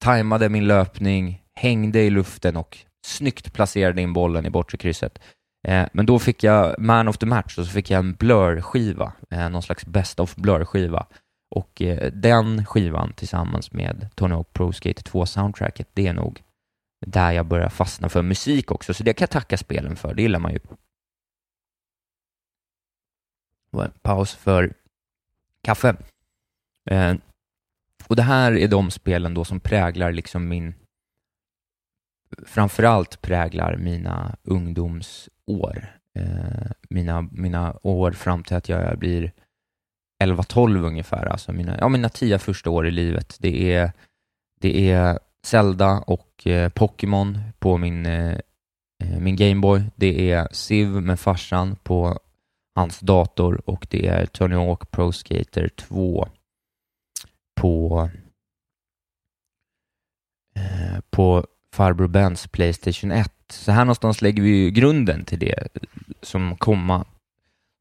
tajmade 0.00 0.48
min 0.48 0.66
löpning, 0.66 1.42
hängde 1.54 2.00
i 2.00 2.10
luften 2.10 2.56
och 2.56 2.78
snyggt 3.06 3.52
placerade 3.52 4.02
in 4.02 4.12
bollen 4.12 4.46
i 4.46 4.50
bortre 4.50 4.78
krysset. 4.78 5.18
Eh, 5.68 5.86
men 5.92 6.06
då 6.06 6.18
fick 6.18 6.44
jag 6.44 6.74
man 6.78 7.08
of 7.08 7.18
the 7.18 7.26
match 7.26 7.58
och 7.58 7.66
så 7.66 7.70
fick 7.70 7.90
jag 7.90 7.98
en 7.98 8.14
blur-skiva, 8.14 9.12
eh, 9.30 9.48
någon 9.48 9.62
slags 9.62 9.86
best 9.86 10.20
of 10.20 10.36
blur-skiva. 10.36 11.06
Och 11.54 11.82
eh, 11.82 12.12
den 12.12 12.66
skivan 12.66 13.12
tillsammans 13.12 13.72
med 13.72 14.08
Tony 14.14 14.34
Hawk 14.34 14.52
Pro 14.52 14.72
Skate 14.72 15.02
2-soundtracket, 15.02 15.86
det 15.92 16.06
är 16.06 16.12
nog 16.12 16.42
där 17.06 17.32
jag 17.32 17.46
börjar 17.46 17.68
fastna 17.68 18.08
för 18.08 18.22
musik 18.22 18.70
också, 18.70 18.94
så 18.94 19.02
det 19.02 19.12
kan 19.12 19.22
jag 19.22 19.30
tacka 19.30 19.58
spelen 19.58 19.96
för, 19.96 20.14
det 20.14 20.22
gillar 20.22 20.38
man 20.38 20.52
ju. 20.52 20.60
Paus 24.02 24.34
för 24.34 24.74
kaffe. 25.62 25.96
Eh, 26.90 27.14
och 28.06 28.16
det 28.16 28.22
här 28.22 28.52
är 28.52 28.68
de 28.68 28.90
spelen 28.90 29.34
då 29.34 29.44
som 29.44 29.60
präglar 29.60 30.12
liksom 30.12 30.48
min, 30.48 30.74
framförallt 32.46 33.22
präglar 33.22 33.76
mina 33.76 34.36
ungdomsår. 34.42 36.00
Eh, 36.14 36.70
mina, 36.90 37.22
mina 37.22 37.78
år 37.82 38.12
fram 38.12 38.42
till 38.42 38.56
att 38.56 38.68
jag 38.68 38.98
blir 38.98 39.32
11-12 40.24 40.86
ungefär, 40.86 41.26
alltså 41.26 41.52
mina, 41.52 41.78
ja, 41.78 41.88
mina 41.88 42.08
tio 42.08 42.38
första 42.38 42.70
år 42.70 42.86
i 42.86 42.90
livet. 42.90 43.36
Det 43.40 43.72
är, 43.72 43.92
det 44.60 44.90
är 44.90 45.18
Zelda 45.46 45.98
och 46.06 46.46
eh, 46.46 46.68
Pokémon 46.68 47.38
på 47.58 47.78
min, 47.78 48.06
eh, 48.06 48.38
eh 49.04 49.18
min 49.20 49.36
Gameboy. 49.36 49.82
Det 49.96 50.30
är 50.30 50.48
Civ 50.52 50.88
med 50.88 51.20
farsan 51.20 51.76
på 51.76 52.18
hans 52.74 53.00
dator 53.00 53.62
och 53.70 53.86
det 53.90 54.06
är 54.06 54.26
Tony 54.26 54.54
Hawk 54.54 54.90
Pro 54.90 55.12
Skater 55.12 55.68
2 55.68 56.28
på, 57.60 58.08
eh, 60.54 61.00
på 61.10 61.46
farbror 61.74 62.08
Bens 62.08 62.46
Playstation 62.46 63.12
1. 63.12 63.32
Så 63.48 63.72
här 63.72 63.84
någonstans 63.84 64.22
lägger 64.22 64.42
vi 64.42 64.70
grunden 64.70 65.24
till 65.24 65.38
det 65.38 65.68
som 66.22 66.56
komma, 66.56 67.04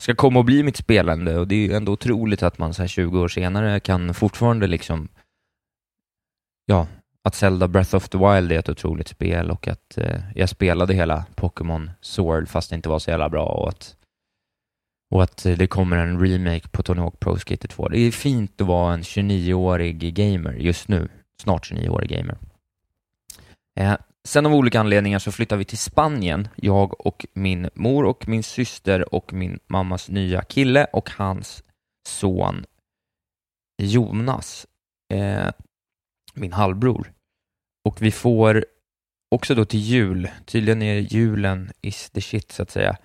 ska 0.02 0.16
komma 0.16 0.40
och 0.40 0.46
bli 0.46 0.64
mitt 0.64 0.78
spelande 0.78 1.40
och 1.40 1.48
det 1.48 1.56
är 1.56 1.68
ju 1.68 1.74
ändå 1.74 1.92
otroligt 1.92 2.44
att 2.44 2.58
man 2.58 2.74
så 2.74 2.82
här 2.82 2.88
20 2.88 3.20
år 3.20 3.28
senare 3.28 3.80
kan 3.80 4.14
fortfarande 4.14 4.68
liksom 4.68 5.08
ja, 6.66 6.88
att 7.30 7.36
Zelda 7.36 7.68
Breath 7.68 7.96
of 7.96 8.10
the 8.10 8.18
Wild 8.18 8.52
är 8.52 8.60
ett 8.60 8.70
otroligt 8.70 9.08
spel 9.08 9.52
och 9.52 9.68
att 9.68 9.98
eh, 9.98 10.20
jag 10.36 10.50
spelade 10.50 10.94
hela 10.94 11.26
Pokémon 11.36 11.92
Sword 12.02 12.50
fast 12.50 12.70
det 12.70 12.76
inte 12.76 12.90
var 12.90 13.00
så 13.00 13.10
jävla 13.10 13.30
bra 13.30 13.46
och 13.46 13.70
att, 13.70 13.96
och 15.12 15.24
att 15.24 15.44
det 15.44 15.68
kommer 15.68 15.98
en 15.98 16.20
remake 16.20 16.68
på 16.68 16.84
Tony 16.84 17.02
Hawk 17.02 17.20
Pro 17.20 17.38
Skater 17.38 17.68
2. 17.68 17.88
Det 17.88 18.00
är 18.00 18.12
fint 18.12 18.62
att 18.62 18.68
vara 18.68 18.94
en 18.94 19.02
29-årig 19.02 20.16
gamer 20.16 20.54
just 20.54 20.88
nu, 20.88 21.10
snart 21.42 21.72
29-årig 21.72 22.10
gamer. 22.10 22.38
Eh, 23.80 23.98
sen 24.28 24.46
av 24.46 24.54
olika 24.54 24.80
anledningar 24.80 25.20
så 25.20 25.32
flyttar 25.32 25.58
vi 25.58 25.66
till 25.66 25.78
Spanien, 25.78 26.48
jag 26.56 27.06
och 27.06 27.26
min 27.34 27.70
mor 27.74 28.06
och 28.06 28.28
min 28.28 28.44
syster 28.44 29.14
och 29.16 29.34
min 29.34 29.60
mammas 29.68 30.10
nya 30.10 30.42
kille 30.42 30.86
och 30.94 31.10
hans 31.10 31.64
son 32.08 32.66
Jonas. 33.82 34.68
Eh, 35.14 35.48
min 36.34 36.54
halvbror. 36.54 37.19
Och 37.84 38.02
vi 38.02 38.12
får 38.12 38.66
också 39.30 39.56
då 39.56 39.66
till 39.66 39.80
jul, 39.80 40.30
tydligen 40.46 40.82
är 40.82 40.94
julen 40.94 41.72
is 41.82 42.10
the 42.10 42.22
shit 42.22 42.52
så 42.52 42.64
att 42.64 42.72
säga. 42.72 42.98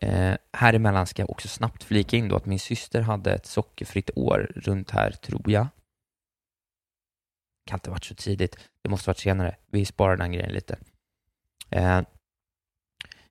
Eh, 0.00 0.34
här 0.52 0.74
emellan 0.74 1.06
ska 1.06 1.22
jag 1.22 1.30
också 1.30 1.48
snabbt 1.48 1.82
flika 1.82 2.16
in 2.16 2.28
då 2.28 2.36
att 2.36 2.46
min 2.46 2.58
syster 2.58 3.00
hade 3.00 3.34
ett 3.34 3.46
sockerfritt 3.46 4.10
år 4.14 4.52
runt 4.54 4.90
här, 4.90 5.10
tror 5.10 5.50
jag. 5.50 5.66
Kan 7.66 7.76
inte 7.76 7.90
ha 7.90 7.94
varit 7.94 8.04
så 8.04 8.14
tidigt, 8.14 8.58
det 8.82 8.88
måste 8.88 9.08
ha 9.08 9.10
varit 9.10 9.18
senare. 9.18 9.56
Vi 9.70 9.84
sparar 9.84 10.16
den 10.16 10.32
grejen 10.32 10.52
lite. 10.52 10.78
Eh, 11.70 12.02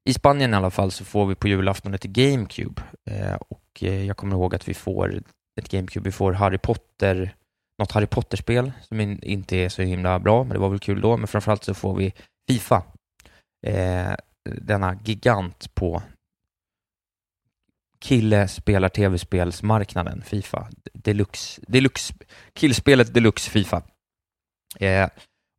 I 0.04 0.14
Spanien 0.14 0.54
i 0.54 0.58
alla 0.58 0.72
fall 0.72 0.92
så 0.92 1.06
får 1.06 1.26
vi 1.26 1.36
på 1.36 1.48
julafton 1.48 1.94
ett 1.94 2.04
GameCube 2.04 2.82
eh, 3.06 3.36
och 3.36 3.84
eh, 3.84 4.06
jag 4.06 4.18
kommer 4.18 4.36
ihåg 4.36 4.56
att 4.56 4.68
vi 4.68 4.74
får 4.74 5.24
ett 5.56 5.70
GameCube, 5.70 6.04
vi 6.04 6.12
får 6.12 6.34
Harry 6.34 6.58
Potter 6.58 7.36
något 7.80 7.92
Harry 7.92 8.06
Potter-spel 8.06 8.72
som 8.82 9.00
inte 9.24 9.58
är 9.58 9.70
så 9.70 9.82
himla 9.82 10.20
bra, 10.20 10.44
men 10.44 10.54
det 10.54 10.60
var 10.60 10.70
väl 10.70 10.80
kul 10.80 11.02
då. 11.02 11.18
Men 11.18 11.28
framförallt 11.28 11.64
så 11.64 11.74
får 11.74 11.96
vi 11.96 12.14
Fifa, 12.50 12.84
eh, 13.68 14.14
denna 14.50 15.00
gigant 15.04 15.76
på 15.76 16.04
kille 18.00 18.48
spelar 18.48 18.90
tv-spelsmarknaden, 18.90 20.22
Fifa. 20.22 20.70
Deluxe, 20.94 21.62
deluxe, 21.68 22.14
killspelet 22.54 23.14
Deluxe 23.14 23.50
Fifa. 23.50 23.82
Eh, 24.80 25.10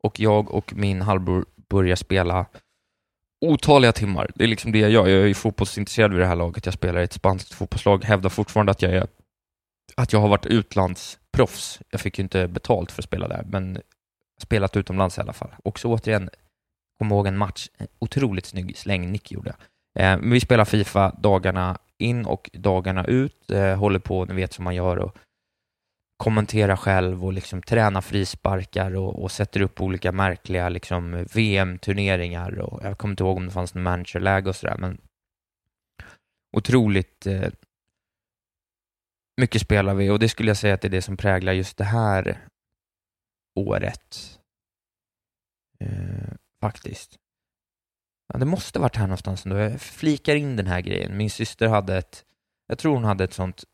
och 0.02 0.20
jag 0.20 0.50
och 0.50 0.72
min 0.76 1.02
halvbror 1.02 1.46
börjar 1.68 1.96
spela 1.96 2.46
otaliga 3.40 3.92
timmar. 3.92 4.31
Det 4.35 4.44
är 4.44 4.48
liksom 4.48 4.72
det 4.72 4.79
jag 4.79 4.90
gör. 4.90 5.07
Jag 5.07 5.31
är 5.31 5.35
fotbollsintresserad 5.35 6.12
vid 6.12 6.20
det 6.20 6.26
här 6.26 6.37
laget. 6.37 6.66
Jag 6.66 6.74
spelar 6.74 7.00
i 7.00 7.05
ett 7.05 7.12
spanskt 7.12 7.52
fotbollslag, 7.52 8.05
hävdar 8.05 8.31
fortfarande 8.31 8.72
att 8.72 8.83
jag 8.83 8.92
är 8.92 9.07
att 9.94 10.12
jag 10.12 10.20
har 10.20 10.29
varit 10.29 10.46
utlands 10.46 11.18
proffs. 11.37 11.81
Jag 11.90 12.01
fick 12.01 12.18
ju 12.18 12.22
inte 12.22 12.49
betalt 12.49 12.92
för 12.92 13.03
att 13.03 13.07
spela 13.07 13.29
där, 13.29 13.44
men 13.49 13.79
spelat 14.42 14.77
utomlands 14.77 15.18
i 15.18 15.20
alla 15.20 15.33
fall. 15.33 15.55
Också 15.64 15.88
återigen, 15.88 16.31
kom 16.99 17.11
ihåg 17.11 17.27
en 17.27 17.37
match, 17.37 17.68
en 17.79 17.87
otroligt 17.99 18.46
snygg 18.46 18.77
slängnick 18.77 19.33
gjorde 19.33 19.55
jag. 19.55 19.59
Eh, 19.99 20.18
vi 20.22 20.40
spelar 20.40 20.64
Fifa 20.64 21.11
dagarna 21.18 21.79
in 21.99 22.27
och 22.27 22.51
dagarna 22.53 23.05
ut, 23.05 23.51
eh, 23.51 23.77
håller 23.77 23.99
på, 23.99 24.25
ni 24.25 24.35
vet 24.35 24.53
som 24.53 24.64
man 24.64 24.75
gör, 24.75 24.96
och 24.96 25.16
kommenterar 26.16 26.77
själv 26.77 27.25
och 27.25 27.33
liksom 27.33 27.62
tränar 27.62 28.01
frisparkar 28.01 28.96
och, 28.96 29.22
och 29.22 29.31
sätter 29.31 29.61
upp 29.61 29.81
olika 29.81 30.12
märkliga 30.12 30.68
liksom, 30.68 31.27
VM-turneringar. 31.35 32.59
Och 32.59 32.81
jag 32.85 32.99
kommer 32.99 33.12
inte 33.12 33.25
ihåg 33.25 33.37
om 33.37 33.46
det 33.46 33.53
fanns 33.53 33.75
någon 33.75 33.83
managerläge 33.83 34.49
och 34.49 34.57
sådär, 34.57 34.77
men 34.79 35.01
otroligt 36.57 37.27
eh, 37.27 37.49
mycket 39.40 39.62
spelar 39.62 39.94
vi 39.94 40.11
och 40.11 40.18
det 40.18 40.29
skulle 40.29 40.51
jag 40.51 40.57
säga 40.57 40.75
att 40.75 40.81
det 40.81 40.88
är 40.88 40.90
det 40.90 41.03
som 41.03 41.16
präglar 41.16 41.53
just 41.53 41.77
det 41.77 41.85
här 41.85 42.38
året. 43.57 44.38
Eh, 45.81 46.35
faktiskt. 46.61 47.18
Ja, 48.33 48.38
det 48.38 48.46
måste 48.46 48.79
varit 48.79 48.96
här 48.96 49.07
någonstans 49.07 49.46
ändå. 49.46 49.59
Jag 49.59 49.81
flikar 49.81 50.35
in 50.35 50.57
den 50.57 50.66
här 50.66 50.81
grejen. 50.81 51.16
Min 51.16 51.31
syster 51.31 51.68
hade 51.68 51.96
ett, 51.96 52.25
jag 52.66 52.79
tror 52.79 52.94
hon 52.94 53.05
hade 53.05 53.25
ett 53.25 53.33
sånt 53.33 53.64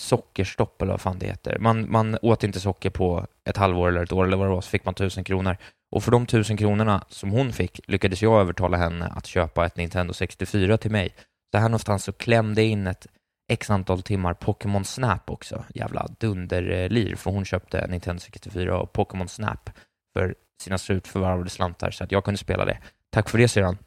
sockerstopp 0.00 0.82
eller 0.82 0.92
vad 0.92 1.00
fan 1.00 1.18
det 1.18 1.26
heter. 1.26 1.58
Man, 1.58 1.90
man 1.90 2.18
åt 2.22 2.44
inte 2.44 2.60
socker 2.60 2.90
på 2.90 3.26
ett 3.44 3.56
halvår 3.56 3.88
eller 3.88 4.02
ett 4.02 4.12
år 4.12 4.24
eller 4.26 4.36
vad 4.36 4.46
det 4.46 4.54
var, 4.54 4.60
så 4.60 4.70
fick 4.70 4.84
man 4.84 4.94
tusen 4.94 5.24
kronor. 5.24 5.56
Och 5.90 6.04
för 6.04 6.10
de 6.10 6.26
tusen 6.26 6.56
kronorna 6.56 7.04
som 7.08 7.30
hon 7.30 7.52
fick 7.52 7.80
lyckades 7.88 8.22
jag 8.22 8.40
övertala 8.40 8.76
henne 8.76 9.06
att 9.06 9.26
köpa 9.26 9.66
ett 9.66 9.76
Nintendo 9.76 10.12
64 10.12 10.78
till 10.78 10.90
mig. 10.90 11.14
Så 11.54 11.58
här 11.58 11.68
någonstans 11.68 12.04
så 12.04 12.12
klämde 12.12 12.62
jag 12.62 12.70
in 12.70 12.86
ett 12.86 13.06
x 13.52 13.70
antal 13.70 14.02
timmar 14.02 14.34
Pokémon 14.34 14.84
Snap 14.84 15.30
också. 15.30 15.64
Jävla 15.74 16.08
dunderlir, 16.18 17.16
för 17.16 17.30
hon 17.30 17.44
köpte 17.44 17.86
Nintendo 17.86 18.20
64 18.20 18.80
och 18.80 18.92
Pokémon 18.92 19.28
Snap 19.28 19.70
för 20.12 20.34
sina 20.62 20.78
slutförvärvade 20.78 21.50
slantar, 21.50 21.90
så 21.90 22.04
att 22.04 22.12
jag 22.12 22.24
kunde 22.24 22.38
spela 22.38 22.64
det. 22.64 22.78
Tack 23.10 23.28
för 23.28 23.38
det, 23.38 23.48
syrran. 23.48 23.78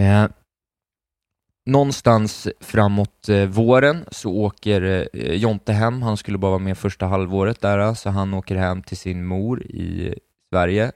Eh, 0.00 0.28
någonstans 1.66 2.48
framåt 2.60 3.28
eh, 3.28 3.46
våren 3.46 4.04
så 4.10 4.30
åker 4.32 5.08
eh, 5.12 5.32
Jonte 5.34 5.72
hem. 5.72 6.02
Han 6.02 6.16
skulle 6.16 6.38
bara 6.38 6.50
vara 6.50 6.58
med 6.58 6.78
första 6.78 7.06
halvåret 7.06 7.60
där, 7.60 7.78
eh, 7.78 7.94
så 7.94 8.10
han 8.10 8.34
åker 8.34 8.56
hem 8.56 8.82
till 8.82 8.96
sin 8.96 9.26
mor 9.26 9.62
i 9.62 10.14
Sverige. 10.52 10.92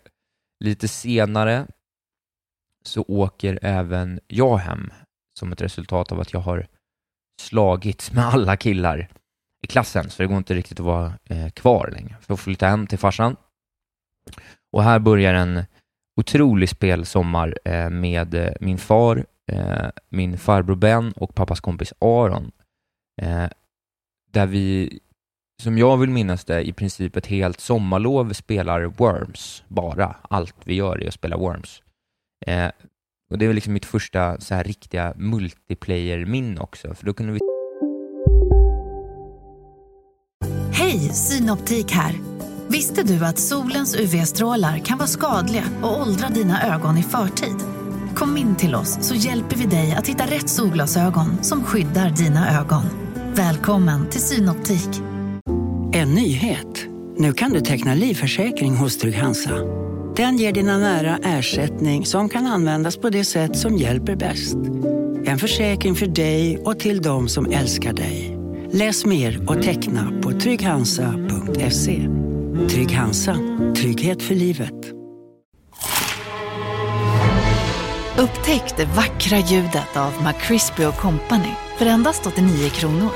Lite 0.64 0.88
senare 0.88 1.66
så 2.84 3.04
åker 3.08 3.58
även 3.62 4.20
jag 4.26 4.56
hem 4.56 4.90
som 5.40 5.52
ett 5.52 5.60
resultat 5.60 6.12
av 6.12 6.20
att 6.20 6.32
jag 6.32 6.40
har 6.40 6.66
slagits 7.40 8.12
med 8.12 8.24
alla 8.24 8.56
killar 8.56 9.08
i 9.62 9.66
klassen, 9.66 10.10
så 10.10 10.22
det 10.22 10.26
går 10.26 10.36
inte 10.36 10.54
riktigt 10.54 10.80
att 10.80 10.86
vara 10.86 11.12
eh, 11.24 11.48
kvar 11.48 11.90
längre. 11.92 12.08
Så 12.08 12.14
jag 12.18 12.38
får 12.38 12.44
flytta 12.44 12.68
hem 12.68 12.86
till 12.86 12.98
farsan. 12.98 13.36
Och 14.72 14.82
här 14.82 14.98
börjar 14.98 15.34
en 15.34 15.64
otrolig 16.16 16.68
spelsommar 16.68 17.58
eh, 17.64 17.90
med 17.90 18.34
eh, 18.34 18.52
min 18.60 18.78
far, 18.78 19.26
eh, 19.52 19.88
min 20.08 20.38
farbror 20.38 20.76
Ben 20.76 21.12
och 21.12 21.34
pappas 21.34 21.60
kompis 21.60 21.92
Aron. 21.98 22.52
Eh, 23.22 23.46
där 24.32 24.46
vi, 24.46 25.00
som 25.62 25.78
jag 25.78 25.96
vill 25.96 26.10
minnas 26.10 26.44
det, 26.44 26.68
i 26.68 26.72
princip 26.72 27.16
ett 27.16 27.26
helt 27.26 27.60
sommarlov 27.60 28.32
spelar 28.32 28.84
Worms 28.84 29.64
bara. 29.68 30.16
Allt 30.22 30.56
vi 30.64 30.74
gör 30.74 31.02
är 31.02 31.08
att 31.08 31.14
spela 31.14 31.36
Worms. 31.36 31.82
Eh, 32.46 32.70
och 33.30 33.38
det 33.38 33.44
är 33.44 33.46
väl 33.46 33.54
liksom 33.54 33.72
mitt 33.72 33.84
första 33.84 34.40
så 34.40 34.54
här 34.54 34.64
riktiga 34.64 35.14
multiplayer-minne 35.16 36.60
också, 36.60 36.94
för 36.94 37.06
då 37.06 37.14
kunde 37.14 37.32
vi... 37.32 37.40
Hej, 40.72 40.98
Synoptik 40.98 41.92
här. 41.92 42.14
Visste 42.68 43.02
du 43.02 43.24
att 43.24 43.38
solens 43.38 43.96
UV-strålar 43.96 44.78
kan 44.78 44.98
vara 44.98 45.08
skadliga 45.08 45.64
och 45.82 46.00
åldra 46.00 46.28
dina 46.28 46.74
ögon 46.74 46.98
i 46.98 47.02
förtid? 47.02 47.56
Kom 48.14 48.36
in 48.36 48.56
till 48.56 48.74
oss 48.74 48.98
så 49.00 49.14
hjälper 49.14 49.56
vi 49.56 49.66
dig 49.66 49.92
att 49.92 50.06
hitta 50.06 50.24
rätt 50.24 50.48
solglasögon 50.48 51.44
som 51.44 51.64
skyddar 51.64 52.10
dina 52.10 52.60
ögon. 52.60 52.84
Välkommen 53.34 54.10
till 54.10 54.20
Synoptik. 54.20 54.88
En 55.92 56.14
nyhet. 56.14 56.89
Nu 57.20 57.32
kan 57.32 57.52
du 57.52 57.60
teckna 57.60 57.94
livförsäkring 57.94 58.76
hos 58.76 58.98
Trygg-Hansa. 58.98 59.50
Den 60.16 60.36
ger 60.36 60.52
dina 60.52 60.78
nära 60.78 61.18
ersättning 61.22 62.06
som 62.06 62.28
kan 62.28 62.46
användas 62.46 62.96
på 62.96 63.10
det 63.10 63.24
sätt 63.24 63.56
som 63.56 63.76
hjälper 63.76 64.16
bäst. 64.16 64.56
En 65.24 65.38
försäkring 65.38 65.94
för 65.94 66.06
dig 66.06 66.58
och 66.58 66.78
till 66.78 67.02
de 67.02 67.28
som 67.28 67.46
älskar 67.52 67.92
dig. 67.92 68.38
Läs 68.72 69.06
mer 69.06 69.50
och 69.50 69.62
teckna 69.62 70.20
på 70.22 70.30
trygghansa.se. 70.32 72.08
Trygg 72.68 72.92
Hansa. 72.92 73.36
Trygghet 73.76 74.22
för 74.22 74.34
livet. 74.34 74.92
Upptäck 78.18 78.76
det 78.76 78.84
vackra 78.84 79.38
ljudet 79.38 79.96
av 79.96 80.12
McCrispy 80.24 80.84
Company 80.84 81.54
för 81.78 81.86
endast 81.86 82.26
89 82.26 82.68
kronor. 82.68 83.12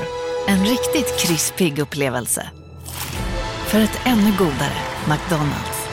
En 0.47 0.65
riktigt 0.65 1.19
krispig 1.19 1.79
upplevelse. 1.79 2.49
För 3.65 3.79
ett 3.79 3.99
ännu 4.05 4.37
godare 4.37 4.77
McDonalds. 5.09 5.89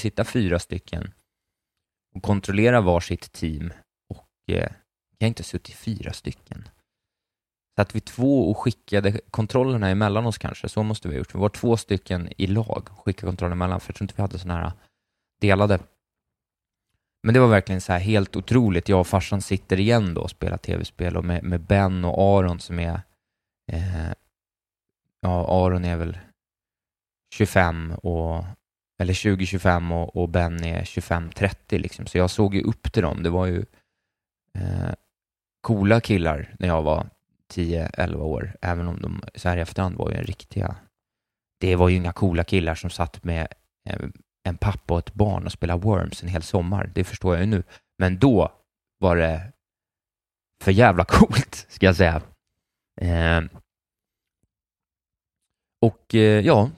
Sitta 0.00 0.24
fyra 0.24 0.58
stycken 0.58 1.12
och 2.14 2.22
kontrollera 2.22 2.80
varsitt 2.80 3.32
team 3.32 3.72
och 4.08 4.54
eh, 4.54 4.70
jag 5.18 5.26
har 5.26 5.28
inte 5.28 5.42
suttit 5.42 5.74
fyra 5.74 6.12
stycken. 6.12 6.68
Satt 7.76 7.94
vi 7.94 8.00
två 8.00 8.50
och 8.50 8.58
skickade 8.58 9.20
kontrollerna 9.30 9.88
emellan 9.88 10.26
oss 10.26 10.38
kanske, 10.38 10.68
så 10.68 10.82
måste 10.82 11.08
vi 11.08 11.14
ha 11.14 11.18
gjort. 11.18 11.34
Vi 11.34 11.38
var 11.38 11.48
två 11.48 11.76
stycken 11.76 12.32
i 12.36 12.46
lag 12.46 12.88
och 12.90 13.04
skickade 13.04 13.26
kontrollerna 13.30 13.64
emellan, 13.64 13.80
för 13.80 13.90
jag 13.90 13.96
tror 13.96 14.04
inte 14.04 14.14
vi 14.16 14.22
hade 14.22 14.38
sådana 14.38 14.60
här 14.60 14.72
delade. 15.40 15.78
Men 17.22 17.34
det 17.34 17.40
var 17.40 17.48
verkligen 17.48 17.80
så 17.80 17.92
här 17.92 18.00
helt 18.00 18.36
otroligt. 18.36 18.88
Jag 18.88 19.00
och 19.00 19.06
farsan 19.06 19.42
sitter 19.42 19.80
igen 19.80 20.14
då 20.14 20.20
och 20.20 20.30
spelar 20.30 20.56
tv-spel 20.56 21.16
och 21.16 21.24
med, 21.24 21.44
med 21.44 21.60
Ben 21.60 22.04
och 22.04 22.38
Aron 22.38 22.60
som 22.60 22.78
är, 22.78 23.00
eh, 23.66 24.12
ja 25.20 25.64
Aron 25.66 25.84
är 25.84 25.96
väl 25.96 26.18
25 27.34 27.92
och 27.92 28.44
eller 29.02 29.12
20-25 29.12 30.02
och, 30.02 30.16
och 30.16 30.28
Ben 30.28 30.64
är 30.64 30.82
25-30 30.82 31.78
liksom. 31.78 32.06
Så 32.06 32.18
jag 32.18 32.30
såg 32.30 32.54
ju 32.54 32.62
upp 32.62 32.92
till 32.92 33.02
dem. 33.02 33.22
Det 33.22 33.30
var 33.30 33.46
ju 33.46 33.64
eh, 34.58 34.92
coola 35.60 36.00
killar 36.00 36.54
när 36.58 36.68
jag 36.68 36.82
var 36.82 37.06
10-11 37.54 38.14
år, 38.14 38.56
även 38.60 38.88
om 38.88 39.02
de 39.02 39.22
så 39.34 39.48
här 39.48 39.56
i 39.56 39.60
efterhand 39.60 39.96
var 39.96 40.10
ju 40.10 40.16
en 40.16 40.24
riktiga... 40.24 40.76
Det 41.60 41.76
var 41.76 41.88
ju 41.88 41.96
inga 41.96 42.12
coola 42.12 42.44
killar 42.44 42.74
som 42.74 42.90
satt 42.90 43.24
med 43.24 43.48
eh, 43.88 44.00
en 44.44 44.56
pappa 44.56 44.94
och 44.94 44.98
ett 44.98 45.14
barn 45.14 45.46
och 45.46 45.52
spelade 45.52 45.80
Worms 45.80 46.22
en 46.22 46.28
hel 46.28 46.42
sommar. 46.42 46.90
Det 46.94 47.04
förstår 47.04 47.34
jag 47.34 47.44
ju 47.44 47.50
nu. 47.50 47.62
Men 47.98 48.18
då 48.18 48.52
var 48.98 49.16
det 49.16 49.52
för 50.62 50.72
jävla 50.72 51.04
coolt, 51.08 51.66
ska 51.68 51.86
jag 51.86 51.96
säga. 51.96 52.22
Eh, 53.02 53.42
och 55.80 56.14
eh, 56.14 56.46
ja, 56.46 56.70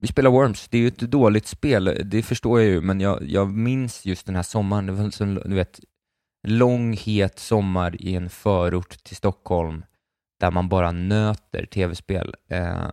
vi 0.00 0.06
spelar 0.06 0.30
Worms. 0.30 0.68
Det 0.68 0.78
är 0.78 0.82
ju 0.82 0.88
ett 0.88 0.98
dåligt 0.98 1.46
spel, 1.46 2.02
det 2.04 2.22
förstår 2.22 2.60
jag 2.60 2.68
ju, 2.68 2.80
men 2.80 3.00
jag, 3.00 3.22
jag 3.22 3.50
minns 3.50 4.06
just 4.06 4.26
den 4.26 4.36
här 4.36 4.42
sommaren. 4.42 4.86
Det 4.86 4.92
var 4.92 5.10
som, 5.10 5.34
du 5.34 5.54
vet, 5.54 5.80
lång, 6.48 6.92
het 6.92 7.38
sommar 7.38 8.02
i 8.02 8.14
en 8.14 8.30
förort 8.30 9.04
till 9.04 9.16
Stockholm 9.16 9.84
där 10.40 10.50
man 10.50 10.68
bara 10.68 10.92
nöter 10.92 11.66
tv-spel. 11.66 12.34
Eh, 12.48 12.90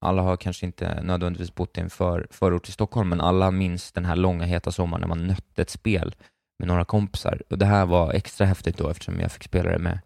alla 0.00 0.22
har 0.22 0.36
kanske 0.36 0.66
inte 0.66 1.02
nödvändigtvis 1.02 1.54
bott 1.54 1.78
i 1.78 1.80
en 1.80 1.90
för, 1.90 2.26
förort 2.30 2.64
till 2.64 2.72
Stockholm, 2.72 3.08
men 3.08 3.20
alla 3.20 3.50
minns 3.50 3.92
den 3.92 4.04
här 4.04 4.16
långa 4.16 4.44
heta 4.44 4.72
sommaren 4.72 5.00
när 5.00 5.08
man 5.08 5.26
nötte 5.26 5.62
ett 5.62 5.70
spel 5.70 6.14
med 6.58 6.68
några 6.68 6.84
kompisar. 6.84 7.42
Och 7.50 7.58
Det 7.58 7.66
här 7.66 7.86
var 7.86 8.12
extra 8.12 8.46
häftigt 8.46 8.76
då 8.76 8.88
eftersom 8.88 9.20
jag 9.20 9.32
fick 9.32 9.44
spela 9.44 9.70
det 9.70 9.78
med, 9.78 10.00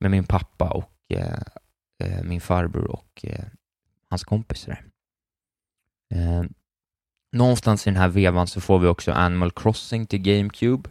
med 0.00 0.10
min 0.10 0.24
pappa 0.24 0.70
och 0.70 0.97
Eh, 1.08 1.38
eh, 1.98 2.22
min 2.22 2.40
farbror 2.40 2.90
och 2.90 3.24
eh, 3.24 3.44
hans 4.10 4.24
kompisar. 4.24 4.84
Eh, 6.14 6.42
någonstans 7.32 7.86
i 7.86 7.90
den 7.90 7.96
här 7.96 8.08
vevan 8.08 8.46
så 8.46 8.60
får 8.60 8.78
vi 8.78 8.86
också 8.86 9.12
Animal 9.12 9.50
Crossing 9.50 10.06
till 10.06 10.22
GameCube, 10.22 10.90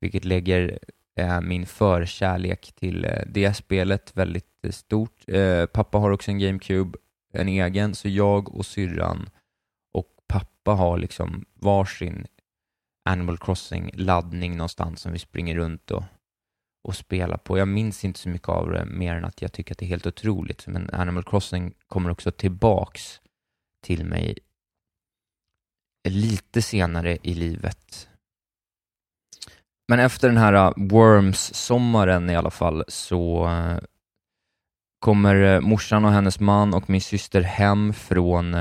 vilket 0.00 0.24
lägger 0.24 0.78
eh, 1.16 1.40
min 1.40 1.66
förkärlek 1.66 2.72
till 2.74 3.04
eh, 3.04 3.22
det 3.26 3.54
spelet 3.54 4.16
väldigt 4.16 4.64
eh, 4.64 4.70
stort. 4.70 5.28
Eh, 5.28 5.66
pappa 5.66 5.98
har 5.98 6.10
också 6.10 6.30
en 6.30 6.38
GameCube, 6.38 6.98
en 7.32 7.48
egen, 7.48 7.94
så 7.94 8.08
jag 8.08 8.54
och 8.54 8.66
syrran 8.66 9.28
och 9.92 10.06
pappa 10.28 10.70
har 10.72 10.98
liksom 10.98 11.44
varsin 11.54 12.26
Animal 13.04 13.38
Crossing-laddning 13.38 14.56
någonstans 14.56 15.00
som 15.00 15.12
vi 15.12 15.18
springer 15.18 15.56
runt 15.56 15.90
och, 15.90 16.02
och 16.84 16.96
spela 16.96 17.38
på. 17.38 17.58
Jag 17.58 17.68
minns 17.68 18.04
inte 18.04 18.20
så 18.20 18.28
mycket 18.28 18.48
av 18.48 18.70
det 18.70 18.84
mer 18.84 19.14
än 19.14 19.24
att 19.24 19.42
jag 19.42 19.52
tycker 19.52 19.74
att 19.74 19.78
det 19.78 19.84
är 19.84 19.88
helt 19.88 20.06
otroligt. 20.06 20.66
Men 20.66 20.90
Animal 20.92 21.24
Crossing 21.24 21.74
kommer 21.86 22.10
också 22.10 22.30
tillbaks 22.30 23.20
till 23.82 24.04
mig 24.04 24.38
lite 26.08 26.62
senare 26.62 27.18
i 27.22 27.34
livet. 27.34 28.08
Men 29.88 29.98
efter 29.98 30.28
den 30.28 30.36
här 30.36 30.52
äh, 30.52 30.72
Worms-sommaren 30.76 32.30
i 32.30 32.36
alla 32.36 32.50
fall 32.50 32.84
så 32.88 33.46
äh, 33.46 33.78
kommer 34.98 35.34
äh, 35.34 35.60
morsan 35.60 36.04
och 36.04 36.12
hennes 36.12 36.40
man 36.40 36.74
och 36.74 36.90
min 36.90 37.00
syster 37.00 37.40
hem 37.40 37.92
från 37.92 38.56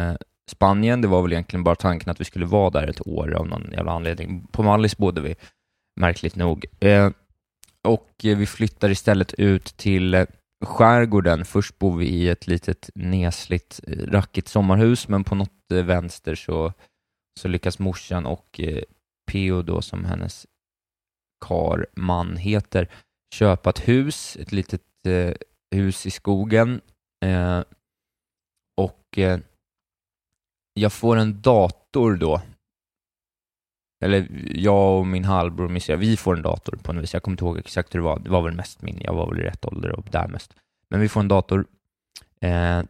Spanien. 0.52 1.02
Det 1.02 1.08
var 1.08 1.22
väl 1.22 1.32
egentligen 1.32 1.64
bara 1.64 1.76
tanken 1.76 2.10
att 2.10 2.20
vi 2.20 2.26
skulle 2.26 2.46
vara 2.46 2.70
där 2.70 2.88
ett 2.88 3.08
år 3.08 3.34
av 3.34 3.48
någon 3.48 3.72
jävla 3.72 3.92
anledning. 3.92 4.48
På 4.52 4.64
Mallis 4.64 4.98
bodde 4.98 5.22
vi, 5.22 5.36
märkligt 6.00 6.36
nog. 6.36 6.66
Och 7.88 8.26
eh, 8.26 8.38
vi 8.38 8.46
flyttar 8.46 8.90
istället 8.90 9.34
ut 9.34 9.66
till 9.66 10.14
eh, 10.14 10.26
skärgården. 10.66 11.46
Först 11.46 11.80
bor 11.80 11.98
vi 11.98 12.06
i 12.06 12.30
ett 12.30 12.48
litet 12.48 12.90
nesligt, 12.96 13.80
eh, 13.88 13.98
rackigt 13.98 14.48
sommarhus, 14.48 15.08
men 15.08 15.24
på 15.24 15.36
något 15.36 15.52
vänster 15.70 16.36
så, 16.36 16.74
så 17.40 17.48
lyckas 17.48 17.80
morsan 17.80 18.26
och 18.26 18.60
Peo 19.32 19.62
då, 19.62 19.82
som 19.82 20.06
hennes 20.06 20.48
kar 21.46 21.88
man 21.96 22.38
heter, 22.38 22.88
köpa 23.36 23.70
ett 23.70 23.88
hus, 23.88 24.38
ett 24.40 24.52
litet 24.52 24.82
eh, 25.08 25.34
hus 25.76 26.06
i 26.06 26.12
skogen. 26.12 26.82
Eh, 27.26 27.64
och 28.78 29.18
eh, 29.18 29.40
jag 30.74 30.94
får 30.94 31.18
en 31.18 31.42
dator 31.42 32.16
då. 32.16 32.42
Eller 34.02 34.28
jag 34.56 35.00
och 35.00 35.08
min 35.08 35.26
halvbror, 35.26 35.70
min 35.70 36.00
vi 36.00 36.18
får 36.18 36.36
en 36.36 36.42
dator 36.42 36.78
på 36.84 36.94
något 36.94 37.04
vis. 37.04 37.14
Jag 37.14 37.24
kommer 37.24 37.34
inte 37.34 37.46
ihåg 37.46 37.58
exakt 37.58 37.96
hur 37.96 38.00
det 38.00 38.06
var. 38.06 38.20
Det 38.20 38.30
var 38.30 38.42
väl 38.42 38.54
mest 38.54 38.82
min. 38.82 39.02
Jag 39.02 39.14
var 39.14 39.30
väl 39.30 39.40
i 39.40 39.44
rätt 39.44 39.66
ålder 39.66 39.92
och 39.92 40.06
där 40.12 40.28
mest. 40.28 40.54
Men 40.90 41.00
vi 41.00 41.10
får 41.10 41.20
en 41.20 41.28
dator. 41.28 41.66
Eh, 42.42 42.82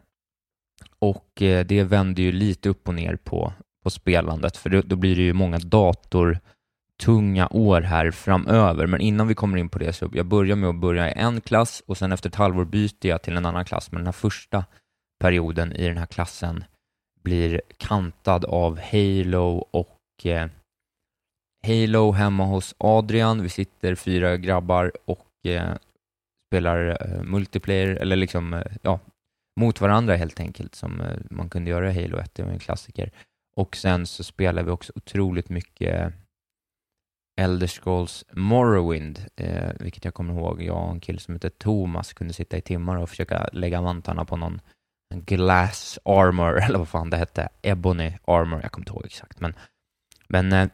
och 0.98 1.42
eh, 1.42 1.66
det 1.66 1.82
vänder 1.82 2.22
ju 2.22 2.32
lite 2.32 2.68
upp 2.68 2.88
och 2.88 2.94
ner 2.94 3.16
på, 3.16 3.52
på 3.84 3.90
spelandet, 3.90 4.56
för 4.56 4.70
då, 4.70 4.82
då 4.82 4.96
blir 4.96 5.16
det 5.16 5.22
ju 5.22 5.32
många 5.32 5.58
datortunga 5.58 7.48
år 7.50 7.80
här 7.80 8.10
framöver, 8.10 8.86
men 8.86 9.00
innan 9.00 9.28
vi 9.28 9.34
kommer 9.34 9.58
in 9.58 9.68
på 9.68 9.78
det 9.78 9.92
så 9.92 10.10
jag 10.12 10.26
börjar 10.26 10.56
med 10.56 10.68
att 10.68 10.80
börja 10.80 11.10
i 11.10 11.12
en 11.16 11.40
klass 11.40 11.82
och 11.86 11.98
sen 11.98 12.12
efter 12.12 12.28
ett 12.28 12.34
halvår 12.34 12.64
byter 12.64 13.06
jag 13.06 13.22
till 13.22 13.36
en 13.36 13.46
annan 13.46 13.64
klass, 13.64 13.92
men 13.92 13.98
den 13.98 14.06
här 14.06 14.12
första 14.12 14.64
perioden 15.20 15.72
i 15.72 15.88
den 15.88 15.98
här 15.98 16.06
klassen 16.06 16.64
blir 17.22 17.60
kantad 17.76 18.44
av 18.44 18.80
Halo 18.80 19.68
och 19.70 20.26
eh, 20.26 20.48
Halo 21.66 22.12
hemma 22.12 22.44
hos 22.44 22.74
Adrian. 22.78 23.42
Vi 23.42 23.48
sitter 23.48 23.94
fyra 23.94 24.36
grabbar 24.36 24.92
och 25.04 25.46
eh, 25.46 25.74
spelar 26.46 26.98
eh, 27.00 27.22
multiplayer, 27.22 27.88
eller 27.88 28.16
liksom, 28.16 28.54
eh, 28.54 28.62
ja, 28.82 29.00
mot 29.60 29.80
varandra 29.80 30.16
helt 30.16 30.40
enkelt, 30.40 30.74
som 30.74 31.00
eh, 31.00 31.16
man 31.30 31.48
kunde 31.48 31.70
göra 31.70 31.90
i 31.90 32.02
Halo 32.02 32.18
1, 32.18 32.34
det 32.34 32.42
var 32.42 32.50
en 32.50 32.58
klassiker. 32.58 33.10
Och 33.56 33.76
sen 33.76 34.06
så 34.06 34.24
spelar 34.24 34.62
vi 34.62 34.70
också 34.70 34.92
otroligt 34.96 35.48
mycket 35.48 36.12
Elder 37.40 37.66
Scrolls 37.66 38.24
Morrowind, 38.32 39.26
eh, 39.36 39.70
vilket 39.80 40.04
jag 40.04 40.14
kommer 40.14 40.34
ihåg. 40.34 40.62
Jag 40.62 40.84
och 40.84 40.90
en 40.90 41.00
kille 41.00 41.20
som 41.20 41.34
heter 41.34 41.48
Thomas 41.48 42.12
kunde 42.12 42.34
sitta 42.34 42.56
i 42.56 42.60
timmar 42.60 42.96
och 42.96 43.08
försöka 43.10 43.48
lägga 43.52 43.80
vantarna 43.80 44.24
på 44.24 44.36
någon 44.36 44.60
glass 45.14 45.98
armor, 46.04 46.60
eller 46.62 46.78
vad 46.78 46.88
fan 46.88 47.10
det 47.10 47.16
hette, 47.16 47.48
ebony 47.62 48.12
armor, 48.24 48.60
jag 48.62 48.72
kommer 48.72 48.82
inte 48.82 48.92
ihåg 48.92 49.06
exakt. 49.06 49.40
Men, 49.40 49.54
men 50.28 50.52
eh, 50.52 50.68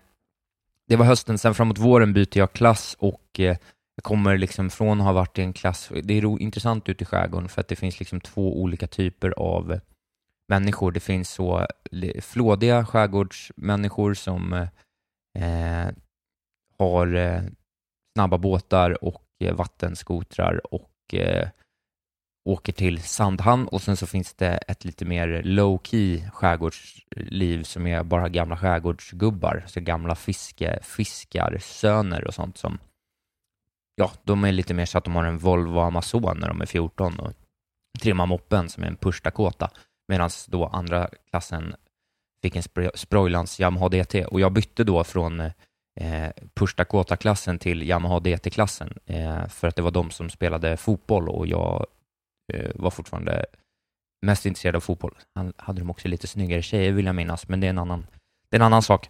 det 0.88 0.96
var 0.96 1.04
hösten, 1.04 1.38
sen 1.38 1.54
framåt 1.54 1.78
våren 1.78 2.12
byter 2.12 2.38
jag 2.38 2.52
klass 2.52 2.96
och 2.98 3.40
eh, 3.40 3.56
jag 3.94 4.02
kommer 4.02 4.38
liksom 4.38 4.70
från 4.70 5.00
att 5.00 5.06
ha 5.06 5.12
varit 5.12 5.38
i 5.38 5.42
en 5.42 5.52
klass, 5.52 5.90
det 6.02 6.14
är 6.14 6.42
intressant 6.42 6.88
ute 6.88 7.04
i 7.04 7.06
skärgården 7.06 7.48
för 7.48 7.60
att 7.60 7.68
det 7.68 7.76
finns 7.76 7.98
liksom 7.98 8.20
två 8.20 8.60
olika 8.62 8.86
typer 8.86 9.30
av 9.30 9.72
eh, 9.72 9.80
människor. 10.48 10.92
Det 10.92 11.00
finns 11.00 11.30
så 11.30 11.66
flådiga 12.22 12.86
skärgårdsmänniskor 12.86 14.14
som 14.14 14.52
eh, 14.52 15.84
eh, 15.84 15.92
har 16.78 17.14
eh, 17.14 17.42
snabba 18.16 18.38
båtar 18.38 19.04
och 19.04 19.24
eh, 19.40 19.54
vattenskotrar 19.54 20.74
och 20.74 21.14
eh, 21.14 21.48
åker 22.48 22.72
till 22.72 23.02
Sandhamn 23.02 23.68
och 23.68 23.82
sen 23.82 23.96
så 23.96 24.06
finns 24.06 24.34
det 24.34 24.56
ett 24.56 24.84
lite 24.84 25.04
mer 25.04 25.42
low 25.44 25.80
key 25.82 26.30
skärgårdsliv 26.30 27.62
som 27.62 27.86
är 27.86 28.02
bara 28.02 28.28
gamla 28.28 28.56
skärgårdsgubbar, 28.56 29.64
så 29.66 29.80
gamla 29.80 30.14
fiske, 30.14 30.78
fiskarsöner 30.82 32.24
och 32.24 32.34
sånt 32.34 32.58
som, 32.58 32.78
ja, 33.94 34.10
de 34.22 34.44
är 34.44 34.52
lite 34.52 34.74
mer 34.74 34.86
så 34.86 34.98
att 34.98 35.04
de 35.04 35.16
har 35.16 35.24
en 35.24 35.38
Volvo 35.38 35.80
Amazon 35.80 36.38
när 36.38 36.48
de 36.48 36.60
är 36.60 36.66
14 36.66 37.18
och 37.18 37.32
trimmar 38.00 38.26
moppen 38.26 38.68
som 38.68 38.82
är 38.82 38.86
en 38.86 38.96
Push 38.96 39.22
Dakota, 39.22 39.70
medan 40.08 40.30
då 40.48 40.66
andra 40.66 41.08
klassen 41.30 41.74
fick 42.42 42.56
en 42.56 42.90
Sproilans 42.94 43.60
Yamaha 43.60 43.88
DT 43.88 44.24
och 44.24 44.40
jag 44.40 44.52
bytte 44.52 44.84
då 44.84 45.04
från 45.04 45.40
eh, 46.00 46.30
Push 46.54 46.76
Dakota-klassen 46.76 47.58
till 47.58 47.82
Yamaha 47.82 48.20
DT-klassen 48.20 48.98
eh, 49.06 49.48
för 49.48 49.68
att 49.68 49.76
det 49.76 49.82
var 49.82 49.90
de 49.90 50.10
som 50.10 50.30
spelade 50.30 50.76
fotboll 50.76 51.28
och 51.28 51.46
jag 51.46 51.86
Eh, 52.52 52.70
var 52.74 52.90
fortfarande 52.90 53.46
mest 54.26 54.46
intresserad 54.46 54.76
av 54.76 54.80
fotboll. 54.80 55.14
Han 55.34 55.52
hade 55.56 55.80
de 55.80 55.90
också 55.90 56.08
lite 56.08 56.26
snyggare 56.26 56.62
tjejer 56.62 56.92
vill 56.92 57.06
jag 57.06 57.14
minnas, 57.14 57.48
men 57.48 57.60
det 57.60 57.66
är 57.66 57.70
en 57.70 57.78
annan, 57.78 58.06
det 58.50 58.56
är 58.56 58.60
en 58.60 58.66
annan 58.66 58.82
sak. 58.82 59.08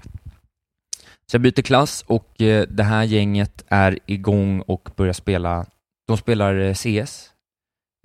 Så 1.31 1.35
jag 1.35 1.41
byter 1.41 1.63
klass 1.63 2.05
och 2.07 2.41
eh, 2.41 2.67
det 2.69 2.83
här 2.83 3.05
gänget 3.05 3.65
är 3.69 3.99
igång 4.07 4.61
och 4.61 4.91
börjar 4.97 5.13
spela, 5.13 5.67
de 6.07 6.17
spelar 6.17 6.55
eh, 6.55 6.75
CS, 6.75 7.33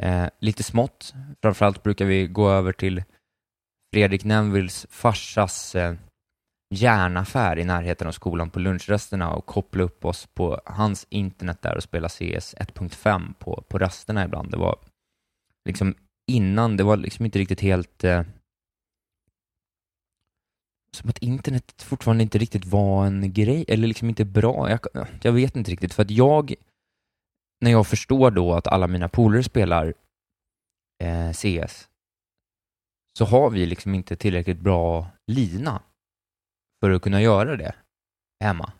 eh, 0.04 0.26
lite 0.40 0.64
smått. 0.64 1.14
Framförallt 1.42 1.84
brukar 1.84 2.06
vi 2.06 2.28
gå 2.28 2.50
över 2.50 2.72
till 2.72 3.04
Fredrik 3.94 4.24
Nemvills 4.24 4.88
farsas 4.90 5.76
eh, 5.76 5.96
järnaffär 6.76 7.60
i 7.60 7.64
närheten 7.64 8.08
av 8.08 8.12
skolan 8.12 8.50
på 8.50 8.60
lunchrasterna 8.60 9.34
och 9.34 9.46
koppla 9.46 9.84
upp 9.84 10.06
oss 10.06 10.28
på 10.34 10.62
hans 10.66 11.08
internet 11.10 11.62
där 11.62 11.76
och 11.76 11.84
spela 11.84 12.10
CS 12.10 12.56
1.5 12.56 13.34
på, 13.40 13.64
på 13.68 13.78
rasterna 13.78 14.26
ibland. 14.26 14.52
Det 14.52 14.58
var 14.58 14.78
liksom 15.66 15.96
innan, 16.32 16.78
det 16.78 16.84
var 16.84 16.98
liksom 16.98 17.26
inte 17.26 17.40
riktigt 17.40 17.62
helt 17.62 18.04
eh, 18.04 18.24
som 20.96 21.10
att 21.10 21.18
internet 21.18 21.82
fortfarande 21.82 22.24
inte 22.24 22.38
riktigt 22.38 22.66
var 22.66 23.06
en 23.06 23.34
grej, 23.34 23.66
eller 23.68 23.88
liksom 23.88 24.10
inte 24.10 24.26
bra. 24.26 24.70
Jag, 24.70 24.80
jag 25.22 25.32
vet 25.32 25.56
inte 25.56 25.72
riktigt, 25.72 25.94
för 25.94 26.04
att 26.04 26.12
jag, 26.12 26.54
när 27.62 27.72
jag 27.72 27.88
förstår 27.88 28.32
då 28.32 28.54
att 28.54 28.68
alla 28.68 28.88
mina 28.88 29.10
polare 29.10 29.44
spelar 29.44 29.94
eh, 31.04 31.32
CS, 31.32 31.90
så 33.18 33.26
har 33.26 33.50
vi 33.50 33.66
liksom 33.66 33.96
inte 33.96 34.16
tillräckligt 34.16 34.60
bra 34.60 35.08
lina 35.28 35.82
för 36.82 36.92
att 36.92 37.02
kunna 37.02 37.22
göra 37.22 37.56
det 37.56 37.76
hemma. 38.44 38.72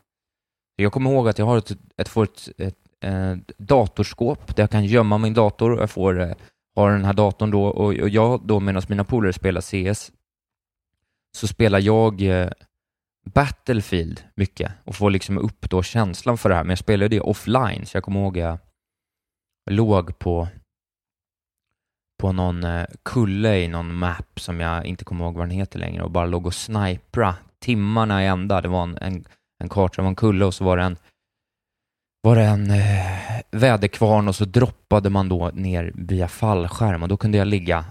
Jag 0.76 0.92
kommer 0.92 1.10
ihåg 1.10 1.28
att 1.28 1.38
jag 1.38 1.46
har 1.46 1.58
ett, 1.58 1.70
ett, 1.96 2.08
får 2.08 2.24
ett, 2.24 2.48
ett, 2.58 2.78
ett 3.04 3.58
datorskåp 3.58 4.56
där 4.56 4.62
jag 4.62 4.70
kan 4.70 4.84
gömma 4.84 5.18
min 5.18 5.34
dator 5.34 5.72
och 5.72 5.82
jag 5.82 5.90
får 5.90 6.20
eh, 6.20 6.34
har 6.74 6.90
den 6.90 7.04
här 7.04 7.12
datorn 7.12 7.50
då 7.50 7.64
och, 7.64 7.94
jag 7.94 8.46
då 8.46 8.60
medan 8.60 8.82
mina 8.88 9.04
polare 9.04 9.32
spelar 9.32 9.60
CS 9.60 10.12
så 11.36 11.46
spelar 11.46 11.80
jag 11.80 12.22
eh, 12.22 12.50
Battlefield 13.34 14.22
mycket 14.34 14.72
och 14.84 14.94
får 14.94 15.10
liksom 15.10 15.38
upp 15.38 15.70
då 15.70 15.82
känslan 15.82 16.38
för 16.38 16.48
det 16.48 16.54
här, 16.54 16.64
men 16.64 16.70
jag 16.70 16.78
spelade 16.78 17.08
det 17.08 17.20
offline 17.20 17.86
så 17.86 17.96
jag 17.96 18.04
kommer 18.04 18.20
ihåg 18.20 18.36
jag 18.36 18.58
låg 19.70 20.18
på 20.18 20.48
på 22.22 22.32
någon 22.32 22.64
eh, 22.64 22.86
kulle 23.02 23.58
i 23.58 23.68
någon 23.68 23.94
map 23.94 24.40
som 24.40 24.60
jag 24.60 24.86
inte 24.86 25.04
kommer 25.04 25.24
ihåg 25.24 25.34
vad 25.34 25.48
den 25.48 25.58
heter 25.58 25.78
längre 25.78 26.02
och 26.02 26.10
bara 26.10 26.26
låg 26.26 26.46
och 26.46 26.54
snipra 26.54 27.34
timmarna 27.58 28.24
i 28.24 28.26
ända. 28.26 28.60
Det 28.60 28.68
var 28.68 28.82
en, 28.82 28.98
en, 29.00 29.24
en 29.58 29.68
karta, 29.68 29.94
det 29.96 30.02
var 30.02 30.08
en 30.08 30.16
kulle 30.16 30.44
och 30.44 30.54
så 30.54 30.64
var 30.64 30.76
det 30.76 30.82
en, 30.82 30.96
var 32.24 32.36
det 32.36 32.42
en 32.42 32.70
eh, 32.70 33.40
väderkvarn 33.50 34.28
och 34.28 34.36
så 34.36 34.44
droppade 34.44 35.10
man 35.10 35.28
då 35.28 35.50
ner 35.54 35.92
via 35.94 36.28
fallskärm 36.28 37.02
och 37.02 37.08
då 37.08 37.16
kunde 37.16 37.38
jag 37.38 37.46
ligga 37.46 37.84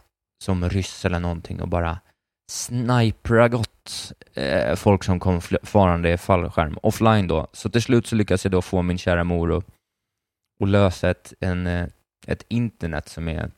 som 0.44 0.70
ryss 0.70 1.06
eller 1.06 1.20
någonting 1.20 1.62
och 1.62 1.68
bara 1.68 2.00
snipra 2.52 3.50
gott 3.50 4.14
eh, 4.34 4.76
folk 4.76 5.04
som 5.04 5.20
kom 5.20 5.42
farande 5.64 6.12
i 6.14 6.18
fallskärm 6.18 6.78
offline 6.82 7.28
då. 7.28 7.48
Så 7.54 7.70
till 7.70 7.82
slut 7.82 8.08
så 8.08 8.16
lyckades 8.16 8.46
jag 8.46 8.52
då 8.52 8.62
få 8.62 8.82
min 8.82 8.98
kära 8.98 9.24
mor 9.24 9.58
att, 9.58 9.66
och 10.60 10.68
lösa 10.68 11.10
ett, 11.10 11.34
en, 11.40 11.68
eh, 11.68 11.88
ett 12.28 12.46
internet 12.48 13.10
som 13.10 13.28
är 13.28 13.52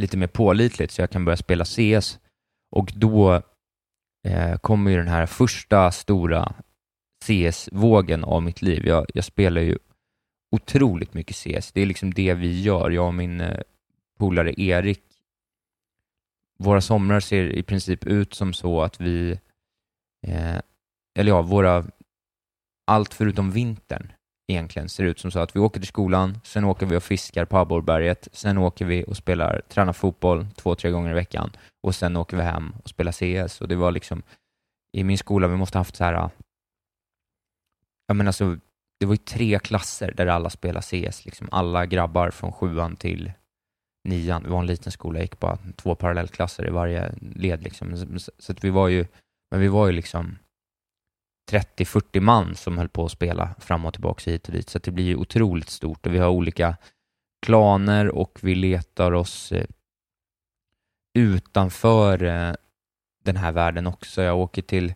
lite 0.00 0.16
mer 0.16 0.26
pålitligt 0.26 0.92
så 0.92 1.02
jag 1.02 1.10
kan 1.10 1.24
börja 1.24 1.36
spela 1.36 1.64
CS 1.64 2.18
och 2.76 2.92
då 2.94 3.42
eh, 4.28 4.56
kommer 4.58 4.90
ju 4.90 4.96
den 4.96 5.08
här 5.08 5.26
första 5.26 5.90
stora 5.90 6.54
CS-vågen 7.24 8.24
av 8.24 8.42
mitt 8.42 8.62
liv. 8.62 8.86
Jag, 8.86 9.06
jag, 9.14 9.24
spelar 9.24 9.60
ju 9.60 9.78
otroligt 10.50 11.14
mycket 11.14 11.36
CS. 11.36 11.72
Det 11.72 11.80
är 11.80 11.86
liksom 11.86 12.14
det 12.14 12.34
vi 12.34 12.60
gör. 12.60 12.90
Jag 12.90 13.06
och 13.06 13.14
min 13.14 13.40
eh, 13.40 13.60
polare 14.18 14.60
Erik, 14.60 15.02
våra 16.58 16.80
somrar 16.80 17.20
ser 17.20 17.44
i 17.44 17.62
princip 17.62 18.06
ut 18.06 18.34
som 18.34 18.52
så 18.52 18.82
att 18.82 19.00
vi, 19.00 19.30
eh, 20.26 20.58
eller 21.18 21.28
ja, 21.28 21.42
våra, 21.42 21.84
allt 22.86 23.14
förutom 23.14 23.50
vintern 23.50 24.12
egentligen 24.48 24.88
ser 24.88 25.04
ut 25.04 25.18
som 25.18 25.30
så 25.30 25.38
att 25.38 25.56
vi 25.56 25.60
åker 25.60 25.80
till 25.80 25.88
skolan, 25.88 26.40
sen 26.44 26.64
åker 26.64 26.86
vi 26.86 26.96
och 26.96 27.02
fiskar 27.02 27.44
på 27.44 27.58
abborrberget, 27.58 28.28
sen 28.32 28.58
åker 28.58 28.84
vi 28.84 29.04
och 29.04 29.16
spelar, 29.16 29.62
tränar 29.68 29.92
fotboll 29.92 30.46
två, 30.56 30.74
tre 30.74 30.90
gånger 30.90 31.10
i 31.10 31.14
veckan 31.14 31.50
och 31.80 31.94
sen 31.94 32.16
åker 32.16 32.36
vi 32.36 32.42
hem 32.42 32.74
och 32.82 32.88
spelar 32.88 33.12
CS 33.12 33.60
och 33.60 33.68
det 33.68 33.76
var 33.76 33.92
liksom 33.92 34.22
i 34.92 35.04
min 35.04 35.18
skola, 35.18 35.48
vi 35.48 35.56
måste 35.56 35.78
haft 35.78 35.96
så 35.96 36.04
här, 36.04 36.30
jag 38.06 38.16
menar 38.16 38.28
alltså, 38.28 38.58
det 39.00 39.06
var 39.06 39.14
ju 39.14 39.18
tre 39.18 39.58
klasser 39.58 40.14
där 40.16 40.26
alla 40.26 40.50
spelade 40.50 40.82
CS, 40.82 41.24
liksom. 41.24 41.48
Alla 41.50 41.86
grabbar 41.86 42.30
från 42.30 42.52
sjuan 42.52 42.96
till 42.96 43.32
nian, 44.08 44.42
det 44.42 44.48
var 44.48 44.60
en 44.60 44.66
liten 44.66 44.92
skola, 44.92 45.18
jag 45.18 45.24
gick 45.24 45.40
bara 45.40 45.58
två 45.76 45.94
parallellklasser 45.94 46.66
i 46.66 46.70
varje 46.70 47.14
led 47.20 47.62
liksom, 47.62 48.18
så 48.38 48.52
att 48.52 48.64
vi 48.64 48.70
var 48.70 48.88
ju, 48.88 49.06
men 49.50 49.60
vi 49.60 49.68
var 49.68 49.86
ju 49.86 49.92
liksom 49.92 50.38
30-40 51.50 52.20
man 52.20 52.54
som 52.54 52.78
höll 52.78 52.88
på 52.88 53.04
att 53.04 53.12
spela 53.12 53.54
fram 53.58 53.84
och 53.84 53.92
tillbaka 53.92 54.30
hit 54.30 54.46
och 54.46 54.54
dit, 54.54 54.68
så 54.68 54.78
det 54.78 54.90
blir 54.90 55.04
ju 55.04 55.16
otroligt 55.16 55.70
stort 55.70 56.06
och 56.06 56.14
vi 56.14 56.18
har 56.18 56.28
olika 56.28 56.76
klaner 57.46 58.08
och 58.08 58.38
vi 58.42 58.54
letar 58.54 59.12
oss 59.12 59.52
eh, 59.52 59.66
utanför 61.18 62.22
eh, 62.22 62.54
den 63.24 63.36
här 63.36 63.52
världen 63.52 63.86
också. 63.86 64.22
Jag 64.22 64.38
åker 64.38 64.62
till 64.62 64.94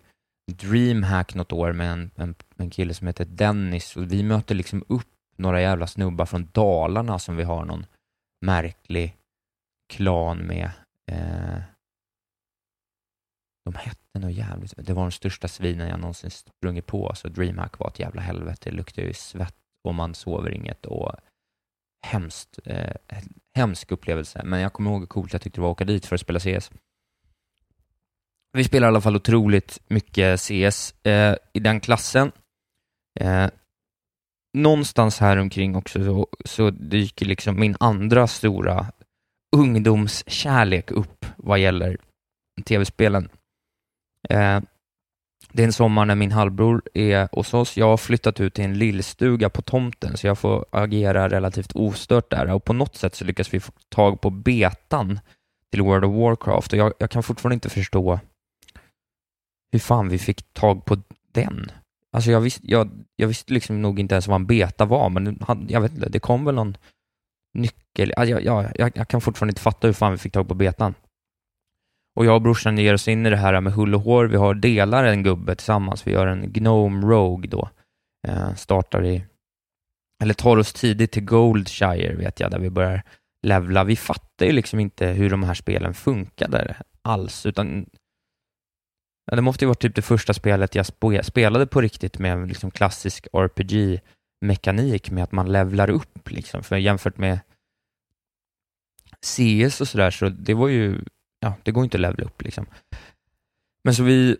DreamHack 0.52 1.34
något 1.34 1.52
år 1.52 1.72
med 1.72 1.92
en, 1.92 2.10
en, 2.14 2.34
en 2.62 2.70
kille 2.70 2.94
som 2.94 3.06
heter 3.06 3.24
Dennis 3.24 3.96
och 3.96 4.12
vi 4.12 4.22
möter 4.22 4.54
liksom 4.54 4.84
upp 4.88 5.08
några 5.36 5.60
jävla 5.60 5.86
snubbar 5.86 6.26
från 6.26 6.48
Dalarna 6.52 7.18
som 7.18 7.36
vi 7.36 7.42
har 7.42 7.64
någon 7.64 7.86
märklig 8.40 9.16
klan 9.92 10.38
med. 10.38 10.70
Eh, 11.10 11.60
de 13.64 13.74
hette 13.74 14.18
nog 14.18 14.30
jävligt, 14.30 14.74
det 14.76 14.92
var 14.92 15.02
de 15.02 15.10
största 15.10 15.48
svinen 15.48 15.88
jag 15.88 16.00
någonsin 16.00 16.30
sprungit 16.30 16.86
på, 16.86 17.12
så 17.14 17.28
DreamHack 17.28 17.78
var 17.78 17.88
ett 17.88 17.98
jävla 17.98 18.22
helvete. 18.22 18.70
Det 18.70 18.76
luktade 18.76 19.06
ju 19.06 19.14
svett 19.14 19.56
och 19.84 19.94
man 19.94 20.14
sover 20.14 20.50
inget 20.50 20.86
och 20.86 21.12
hemskt, 22.06 22.58
eh, 22.64 22.96
hemsk 23.54 23.92
upplevelse. 23.92 24.42
Men 24.44 24.60
jag 24.60 24.72
kommer 24.72 24.90
ihåg 24.90 25.00
hur 25.00 25.06
coolt 25.06 25.32
jag 25.32 25.42
tyckte 25.42 25.60
det 25.60 25.62
var 25.62 25.70
att 25.70 25.76
åka 25.76 25.84
dit 25.84 26.06
för 26.06 26.14
att 26.14 26.20
spela 26.20 26.40
CS. 26.40 26.70
Vi 28.52 28.64
spelar 28.64 28.86
i 28.86 28.88
alla 28.88 29.00
fall 29.00 29.16
otroligt 29.16 29.80
mycket 29.88 30.40
CS 30.40 30.94
eh, 31.06 31.36
i 31.52 31.60
den 31.60 31.80
klassen. 31.80 32.32
Eh, 33.20 33.50
någonstans 34.58 35.18
här 35.18 35.36
omkring 35.36 35.76
också 35.76 36.04
så, 36.04 36.26
så 36.44 36.70
dyker 36.70 37.26
liksom 37.26 37.60
min 37.60 37.76
andra 37.80 38.26
stora 38.26 38.86
ungdomskärlek 39.56 40.90
upp 40.90 41.26
vad 41.36 41.58
gäller 41.58 41.96
tv-spelen. 42.64 43.28
Eh, 44.28 44.60
det 45.52 45.62
är 45.62 45.66
en 45.66 45.72
sommar 45.72 46.04
när 46.04 46.14
min 46.14 46.32
halvbror 46.32 46.82
är 46.94 47.28
hos 47.32 47.54
oss. 47.54 47.76
Jag 47.76 47.86
har 47.86 47.96
flyttat 47.96 48.40
ut 48.40 48.54
till 48.54 48.64
en 48.64 48.78
lillstuga 48.78 49.50
på 49.50 49.62
tomten, 49.62 50.16
så 50.16 50.26
jag 50.26 50.38
får 50.38 50.66
agera 50.70 51.28
relativt 51.28 51.72
ostört 51.74 52.30
där. 52.30 52.50
Och 52.50 52.64
på 52.64 52.72
något 52.72 52.96
sätt 52.96 53.14
så 53.14 53.24
lyckas 53.24 53.54
vi 53.54 53.60
få 53.60 53.72
tag 53.88 54.20
på 54.20 54.30
betan 54.30 55.20
till 55.70 55.82
World 55.82 56.04
of 56.04 56.14
Warcraft 56.14 56.72
och 56.72 56.78
jag, 56.78 56.92
jag 56.98 57.10
kan 57.10 57.22
fortfarande 57.22 57.54
inte 57.54 57.70
förstå 57.70 58.20
hur 59.72 59.78
fan 59.78 60.08
vi 60.08 60.18
fick 60.18 60.54
tag 60.54 60.84
på 60.84 60.96
den. 61.32 61.70
Alltså 62.12 62.30
jag, 62.30 62.40
visst, 62.40 62.60
jag, 62.62 63.04
jag 63.16 63.28
visste 63.28 63.52
liksom 63.52 63.82
nog 63.82 64.00
inte 64.00 64.14
ens 64.14 64.26
vad 64.26 64.40
en 64.40 64.46
beta 64.46 64.84
var, 64.84 65.10
men 65.10 65.38
jag 65.68 65.80
vet 65.80 65.94
inte, 65.94 66.08
det 66.08 66.20
kom 66.20 66.44
väl 66.44 66.54
någon 66.54 66.76
nyckel. 67.54 68.12
Alltså 68.16 68.40
jag, 68.40 68.72
jag, 68.74 68.92
jag 68.94 69.08
kan 69.08 69.20
fortfarande 69.20 69.50
inte 69.50 69.62
fatta 69.62 69.86
hur 69.86 69.94
fan 69.94 70.12
vi 70.12 70.18
fick 70.18 70.32
tag 70.32 70.48
på 70.48 70.54
betan. 70.54 70.94
Och 72.16 72.26
jag 72.26 72.34
och 72.34 72.42
brorsan 72.42 72.78
ger 72.78 72.94
oss 72.94 73.08
in 73.08 73.26
i 73.26 73.30
det 73.30 73.36
här 73.36 73.60
med 73.60 73.72
hull 73.72 73.94
och 73.94 74.00
hår. 74.00 74.24
Vi 74.24 74.36
har 74.36 74.54
delar 74.54 75.04
en 75.04 75.22
gubbe 75.22 75.54
tillsammans. 75.54 76.06
Vi 76.06 76.10
gör 76.10 76.26
en 76.26 76.52
Gnome 76.52 77.06
Rogue 77.06 77.50
då. 77.50 77.68
Eh, 78.28 78.54
startar 78.54 79.04
i, 79.04 79.24
eller 80.22 80.34
tar 80.34 80.56
oss 80.56 80.72
tidigt 80.72 81.12
till 81.12 81.24
Goldshire 81.24 82.14
vet 82.14 82.40
jag, 82.40 82.50
där 82.50 82.58
vi 82.58 82.70
börjar 82.70 83.02
levla. 83.42 83.84
Vi 83.84 83.96
fattar 83.96 84.46
ju 84.46 84.52
liksom 84.52 84.80
inte 84.80 85.06
hur 85.06 85.30
de 85.30 85.42
här 85.42 85.54
spelen 85.54 85.94
funkade 85.94 86.76
alls, 87.02 87.46
utan 87.46 87.86
det 89.36 89.42
måste 89.42 89.64
ju 89.64 89.68
varit 89.68 89.80
typ 89.80 89.94
det 89.94 90.02
första 90.02 90.34
spelet 90.34 90.74
jag 90.74 90.86
spelade 91.24 91.66
på 91.66 91.80
riktigt 91.80 92.18
med 92.18 92.48
liksom 92.48 92.70
klassisk 92.70 93.26
RPG-mekanik 93.32 95.10
med 95.10 95.24
att 95.24 95.32
man 95.32 95.52
levlar 95.52 95.90
upp 95.90 96.30
liksom. 96.30 96.62
För 96.62 96.76
jämfört 96.76 97.18
med 97.18 97.40
CS 99.26 99.80
och 99.80 99.88
sådär, 99.88 100.10
så 100.10 100.28
det 100.28 100.54
var 100.54 100.68
ju, 100.68 101.00
ja, 101.40 101.54
det 101.62 101.70
går 101.70 101.84
inte 101.84 101.96
att 101.96 102.00
levla 102.00 102.24
upp 102.24 102.42
liksom. 102.42 102.66
Men 103.84 103.94
så 103.94 104.02
vi, 104.02 104.36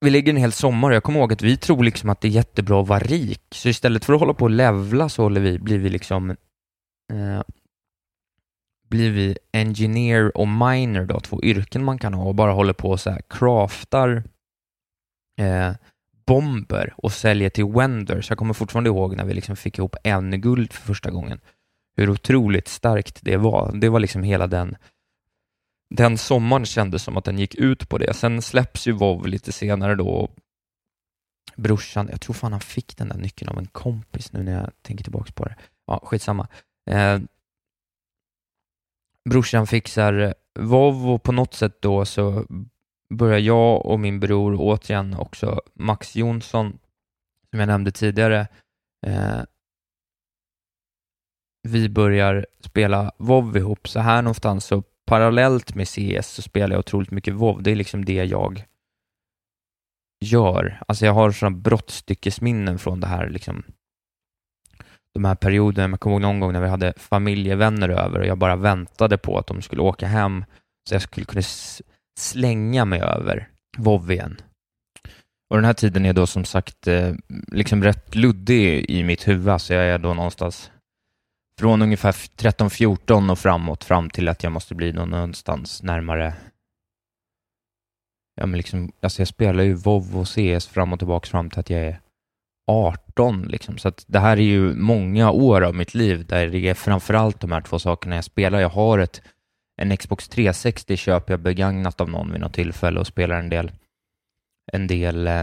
vi 0.00 0.10
lägger 0.10 0.32
en 0.32 0.36
hel 0.36 0.52
sommar 0.52 0.90
och 0.90 0.96
jag 0.96 1.02
kommer 1.02 1.20
ihåg 1.20 1.32
att 1.32 1.42
vi 1.42 1.56
tror 1.56 1.84
liksom 1.84 2.10
att 2.10 2.20
det 2.20 2.28
är 2.28 2.32
jättebra 2.32 2.82
att 2.82 2.88
vara 2.88 2.98
rik, 3.00 3.42
så 3.50 3.68
istället 3.68 4.04
för 4.04 4.12
att 4.12 4.20
hålla 4.20 4.34
på 4.34 4.44
och 4.44 4.50
levla 4.50 5.08
så 5.08 5.22
håller 5.22 5.40
vi, 5.40 5.58
blir 5.58 5.78
vi 5.78 5.88
liksom 5.88 6.30
eh, 7.12 7.42
blir 8.88 9.10
vi 9.10 9.38
engineer 9.52 10.36
och 10.36 10.48
miner 10.48 11.04
då, 11.04 11.20
två 11.20 11.42
yrken 11.42 11.84
man 11.84 11.98
kan 11.98 12.14
ha 12.14 12.24
och 12.24 12.34
bara 12.34 12.52
håller 12.52 12.72
på 12.72 12.90
och 12.90 13.00
så 13.00 13.10
här 13.10 13.22
craftar 13.28 14.22
eh, 15.40 15.72
bomber 16.26 16.94
och 16.96 17.12
säljer 17.12 17.50
till 17.50 17.64
Wenders. 17.64 18.30
Jag 18.30 18.38
kommer 18.38 18.54
fortfarande 18.54 18.90
ihåg 18.90 19.16
när 19.16 19.24
vi 19.24 19.34
liksom 19.34 19.56
fick 19.56 19.78
ihop 19.78 19.96
en 20.04 20.40
guld 20.40 20.72
för 20.72 20.82
första 20.82 21.10
gången. 21.10 21.40
Hur 21.96 22.10
otroligt 22.10 22.68
starkt 22.68 23.18
det 23.22 23.36
var. 23.36 23.72
Det 23.74 23.88
var 23.88 24.00
liksom 24.00 24.22
hela 24.22 24.46
den 24.46 24.76
den 25.90 26.18
sommaren 26.18 26.66
kändes 26.66 27.02
som 27.02 27.16
att 27.16 27.24
den 27.24 27.38
gick 27.38 27.54
ut 27.54 27.88
på 27.88 27.98
det. 27.98 28.14
Sen 28.14 28.42
släpps 28.42 28.86
ju 28.86 28.92
WoW 28.92 29.26
lite 29.26 29.52
senare 29.52 29.94
då. 29.94 30.28
Brorsan, 31.56 32.08
jag 32.10 32.20
tror 32.20 32.34
fan 32.34 32.52
han 32.52 32.60
fick 32.60 32.96
den 32.96 33.08
där 33.08 33.18
nyckeln 33.18 33.48
av 33.48 33.58
en 33.58 33.66
kompis 33.66 34.32
nu 34.32 34.42
när 34.42 34.52
jag 34.52 34.70
tänker 34.82 35.04
tillbaka 35.04 35.32
på 35.32 35.44
det. 35.44 35.56
Ja, 35.86 36.00
skitsamma. 36.04 36.48
Eh, 36.90 37.18
brorsan 39.30 39.66
fixar 39.66 40.34
Vov 40.58 41.10
och 41.10 41.22
på 41.22 41.32
något 41.32 41.54
sätt 41.54 41.82
då 41.82 42.04
så 42.04 42.46
börjar 43.14 43.38
jag 43.38 43.86
och 43.86 44.00
min 44.00 44.20
bror 44.20 44.56
återigen 44.58 45.14
också, 45.14 45.60
Max 45.74 46.16
Jonsson, 46.16 46.78
som 47.50 47.60
jag 47.60 47.66
nämnde 47.66 47.92
tidigare, 47.92 48.48
eh, 49.06 49.42
vi 51.68 51.88
börjar 51.88 52.46
spela 52.60 53.12
WoW 53.18 53.56
ihop. 53.56 53.88
Så 53.88 54.00
här 54.00 54.22
någonstans, 54.22 54.64
så 54.64 54.82
parallellt 55.06 55.74
med 55.74 55.88
CS 55.88 56.28
så 56.28 56.42
spelar 56.42 56.74
jag 56.74 56.78
otroligt 56.78 57.10
mycket 57.10 57.34
WoW. 57.34 57.62
Det 57.62 57.70
är 57.70 57.76
liksom 57.76 58.04
det 58.04 58.24
jag 58.24 58.64
gör. 60.24 60.82
Alltså 60.88 61.06
jag 61.06 61.12
har 61.12 61.32
sådana 61.32 61.56
brottstyckesminnen 61.56 62.78
från 62.78 63.00
det 63.00 63.06
här 63.06 63.28
liksom 63.28 63.64
de 65.18 65.24
här 65.24 65.34
perioderna. 65.34 65.88
Jag 65.88 66.00
kommer 66.00 66.14
ihåg 66.14 66.22
någon 66.22 66.40
gång 66.40 66.52
när 66.52 66.60
vi 66.60 66.68
hade 66.68 66.92
familjevänner 66.96 67.88
över 67.88 68.20
och 68.20 68.26
jag 68.26 68.38
bara 68.38 68.56
väntade 68.56 69.18
på 69.18 69.38
att 69.38 69.46
de 69.46 69.62
skulle 69.62 69.82
åka 69.82 70.06
hem 70.06 70.44
så 70.88 70.94
jag 70.94 71.02
skulle 71.02 71.26
kunna 71.26 71.42
slänga 72.18 72.84
mig 72.84 73.00
över 73.00 73.48
Vov 73.78 74.12
igen. 74.12 74.40
Och 75.50 75.56
den 75.56 75.64
här 75.64 75.74
tiden 75.74 76.06
är 76.06 76.12
då 76.12 76.26
som 76.26 76.44
sagt 76.44 76.86
eh, 76.86 77.14
liksom 77.52 77.84
rätt 77.84 78.14
luddig 78.14 78.90
i 78.90 79.02
mitt 79.02 79.28
huvud, 79.28 79.60
så 79.60 79.72
jag 79.72 79.84
är 79.84 79.98
då 79.98 80.14
någonstans 80.14 80.70
från 81.60 81.82
ungefär 81.82 82.12
13-14 82.12 83.30
och 83.30 83.38
framåt 83.38 83.84
fram 83.84 84.10
till 84.10 84.28
att 84.28 84.42
jag 84.42 84.52
måste 84.52 84.74
bli 84.74 84.92
någonstans 84.92 85.82
närmare 85.82 86.34
Ja, 88.40 88.46
men 88.46 88.56
liksom, 88.56 88.92
alltså 89.00 89.20
jag 89.20 89.28
spelar 89.28 89.64
ju 89.64 89.74
WoW 89.74 90.16
och 90.16 90.28
CS 90.28 90.66
fram 90.66 90.92
och 90.92 90.98
tillbaka 90.98 91.26
fram 91.26 91.50
till 91.50 91.60
att 91.60 91.70
jag 91.70 91.80
är 91.80 92.00
18 92.68 93.42
liksom. 93.42 93.78
Så 93.78 93.88
att 93.88 94.04
det 94.06 94.18
här 94.18 94.36
är 94.36 94.42
ju 94.42 94.74
många 94.74 95.30
år 95.30 95.62
av 95.62 95.74
mitt 95.74 95.94
liv 95.94 96.26
där 96.26 96.46
det 96.46 96.68
är 96.68 96.74
framförallt 96.74 97.40
de 97.40 97.52
här 97.52 97.60
två 97.60 97.78
sakerna 97.78 98.14
jag 98.14 98.24
spelar. 98.24 98.60
Jag 98.60 98.68
har 98.68 98.98
ett, 98.98 99.22
en 99.76 99.96
Xbox 99.96 100.28
360 100.28 100.96
köper 100.96 101.32
jag 101.32 101.40
begagnat 101.40 102.00
av 102.00 102.10
någon 102.10 102.32
vid 102.32 102.40
något 102.40 102.54
tillfälle 102.54 103.00
och 103.00 103.06
spelar 103.06 103.38
en 103.38 103.48
del, 103.48 103.72
en 104.72 104.86
del 104.86 105.26
eh, 105.26 105.40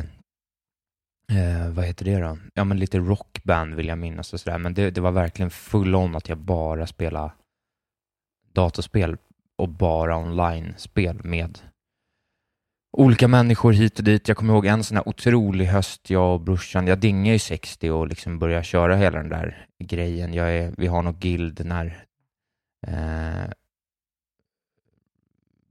eh, 1.31 1.69
vad 1.69 1.85
heter 1.85 2.05
det 2.05 2.19
då? 2.19 2.37
Ja, 2.53 2.63
men 2.63 2.79
lite 2.79 2.97
rockband 2.97 3.75
vill 3.75 3.87
jag 3.87 3.97
minnas 3.97 4.33
och 4.33 4.39
sådär. 4.39 4.57
Men 4.57 4.73
det, 4.73 4.91
det 4.91 5.01
var 5.01 5.11
verkligen 5.11 5.49
full 5.49 5.95
on 5.95 6.15
att 6.15 6.29
jag 6.29 6.37
bara 6.37 6.87
spelade 6.87 7.31
datorspel 8.53 9.17
och 9.57 9.69
bara 9.69 10.17
online-spel 10.17 11.19
med 11.23 11.59
olika 12.95 13.27
människor 13.27 13.73
hit 13.73 13.97
och 13.99 14.05
dit. 14.05 14.27
Jag 14.27 14.37
kommer 14.37 14.53
ihåg 14.53 14.65
en 14.65 14.83
sån 14.83 14.97
här 14.97 15.07
otrolig 15.07 15.65
höst, 15.65 16.09
jag 16.09 16.33
och 16.33 16.41
brorsan, 16.41 16.87
jag 16.87 16.99
dingade 16.99 17.33
ju 17.33 17.39
60 17.39 17.89
och 17.89 18.07
liksom 18.07 18.39
började 18.39 18.63
köra 18.63 18.95
hela 18.95 19.17
den 19.17 19.29
där 19.29 19.67
grejen. 19.79 20.33
Jag 20.33 20.57
är, 20.57 20.73
vi 20.77 20.87
har 20.87 21.01
något 21.01 21.19
guild 21.19 21.65
när 21.65 22.05
eh, 22.87 23.51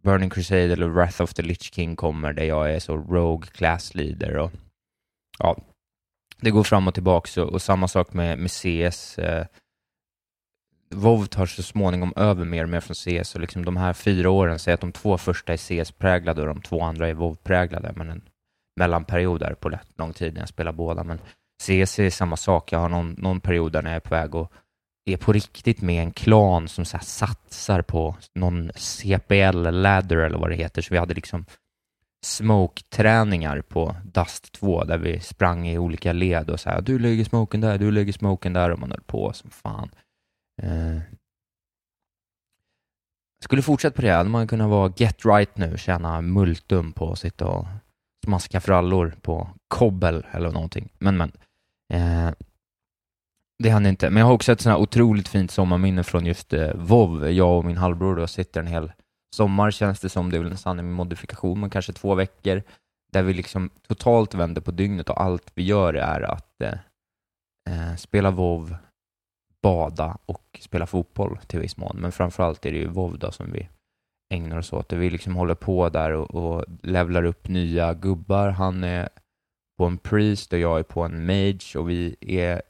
Burning 0.03 0.31
Crusade 0.31 0.73
eller 0.73 0.89
Wrath 0.89 1.23
of 1.23 1.35
the 1.35 1.43
Lich 1.43 1.75
King 1.75 1.97
kommer 1.97 2.33
där 2.33 2.45
jag 2.45 2.75
är 2.75 2.79
så 2.79 2.97
Rogue 2.97 3.49
Class 3.53 3.95
Leader 3.95 4.37
och 4.37 4.53
ja, 5.39 5.57
det 6.41 6.51
går 6.51 6.63
fram 6.63 6.89
och 6.89 6.95
tillbaka 6.95 7.43
och, 7.43 7.53
och 7.53 7.63
samma 7.63 7.89
sak 7.89 8.13
med, 8.13 8.39
med 8.39 8.51
CS. 8.51 9.19
Eh, 9.19 9.47
WoW 10.95 11.27
tar 11.27 11.47
så 11.47 11.63
småningom 11.63 12.13
över 12.17 12.45
mer 12.45 12.63
och 12.63 12.69
mer 12.69 12.81
från 12.81 12.95
CS 12.95 13.35
och 13.35 13.41
liksom 13.41 13.65
de 13.65 13.77
här 13.77 13.93
fyra 13.93 14.31
åren, 14.31 14.59
säg 14.59 14.75
att 14.75 14.81
de 14.81 14.93
två 14.93 15.19
första 15.19 15.53
är 15.53 15.57
CS-präglade 15.57 16.41
och 16.41 16.47
de 16.47 16.63
två 16.63 16.83
andra 16.83 17.09
är 17.09 17.15
WoW-präglade, 17.15 17.93
men 17.97 18.11
en 18.11 18.23
mellanperiod 18.77 19.41
där 19.41 19.55
på 19.55 19.69
rätt 19.69 19.89
lång 19.99 20.13
tid 20.13 20.35
när 20.35 20.41
jag 20.41 20.49
spelar 20.49 20.73
båda. 20.73 21.05
Men 21.05 21.19
CS 21.63 21.99
är 21.99 22.11
samma 22.11 22.37
sak, 22.37 22.73
jag 22.73 22.79
har 22.79 22.89
någon, 22.89 23.15
någon 23.19 23.41
period 23.41 23.73
där 23.73 23.83
när 23.83 23.91
jag 23.91 23.97
är 23.97 24.01
på 24.01 24.15
väg 24.15 24.35
och 24.35 24.53
är 25.05 25.17
på 25.17 25.33
riktigt 25.33 25.81
med 25.81 26.03
en 26.03 26.13
klan 26.13 26.69
som 26.69 26.85
så 26.85 26.99
satsar 26.99 27.83
på 27.83 28.17
någon 28.35 28.71
CPL-ladder 28.75 30.17
eller 30.17 30.39
vad 30.39 30.51
det 30.51 30.57
heter, 30.57 30.83
så 30.83 30.95
vi 30.95 30.99
hade 30.99 31.15
liksom 31.15 31.47
smoke-träningar 32.25 33.61
på 33.61 33.97
Dust 34.05 34.53
2 34.53 34.85
där 34.85 34.99
vi 34.99 35.21
sprang 35.21 35.69
i 35.69 35.79
olika 35.79 36.13
led 36.13 36.51
och 36.51 36.61
så 36.61 36.71
här, 36.71 36.81
du 36.81 36.99
lägger 36.99 37.25
smoken 37.25 37.61
där, 37.61 37.79
du 37.79 37.91
lägger 37.91 38.13
smoken 38.13 38.53
där 38.53 38.71
och 38.71 38.79
man 38.79 38.91
höll 38.91 39.01
på 39.01 39.33
som 39.33 39.51
fan. 39.51 39.91
Eh. 40.63 40.99
Skulle 43.45 43.63
fortsätta 43.63 43.97
på 43.97 44.03
det, 44.03 44.11
hade 44.11 44.31
man 44.31 44.47
kunnat 44.47 44.71
vara 44.71 44.93
get 44.97 45.25
right 45.25 45.57
nu, 45.57 45.79
tjäna 45.79 46.21
multum 46.21 46.93
på 46.93 47.13
att 47.13 47.19
sitta 47.19 47.47
och 47.47 47.67
smaska 48.25 48.61
frallor 48.61 49.15
på 49.23 49.49
kobbel 49.69 50.27
eller 50.31 50.51
någonting. 50.51 50.89
Men 50.99 51.17
men. 51.17 51.33
Eh. 51.93 52.31
Det 53.63 53.71
hann 53.71 53.87
inte. 53.87 54.11
Men 54.11 54.21
jag 54.21 54.27
har 54.27 54.33
också 54.35 54.53
ett 54.53 54.61
sånt 54.61 54.77
här 54.77 54.83
otroligt 54.83 55.29
fint 55.29 55.51
sommarminne 55.51 56.03
från 56.03 56.27
just 56.27 56.53
eh, 56.53 56.75
Vov. 56.75 57.31
Jag 57.31 57.59
och 57.59 57.65
min 57.65 57.77
halvbror 57.77 58.17
då 58.17 58.27
sitter 58.27 58.61
en 58.61 58.67
hel 58.67 58.93
sommar 59.37 59.71
känns 59.71 60.01
det 60.01 60.09
som, 60.09 60.31
det 60.31 60.37
är 60.37 60.43
väl 60.43 60.51
en 60.51 60.57
sanning 60.57 60.87
med 60.87 60.95
modifikation, 60.95 61.61
men 61.61 61.71
kanske 61.71 61.93
två 61.93 62.15
veckor 62.15 62.63
där 63.13 63.23
vi 63.23 63.33
liksom 63.33 63.71
totalt 63.89 64.35
vänder 64.35 64.61
på 64.61 64.71
dygnet 64.71 65.11
och 65.11 65.21
allt 65.21 65.53
vi 65.55 65.63
gör 65.63 65.95
är 65.95 66.21
att 66.21 66.61
eh, 66.63 66.79
eh, 67.71 67.97
spela 67.97 68.31
WoW, 68.31 68.77
bada 69.65 70.19
och 70.27 70.61
spela 70.61 70.87
fotboll 70.87 71.39
till 71.47 71.61
viss 71.61 71.77
mån. 71.77 71.97
Men 72.01 72.13
framförallt 72.13 72.67
är 72.67 72.73
det 72.73 72.79
ju 72.79 72.89
WoW 72.89 73.19
då 73.19 73.31
som 73.33 73.53
vi 73.53 73.69
ägnar 74.35 74.59
oss 74.59 74.73
åt. 74.73 74.93
Vi 74.93 75.11
liksom 75.11 75.37
håller 75.37 75.55
på 75.55 75.89
där 75.89 76.11
och, 76.13 76.35
och 76.35 76.65
levlar 76.83 77.25
upp 77.25 77.49
nya 77.49 77.95
gubbar. 77.95 78.49
Han 78.49 78.85
är 78.85 79.09
på 79.79 79.85
en 79.85 79.99
priest 79.99 80.53
och 80.53 80.59
jag 80.59 80.79
är 80.79 80.83
på 80.83 81.03
en 81.03 81.27
mage 81.27 81.79
och 81.79 81.91
vi 81.91 82.17
är 82.21 82.63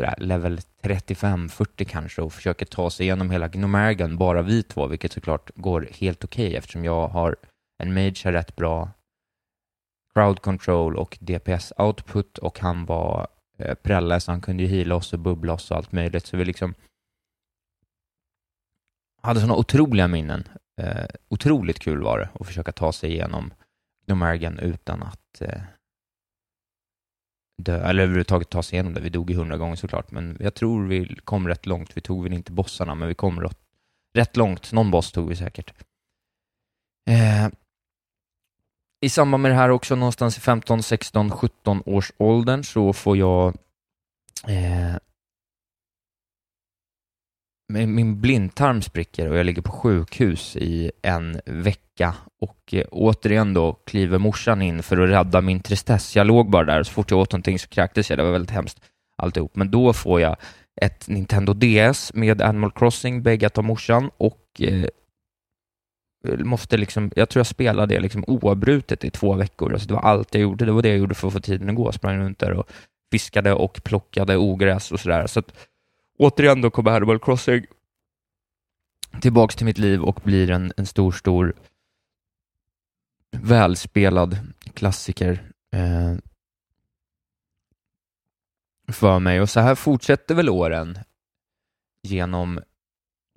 sådär, 0.00 0.14
level 0.18 0.58
35-40 0.82 1.84
kanske 1.84 2.22
och 2.22 2.32
försöker 2.32 2.66
ta 2.66 2.90
sig 2.90 3.06
igenom 3.06 3.30
hela 3.30 3.48
Gnomergan, 3.48 4.16
bara 4.16 4.42
vi 4.42 4.62
två, 4.62 4.86
vilket 4.86 5.12
såklart 5.12 5.50
går 5.54 5.88
helt 5.92 6.24
okej 6.24 6.46
okay, 6.46 6.58
eftersom 6.58 6.84
jag 6.84 7.08
har 7.08 7.36
en 7.82 7.94
mage 7.94 8.20
har 8.24 8.32
rätt 8.32 8.56
bra 8.56 8.90
crowd 10.14 10.40
control 10.40 10.96
och 10.96 11.18
DPS 11.20 11.72
output 11.76 12.38
och 12.38 12.60
han 12.60 12.86
var 12.86 13.28
eh, 13.58 13.74
prälle 13.74 14.20
så 14.20 14.30
han 14.30 14.40
kunde 14.40 14.62
ju 14.62 14.68
heala 14.68 14.94
oss 14.94 15.12
och 15.12 15.18
bubbla 15.18 15.52
oss 15.52 15.70
och 15.70 15.76
allt 15.76 15.92
möjligt 15.92 16.26
så 16.26 16.36
vi 16.36 16.44
liksom 16.44 16.74
hade 19.22 19.40
sådana 19.40 19.56
otroliga 19.56 20.08
minnen. 20.08 20.48
Eh, 20.80 21.06
otroligt 21.28 21.78
kul 21.78 22.02
var 22.02 22.18
det 22.18 22.28
att 22.40 22.46
försöka 22.46 22.72
ta 22.72 22.92
sig 22.92 23.10
igenom 23.10 23.52
Gnomergan 24.06 24.58
utan 24.58 25.02
att 25.02 25.40
eh, 25.40 25.62
dö, 27.62 27.88
eller 27.88 28.02
överhuvudtaget 28.02 28.50
ta 28.50 28.62
sig 28.62 28.76
igenom 28.76 28.94
det. 28.94 29.00
Vi 29.00 29.08
dog 29.08 29.30
ju 29.30 29.36
hundra 29.36 29.56
gånger 29.56 29.76
såklart, 29.76 30.10
men 30.10 30.36
jag 30.40 30.54
tror 30.54 30.86
vi 30.86 31.16
kom 31.24 31.48
rätt 31.48 31.66
långt. 31.66 31.96
Vi 31.96 32.00
tog 32.00 32.22
väl 32.22 32.32
inte 32.32 32.52
bossarna, 32.52 32.94
men 32.94 33.08
vi 33.08 33.14
kom 33.14 33.40
rätt, 33.40 33.58
rätt 34.14 34.36
långt. 34.36 34.72
Någon 34.72 34.90
boss 34.90 35.12
tog 35.12 35.28
vi 35.28 35.36
säkert. 35.36 35.74
Eh, 37.10 37.48
i 39.00 39.08
samband 39.08 39.42
med 39.42 39.50
det 39.50 39.56
här 39.56 39.68
också, 39.68 39.96
någonstans 39.96 40.36
i 40.38 40.40
15, 40.40 40.82
16, 40.82 41.30
17 41.30 41.82
års 41.86 42.12
åldern 42.16 42.64
så 42.64 42.92
får 42.92 43.16
jag 43.16 43.56
eh, 44.48 44.96
min 47.72 48.20
blindtarm 48.20 48.82
spricker 48.82 49.28
och 49.28 49.36
jag 49.36 49.46
ligger 49.46 49.62
på 49.62 49.72
sjukhus 49.72 50.56
i 50.56 50.90
en 51.02 51.40
vecka 51.46 52.14
och 52.40 52.74
eh, 52.74 52.84
återigen 52.90 53.54
då 53.54 53.72
kliver 53.72 54.18
morsan 54.18 54.62
in 54.62 54.82
för 54.82 54.98
att 54.98 55.10
rädda 55.10 55.40
min 55.40 55.60
tristess. 55.60 56.16
Jag 56.16 56.26
låg 56.26 56.50
bara 56.50 56.64
där, 56.64 56.82
så 56.82 56.92
fort 56.92 57.10
jag 57.10 57.20
åt 57.20 57.32
någonting 57.32 57.58
så 57.58 57.68
kräktes 57.68 58.10
jag. 58.10 58.18
Det 58.18 58.22
var 58.22 58.32
väldigt 58.32 58.50
hemskt 58.50 58.80
alltihop. 59.16 59.56
Men 59.56 59.70
då 59.70 59.92
får 59.92 60.20
jag 60.20 60.36
ett 60.80 61.08
Nintendo 61.08 61.54
DS 61.54 62.14
med 62.14 62.42
Animal 62.42 62.72
Crossing 62.72 63.22
beggat 63.22 63.58
av 63.58 63.64
morsan 63.64 64.10
och 64.16 64.42
eh, 64.58 64.84
måste 66.36 66.76
liksom, 66.76 67.10
jag 67.16 67.28
tror 67.28 67.40
jag 67.40 67.46
spelade 67.46 67.94
det 67.94 68.00
liksom 68.00 68.24
oavbrutet 68.26 69.04
i 69.04 69.10
två 69.10 69.34
veckor. 69.34 69.72
Alltså 69.72 69.88
det 69.88 69.94
var 69.94 70.00
allt 70.00 70.34
jag 70.34 70.42
gjorde. 70.42 70.64
Det 70.64 70.72
var 70.72 70.82
det 70.82 70.88
jag 70.88 70.98
gjorde 70.98 71.14
för 71.14 71.26
att 71.26 71.32
få 71.32 71.40
tiden 71.40 71.68
att 71.70 71.76
gå. 71.76 71.86
Jag 71.86 71.94
sprang 71.94 72.18
runt 72.18 72.38
där 72.38 72.52
och 72.52 72.70
fiskade 73.10 73.52
och 73.52 73.84
plockade 73.84 74.36
ogräs 74.36 74.92
och 74.92 75.00
sådär. 75.00 75.26
Så 75.26 75.40
att, 75.40 75.68
återigen 76.18 76.60
då 76.60 76.70
kommer 76.70 76.90
Animal 76.90 77.18
Crossing 77.18 77.66
tillbaks 79.20 79.56
till 79.56 79.66
mitt 79.66 79.78
liv 79.78 80.02
och 80.02 80.20
blir 80.24 80.50
en, 80.50 80.72
en 80.76 80.86
stor, 80.86 81.12
stor 81.12 81.54
välspelad 83.30 84.38
klassiker 84.74 85.50
eh, 85.72 86.14
för 88.92 89.18
mig. 89.18 89.40
Och 89.40 89.50
så 89.50 89.60
här 89.60 89.74
fortsätter 89.74 90.34
väl 90.34 90.48
åren 90.48 90.98
genom 92.02 92.60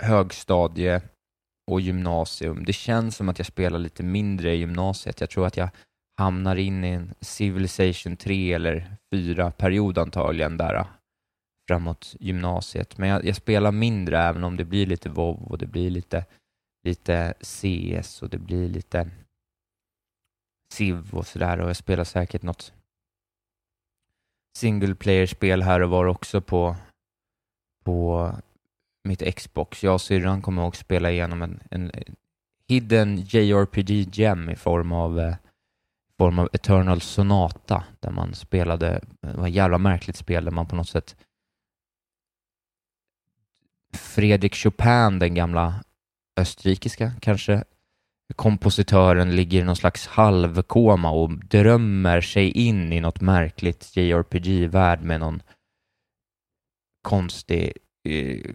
högstadie 0.04 1.02
och 1.72 1.82
gymnasium. 1.82 2.64
Det 2.66 2.74
känns 2.74 3.16
som 3.16 3.30
att 3.30 3.40
jag 3.40 3.46
spelar 3.46 3.80
lite 3.80 4.04
mindre 4.04 4.54
i 4.54 4.58
gymnasiet. 4.58 5.22
Jag 5.22 5.30
tror 5.30 5.48
att 5.48 5.58
jag 5.58 5.70
hamnar 6.18 6.56
in 6.56 6.84
i 6.84 6.90
en 6.90 7.14
Civilization 7.22 8.18
3 8.18 8.54
eller 8.54 8.96
4-period 9.14 9.98
antagligen 9.98 10.58
där 10.58 10.76
äh, 10.76 10.86
framåt 11.68 12.16
gymnasiet. 12.20 12.98
Men 12.98 13.10
jag, 13.10 13.26
jag, 13.26 13.36
spelar 13.36 13.72
mindre 13.72 14.20
även 14.20 14.44
om 14.44 14.58
det 14.58 14.66
blir 14.66 14.86
lite 14.86 15.10
WoW 15.10 15.52
och 15.52 15.58
det 15.58 15.68
blir 15.68 15.90
lite, 15.90 16.26
lite 16.84 17.34
CS 17.42 18.22
och 18.22 18.30
det 18.30 18.38
blir 18.38 18.70
lite 18.70 19.10
Civ 20.74 21.14
och 21.14 21.28
sådär 21.28 21.60
och 21.60 21.70
jag 21.70 21.76
spelar 21.76 22.04
säkert 22.04 22.42
något 22.42 22.74
single 24.58 24.96
player-spel 24.96 25.62
här 25.62 25.82
och 25.82 25.90
var 25.90 26.06
också 26.06 26.42
på, 26.42 26.76
på 27.84 28.32
mitt 29.04 29.36
Xbox. 29.36 29.84
Jag 29.84 29.94
och 29.94 30.02
syrran 30.02 30.42
kommer 30.42 30.62
ihåg 30.62 30.76
spela 30.76 31.12
igenom 31.12 31.42
en, 31.42 31.60
en 31.72 31.92
hidden 32.68 33.18
JRPG 33.18 34.10
gem 34.12 34.50
i 34.50 34.56
form 34.56 34.92
av 34.92 35.20
eh, 35.20 35.36
form 36.18 36.40
av 36.40 36.50
Eternal 36.54 37.02
Sonata 37.02 37.84
där 38.00 38.12
man 38.12 38.34
spelade, 38.34 39.02
det 39.22 39.38
var 39.38 39.48
ett 39.48 39.54
jävla 39.54 39.78
märkligt 39.78 40.16
spel 40.16 40.46
där 40.46 40.52
man 40.52 40.68
på 40.68 40.76
något 40.76 40.90
sätt 40.90 41.16
Fredrik 43.94 44.56
Chopin, 44.56 45.20
den 45.20 45.36
gamla 45.36 45.84
österrikiska 46.38 47.12
kanske, 47.22 47.64
kompositören 48.36 49.36
ligger 49.36 49.62
i 49.62 49.64
någon 49.64 49.76
slags 49.76 50.08
halvkoma 50.08 51.12
och 51.12 51.46
drömmer 51.46 52.22
sig 52.22 52.52
in 52.52 52.94
i 52.94 53.02
något 53.02 53.22
märkligt 53.22 53.98
JRPG-värld 53.98 55.02
med 55.02 55.20
någon 55.20 55.42
konstig 57.02 57.74
eh, 58.10 58.52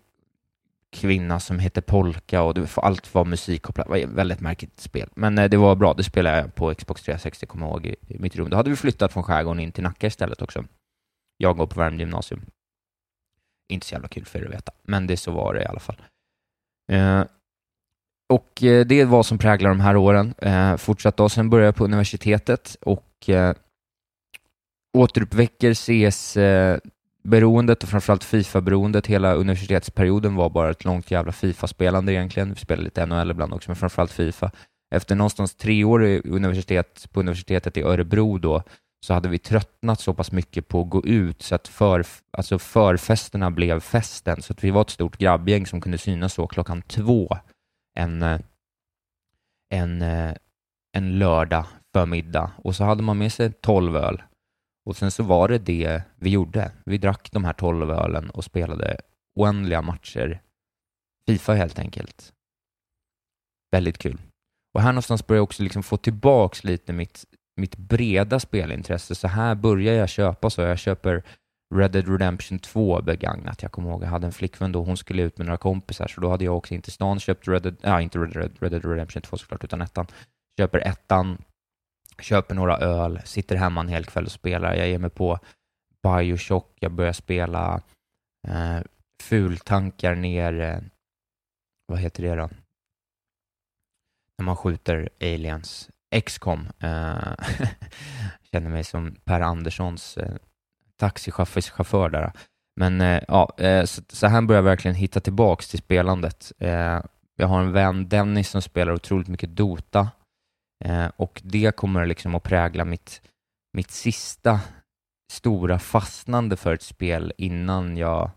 kvinna 0.93 1.41
som 1.41 1.59
heter 1.59 1.80
Polka 1.80 2.43
och 2.43 2.55
det, 2.55 2.76
allt 2.76 3.14
var 3.14 3.24
musikkopplat. 3.24 3.87
Det 3.87 3.91
var 3.91 3.97
ett 3.97 4.09
väldigt 4.09 4.41
märkligt 4.41 4.80
spel. 4.80 5.09
Men 5.14 5.39
eh, 5.39 5.49
det 5.51 5.57
var 5.57 5.76
bra, 5.76 5.95
det 5.95 6.05
spelade 6.05 6.37
jag 6.37 6.55
på 6.55 6.74
Xbox 6.74 7.03
360, 7.03 7.47
kommer 7.47 7.66
jag 7.66 7.72
ihåg, 7.72 7.87
i, 7.87 7.97
i 8.09 8.18
mitt 8.18 8.37
rum. 8.37 8.51
Då 8.51 8.57
hade 8.57 8.70
vi 8.70 8.76
flyttat 8.76 9.12
från 9.12 9.22
skärgården 9.22 9.61
in 9.61 9.72
till 9.72 9.82
Nacka 9.82 10.07
istället 10.07 10.43
också. 10.43 10.64
Jag 11.37 11.57
går 11.57 11.66
på 11.66 11.80
Värmdö 11.80 12.03
gymnasium. 12.03 12.41
Inte 13.68 13.87
så 13.87 13.95
jävla 13.95 14.09
kul 14.09 14.24
för 14.24 14.39
er 14.39 14.45
att 14.45 14.55
veta, 14.55 14.72
men 14.82 15.07
det 15.07 15.16
så 15.16 15.30
var 15.30 15.55
det 15.55 15.62
i 15.62 15.66
alla 15.66 15.80
fall. 15.80 16.03
Eh, 16.93 17.24
och 18.28 18.62
eh, 18.62 18.87
det 18.87 19.05
var 19.05 19.11
vad 19.11 19.26
som 19.26 19.39
präglar 19.39 19.70
de 19.70 19.80
här 19.80 19.97
åren. 19.97 20.34
Eh, 20.39 20.76
fortsatt 20.76 21.16
då, 21.16 21.28
sen 21.28 21.51
började 21.51 21.68
jag 21.68 21.76
på 21.76 21.84
universitetet 21.84 22.76
och 22.80 23.28
eh, 23.28 23.55
återuppväcker 24.97 25.74
CS 25.74 26.37
eh, 26.37 26.78
beroendet 27.27 27.83
och 27.83 27.89
framförallt 27.89 28.24
Fifa-beroendet. 28.24 29.07
Hela 29.07 29.35
universitetsperioden 29.35 30.35
var 30.35 30.51
bara 30.51 30.70
ett 30.70 30.85
långt 30.85 31.11
jävla 31.11 31.33
Fifa-spelande 31.33 32.12
egentligen. 32.12 32.49
Vi 32.49 32.61
spelade 32.61 32.85
lite 32.85 33.07
NHL 33.07 33.31
ibland 33.31 33.55
också, 33.55 33.70
men 33.70 33.77
framförallt 33.77 34.12
Fifa. 34.12 34.51
Efter 34.95 35.14
någonstans 35.14 35.55
tre 35.55 35.85
år 35.85 36.05
i 36.05 36.20
universitet, 36.24 37.09
på 37.12 37.20
universitetet 37.20 37.77
i 37.77 37.83
Örebro 37.83 38.39
då, 38.39 38.62
så 39.07 39.14
hade 39.14 39.29
vi 39.29 39.39
tröttnat 39.39 40.01
så 40.01 40.14
pass 40.14 40.33
mycket 40.33 40.68
på 40.68 40.81
att 40.81 40.91
gå 40.91 41.05
ut 41.05 41.43
så 41.43 41.55
att 41.55 41.68
för, 41.68 42.07
alltså 42.31 42.59
förfesterna 42.59 43.51
blev 43.51 43.81
festen. 43.81 44.43
Så 44.43 44.53
att 44.53 44.64
vi 44.64 44.70
var 44.70 44.81
ett 44.81 44.91
stort 44.91 45.18
grabbgäng 45.18 45.66
som 45.66 45.81
kunde 45.81 45.99
synas 45.99 46.35
så 46.35 46.47
klockan 46.47 46.83
två 46.83 47.39
en, 47.99 48.22
eh, 48.22 48.41
en, 49.70 50.03
eh, 50.03 50.35
en 50.93 51.18
lördag 51.18 51.64
förmiddag 51.95 52.51
och 52.57 52.77
så 52.77 52.85
hade 52.85 53.03
man 53.03 53.18
med 53.18 53.33
sig 53.33 53.53
tolv 53.53 53.97
öl 53.97 54.22
och 54.87 54.97
sen 54.97 55.11
så 55.11 55.22
var 55.22 55.49
det 55.49 55.59
det 55.59 56.03
vi 56.16 56.30
gjorde. 56.30 56.72
Vi 56.84 56.99
drack 56.99 57.28
de 57.32 57.45
här 57.45 57.53
tolv 57.53 57.91
ölen 57.91 58.30
och 58.30 58.45
spelade 58.45 58.97
oändliga 59.34 59.82
matcher. 59.82 60.43
Fifa 61.26 61.55
helt 61.55 61.78
enkelt. 61.78 62.32
Väldigt 63.72 63.99
kul. 63.99 64.20
Och 64.74 64.82
här 64.82 64.93
någonstans 64.93 65.26
börjar 65.26 65.39
jag 65.39 65.45
också 65.45 65.62
liksom 65.62 65.82
få 65.82 65.97
tillbaks 65.97 66.64
lite 66.64 66.93
mitt, 66.93 67.24
mitt 67.57 67.76
breda 67.76 68.41
spelintresse. 68.41 69.14
Så 69.14 69.28
här 69.28 69.55
börjar 69.55 69.95
jag 69.95 70.09
köpa 70.09 70.51
så. 70.51 70.62
Jag 70.62 70.78
köper 70.78 71.22
Red 71.74 71.91
Dead 71.91 72.09
Redemption 72.09 72.59
2 72.59 73.03
begagnat. 73.03 73.62
Jag 73.62 73.72
kommer 73.72 73.91
ihåg, 73.91 74.03
jag 74.03 74.09
hade 74.09 74.26
en 74.26 74.32
flickvän 74.32 74.72
då, 74.72 74.84
hon 74.84 74.97
skulle 74.97 75.22
ut 75.22 75.39
med 75.39 75.47
några 75.47 75.59
kompisar, 75.59 76.09
så 76.09 76.20
då 76.20 76.30
hade 76.30 76.45
jag 76.45 76.57
också 76.57 76.74
inte 76.74 76.91
stan 76.91 77.20
köpt 77.20 77.49
Red 77.49 77.62
Dead, 77.62 77.76
äh, 77.82 78.03
inte 78.03 78.18
Red 78.18 78.32
Dead, 78.32 78.51
Red 78.61 78.72
Dead 78.72 78.84
Redemption 78.84 79.22
2 79.22 79.37
såklart, 79.37 79.64
utan 79.64 79.82
ettan. 79.82 80.07
Köper 80.59 80.78
ettan, 80.78 81.39
köper 82.23 82.55
några 82.55 82.79
öl, 82.79 83.21
sitter 83.25 83.57
hemma 83.57 83.81
en 83.81 83.89
hel 83.89 84.05
kväll 84.05 84.25
och 84.25 84.33
spelar. 84.33 84.75
Jag 84.75 84.89
ger 84.89 84.99
mig 84.99 85.11
på 85.11 85.39
Bioshock, 86.03 86.77
jag 86.81 86.93
börjar 86.93 87.12
spela 87.12 87.83
eh, 88.49 88.79
fultankar 89.23 90.14
ner, 90.14 90.61
eh, 90.61 90.79
vad 91.87 91.99
heter 91.99 92.23
det 92.23 92.35
då? 92.35 92.51
När 94.39 94.45
man 94.45 94.57
skjuter 94.57 95.09
aliens. 95.21 95.91
X-com. 96.11 96.69
Eh, 96.79 97.35
känner 98.53 98.71
mig 98.71 98.85
som 98.85 99.17
Per 99.25 99.41
Anderssons 99.41 100.17
eh, 100.17 100.37
taxichaufför 100.97 102.09
där. 102.09 102.33
Men 102.77 103.01
eh, 103.01 103.23
ja, 103.29 103.57
eh, 103.59 103.85
så, 103.85 104.03
så 104.09 104.27
här 104.27 104.43
börjar 104.43 104.59
jag 104.59 104.64
verkligen 104.64 104.95
hitta 104.95 105.21
tillbaks 105.21 105.69
till 105.69 105.79
spelandet. 105.79 106.53
Eh, 106.59 107.01
jag 107.37 107.47
har 107.47 107.61
en 107.61 107.73
vän, 107.73 108.09
Dennis, 108.09 108.49
som 108.49 108.62
spelar 108.62 108.93
otroligt 108.93 109.29
mycket 109.29 109.57
Dota 109.57 110.11
Eh, 110.85 111.11
och 111.16 111.43
det 111.45 111.77
kommer 111.77 112.07
liksom 112.07 112.35
att 112.35 112.43
prägla 112.43 112.85
mitt, 112.85 113.22
mitt 113.72 113.91
sista 113.91 114.61
stora 115.33 115.79
fastnande 115.79 116.57
för 116.57 116.74
ett 116.74 116.83
spel 116.83 117.33
innan 117.39 117.97
jag 117.97 118.31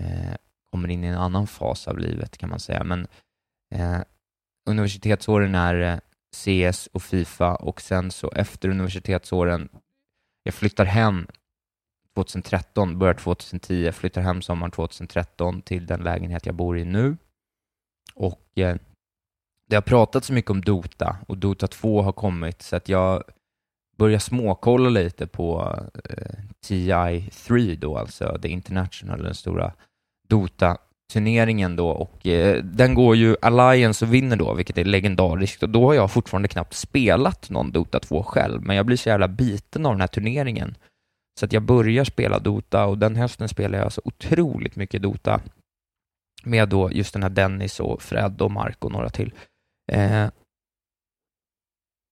eh, 0.00 0.34
kommer 0.70 0.88
in 0.88 1.04
i 1.04 1.06
en 1.06 1.18
annan 1.18 1.46
fas 1.46 1.88
av 1.88 1.98
livet 1.98 2.38
kan 2.38 2.50
man 2.50 2.60
säga. 2.60 2.84
Men 2.84 3.06
eh, 3.74 4.00
universitetsåren 4.68 5.54
är 5.54 6.00
CS 6.34 6.86
och 6.86 7.02
Fifa 7.02 7.54
och 7.54 7.80
sen 7.80 8.10
så 8.10 8.30
efter 8.30 8.68
universitetsåren, 8.68 9.68
jag 10.42 10.54
flyttar 10.54 10.84
hem 10.84 11.26
2013, 12.14 12.98
börjar 12.98 13.14
2010, 13.14 13.92
flyttar 13.92 14.22
hem 14.22 14.42
sommaren 14.42 14.70
2013 14.70 15.62
till 15.62 15.86
den 15.86 16.00
lägenhet 16.00 16.46
jag 16.46 16.54
bor 16.54 16.78
i 16.78 16.84
nu. 16.84 17.16
Och 18.14 18.58
eh, 18.58 18.76
det 19.68 19.76
har 19.76 19.82
pratats 19.82 20.26
så 20.26 20.32
mycket 20.32 20.50
om 20.50 20.60
Dota 20.60 21.16
och 21.28 21.38
Dota 21.38 21.66
2 21.66 22.02
har 22.02 22.12
kommit 22.12 22.62
så 22.62 22.76
att 22.76 22.88
jag 22.88 23.24
börjar 23.96 24.18
småkolla 24.18 24.88
lite 24.88 25.26
på 25.26 25.78
eh, 26.10 26.38
TI3 26.66 27.76
då, 27.76 27.98
alltså 27.98 28.38
The 28.42 28.48
International, 28.48 29.22
den 29.22 29.34
stora 29.34 29.72
Dota-turneringen 30.28 31.76
då 31.76 31.88
och 31.88 32.26
eh, 32.26 32.62
den 32.62 32.94
går 32.94 33.16
ju 33.16 33.36
Alliance 33.42 34.04
och 34.04 34.14
vinner 34.14 34.36
då, 34.36 34.54
vilket 34.54 34.78
är 34.78 34.84
legendariskt 34.84 35.62
och 35.62 35.70
då 35.70 35.86
har 35.86 35.94
jag 35.94 36.10
fortfarande 36.10 36.48
knappt 36.48 36.74
spelat 36.74 37.50
någon 37.50 37.72
Dota 37.72 38.00
2 38.00 38.22
själv, 38.22 38.62
men 38.62 38.76
jag 38.76 38.86
blir 38.86 38.96
så 38.96 39.08
jävla 39.08 39.28
biten 39.28 39.86
av 39.86 39.92
den 39.92 40.00
här 40.00 40.08
turneringen 40.08 40.76
så 41.40 41.44
att 41.44 41.52
jag 41.52 41.62
börjar 41.62 42.04
spela 42.04 42.38
Dota 42.38 42.86
och 42.86 42.98
den 42.98 43.16
hösten 43.16 43.48
spelar 43.48 43.78
jag 43.78 43.92
så 43.92 44.02
otroligt 44.04 44.76
mycket 44.76 45.02
Dota 45.02 45.40
med 46.44 46.68
då 46.68 46.92
just 46.92 47.12
den 47.12 47.22
här 47.22 47.30
Dennis 47.30 47.80
och 47.80 48.02
Fred 48.02 48.42
och 48.42 48.50
Mark 48.50 48.84
och 48.84 48.92
några 48.92 49.08
till. 49.08 49.32
Eh, 49.92 50.28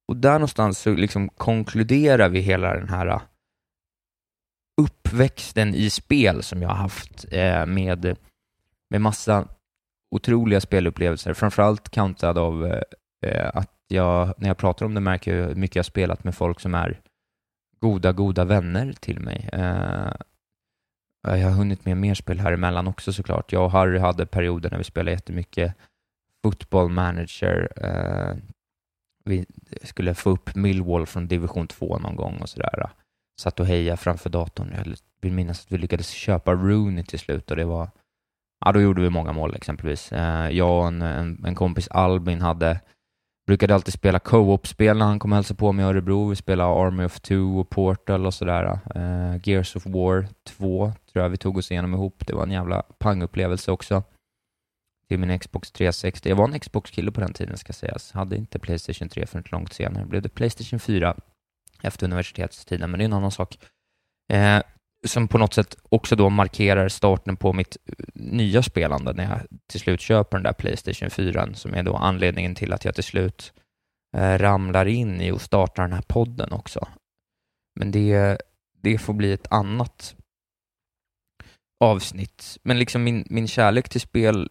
och 0.09 0.17
där 0.17 0.33
någonstans 0.33 0.79
så 0.79 0.95
liksom 0.95 1.29
konkluderar 1.29 2.29
vi 2.29 2.41
hela 2.41 2.75
den 2.75 2.89
här 2.89 3.07
eh, 3.07 3.23
uppväxten 4.81 5.75
i 5.75 5.91
spel 5.91 6.43
som 6.43 6.63
jag 6.63 6.69
har 6.69 6.77
haft 6.77 7.25
eh, 7.31 7.67
med, 7.67 8.17
med 8.91 9.01
massa 9.01 9.49
otroliga 10.15 10.61
spelupplevelser, 10.61 11.35
framförallt 11.35 11.89
countad 11.91 12.39
av 12.39 12.67
eh, 12.67 12.83
eh 13.27 13.51
att 13.55 13.71
jag, 13.89 14.35
när 14.39 14.49
jag 14.49 14.57
pratar 14.57 14.87
om 14.87 14.95
det 14.95 15.01
märker 15.01 15.37
jag 15.37 15.49
hur 15.49 15.55
mycket 15.55 15.77
jag 15.77 15.85
spelat 15.85 16.25
med 16.25 16.35
folk 16.35 16.61
som 16.61 16.75
är 16.75 17.01
goda, 17.81 18.13
goda 18.13 18.45
vänner 18.45 18.93
till 18.93 19.21
mig. 19.21 19.49
Eh, 19.53 20.13
jag 21.23 21.49
har 21.49 21.51
hunnit 21.51 21.85
med 21.85 21.97
mer 21.97 22.15
spel 22.15 22.41
här 22.41 22.53
emellan 22.53 22.87
också 22.87 23.13
såklart. 23.13 23.53
Jag 23.53 23.65
och 23.65 23.71
Harry 23.71 23.99
hade 23.99 24.27
perioder 24.27 24.71
när 24.71 24.79
vi 24.79 24.85
spelade 24.85 25.11
jättemycket 25.11 25.75
football 26.45 26.89
manager. 26.89 27.69
eh, 27.77 28.37
vi 29.25 29.47
skulle 29.83 30.15
få 30.15 30.31
upp 30.31 30.55
Millwall 30.55 31.07
från 31.07 31.29
division 31.29 31.67
2 31.67 31.99
någon 31.99 32.17
gång 32.17 32.37
och 32.41 32.49
sådär. 32.49 32.81
Eh. 32.81 32.91
Satt 33.41 33.61
och 33.61 33.67
hejade 33.67 33.97
framför 33.97 34.31
datorn. 34.31 34.73
Jag 34.77 34.95
vill 35.21 35.33
minnas 35.33 35.65
att 35.65 35.73
vi 35.73 35.79
lyckades 35.79 36.11
köpa 36.11 36.53
Rooney 36.53 37.05
till 37.05 37.19
slut 37.19 37.51
och 37.51 37.57
det 37.57 37.65
var, 37.65 37.91
ja 38.65 38.73
då 38.73 38.81
gjorde 38.81 39.03
vi 39.03 39.11
många 39.11 39.33
mål 39.33 39.55
exempelvis. 39.55 40.13
Eh, 40.13 40.51
jag 40.51 40.81
och 40.81 40.87
en, 40.87 41.03
en, 41.03 41.45
en 41.45 41.55
kompis 41.55 41.89
Albin 41.89 42.41
hade 42.41 42.81
brukade 43.47 43.75
alltid 43.75 43.95
spela 43.95 44.19
co-op-spel 44.19 44.99
när 44.99 45.07
han 45.07 45.19
kom 45.19 45.33
och 45.33 45.37
hälsade 45.37 45.59
på 45.59 45.73
mig 45.73 45.85
i 45.85 45.89
Örebro. 45.89 46.29
Vi 46.29 46.37
spelade 46.37 46.87
Army 46.87 47.05
of 47.05 47.21
Two 47.21 47.61
och 47.61 47.71
Portal 47.71 48.27
och 48.27 48.35
sådär. 48.35 48.79
Uh, 48.97 49.49
Gears 49.49 49.77
of 49.77 49.87
War 49.87 50.27
2 50.45 50.93
tror 51.13 51.23
jag 51.23 51.31
vi 51.31 51.37
tog 51.37 51.59
oss 51.59 51.71
igenom 51.71 51.95
ihop. 51.95 52.27
Det 52.27 52.35
var 52.35 52.43
en 52.43 52.51
jävla 52.51 52.83
pangupplevelse 52.83 53.73
också 53.73 54.03
till 55.09 55.19
min 55.19 55.39
Xbox 55.39 55.73
360. 55.73 56.29
Jag 56.29 56.37
var 56.37 56.49
en 56.49 56.61
Xbox-kille 56.61 57.13
på 57.13 57.21
den 57.21 57.33
tiden 57.33 57.57
ska 57.57 57.73
sägas. 57.73 58.13
Hade 58.13 58.37
inte 58.37 58.59
Playstation 58.59 59.09
3 59.09 59.27
förrän 59.27 59.45
långt 59.47 59.73
senare. 59.73 60.07
Blev 60.07 60.23
det 60.23 60.29
Playstation 60.29 60.81
4 60.81 61.17
efter 61.83 62.07
universitetstiden, 62.07 62.91
men 62.91 62.99
det 62.99 63.05
är 63.05 63.07
en 63.07 63.13
annan 63.13 63.31
sak. 63.31 63.59
Eh, 64.33 64.63
som 65.07 65.29
på 65.29 65.39
något 65.39 65.55
sätt 65.55 65.77
också 65.89 66.17
då 66.17 66.31
markerar 66.31 66.89
starten 66.89 67.37
på 67.37 67.53
mitt 67.53 67.77
eh, 67.87 68.05
nya 68.15 68.63
spelande 68.63 69.13
när 69.13 69.25
jag 69.25 69.41
till 69.67 69.81
slut 69.81 70.01
köper 70.01 70.37
den 70.37 70.45
där 70.45 70.53
Playstation 70.53 71.11
4 71.11 71.55
som 71.55 71.75
är 71.75 71.83
då 71.83 71.97
anledningen 71.97 72.55
till 72.55 72.73
att 72.73 72.85
jag 72.85 72.95
till 72.95 73.05
slut 73.05 73.53
eh, 74.17 74.39
ramlar 74.39 74.87
in 74.87 75.21
i 75.21 75.31
och 75.31 75.43
startar 75.43 75.83
den 75.83 75.93
här 75.93 76.05
podden 76.09 76.53
också. 76.53 76.89
Men 77.81 77.91
det, 77.91 78.39
det 78.83 78.99
får 78.99 79.15
bli 79.15 79.33
ett 79.33 79.53
annat 79.53 80.17
avsnitt. 81.81 82.59
Men 82.63 82.79
liksom 82.79 83.05
min, 83.05 83.25
min 83.31 83.49
kärlek 83.49 83.89
till 83.89 84.01
spel 84.01 84.51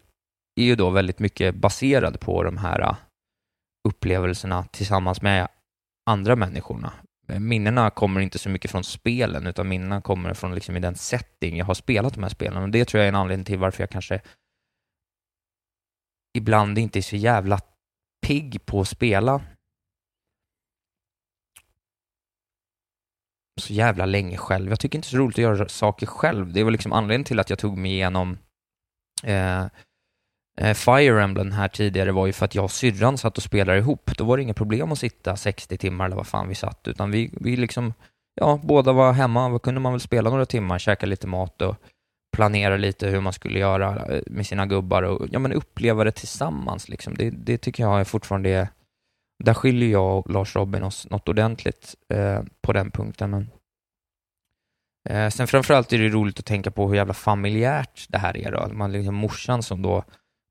är 0.56 0.64
ju 0.64 0.76
då 0.76 0.90
väldigt 0.90 1.18
mycket 1.18 1.54
baserad 1.54 2.20
på 2.20 2.42
de 2.42 2.56
här 2.56 2.80
äh, 2.80 2.96
upplevelserna 3.88 4.64
tillsammans 4.64 5.22
med 5.22 5.48
andra 6.10 6.36
människorna. 6.36 6.92
Eh, 7.28 7.40
minnena 7.40 7.90
kommer 7.90 8.20
inte 8.20 8.38
så 8.38 8.48
mycket 8.48 8.70
från 8.70 8.84
spelen, 8.84 9.46
utan 9.46 9.68
minnena 9.68 10.00
kommer 10.00 10.34
från 10.34 10.54
liksom 10.54 10.76
i 10.76 10.80
den 10.80 10.94
setting 10.94 11.56
jag 11.56 11.66
har 11.66 11.74
spelat 11.74 12.14
de 12.14 12.22
här 12.22 12.30
spelen. 12.30 12.62
Och 12.62 12.70
det 12.70 12.84
tror 12.84 12.98
jag 12.98 13.04
är 13.04 13.08
en 13.08 13.20
anledning 13.20 13.44
till 13.44 13.58
varför 13.58 13.82
jag 13.82 13.90
kanske 13.90 14.20
ibland 16.38 16.78
inte 16.78 16.98
är 16.98 17.02
så 17.02 17.16
jävla 17.16 17.60
pigg 18.26 18.66
på 18.66 18.80
att 18.80 18.88
spela 18.88 19.42
så 23.60 23.72
jävla 23.72 24.06
länge 24.06 24.36
själv. 24.36 24.70
Jag 24.70 24.80
tycker 24.80 24.98
inte 24.98 25.08
det 25.08 25.10
är 25.10 25.18
så 25.18 25.24
roligt 25.24 25.38
att 25.38 25.42
göra 25.42 25.68
saker 25.68 26.06
själv. 26.06 26.52
Det 26.52 26.64
var 26.64 26.70
liksom 26.70 26.92
anledningen 26.92 27.24
till 27.24 27.40
att 27.40 27.50
jag 27.50 27.58
tog 27.58 27.78
mig 27.78 27.90
igenom 27.90 28.38
eh, 29.22 29.66
Eh, 30.56 30.74
Fire 30.74 31.22
Emblem 31.22 31.52
här 31.52 31.68
tidigare 31.68 32.12
var 32.12 32.26
ju 32.26 32.32
för 32.32 32.44
att 32.44 32.54
jag 32.54 32.64
och 32.64 32.70
syrran 32.70 33.18
satt 33.18 33.36
och 33.36 33.42
spelade 33.42 33.78
ihop. 33.78 34.10
Då 34.16 34.24
var 34.24 34.36
det 34.36 34.42
inga 34.42 34.54
problem 34.54 34.92
att 34.92 34.98
sitta 34.98 35.36
60 35.36 35.78
timmar 35.78 36.06
eller 36.06 36.16
vad 36.16 36.26
fan 36.26 36.48
vi 36.48 36.54
satt, 36.54 36.88
utan 36.88 37.10
vi, 37.10 37.30
vi 37.40 37.56
liksom, 37.56 37.94
ja, 38.34 38.60
båda 38.62 38.92
var 38.92 39.12
hemma, 39.12 39.48
då 39.48 39.58
kunde 39.58 39.80
man 39.80 39.92
väl 39.92 40.00
spela 40.00 40.30
några 40.30 40.46
timmar, 40.46 40.78
käka 40.78 41.06
lite 41.06 41.26
mat 41.26 41.62
och 41.62 41.76
planera 42.36 42.76
lite 42.76 43.08
hur 43.08 43.20
man 43.20 43.32
skulle 43.32 43.58
göra 43.58 44.06
eh, 44.06 44.22
med 44.26 44.46
sina 44.46 44.66
gubbar 44.66 45.02
och 45.02 45.26
ja, 45.30 45.38
men 45.38 45.52
uppleva 45.52 46.04
det 46.04 46.12
tillsammans. 46.12 46.88
Liksom. 46.88 47.14
Det, 47.14 47.30
det 47.30 47.58
tycker 47.58 47.82
jag 47.82 48.00
är 48.00 48.04
fortfarande 48.04 48.50
är 48.50 48.68
där 49.44 49.54
skiljer 49.54 49.88
jag 49.88 50.18
och 50.18 50.30
Lars 50.30 50.56
Robin 50.56 50.82
oss 50.82 51.10
något 51.10 51.28
ordentligt 51.28 51.94
eh, 52.08 52.42
på 52.60 52.72
den 52.72 52.90
punkten. 52.90 53.30
Men, 53.30 53.50
eh, 55.08 55.30
sen 55.30 55.46
framförallt 55.46 55.92
är 55.92 55.98
det 55.98 56.08
roligt 56.08 56.38
att 56.38 56.46
tänka 56.46 56.70
på 56.70 56.88
hur 56.88 56.94
jävla 56.94 57.14
familjärt 57.14 58.06
det 58.08 58.18
här 58.18 58.36
är. 58.36 58.52
Då. 58.52 58.74
Man 58.74 58.92
liksom 58.92 59.14
morsan 59.14 59.62
som 59.62 59.82
då 59.82 60.04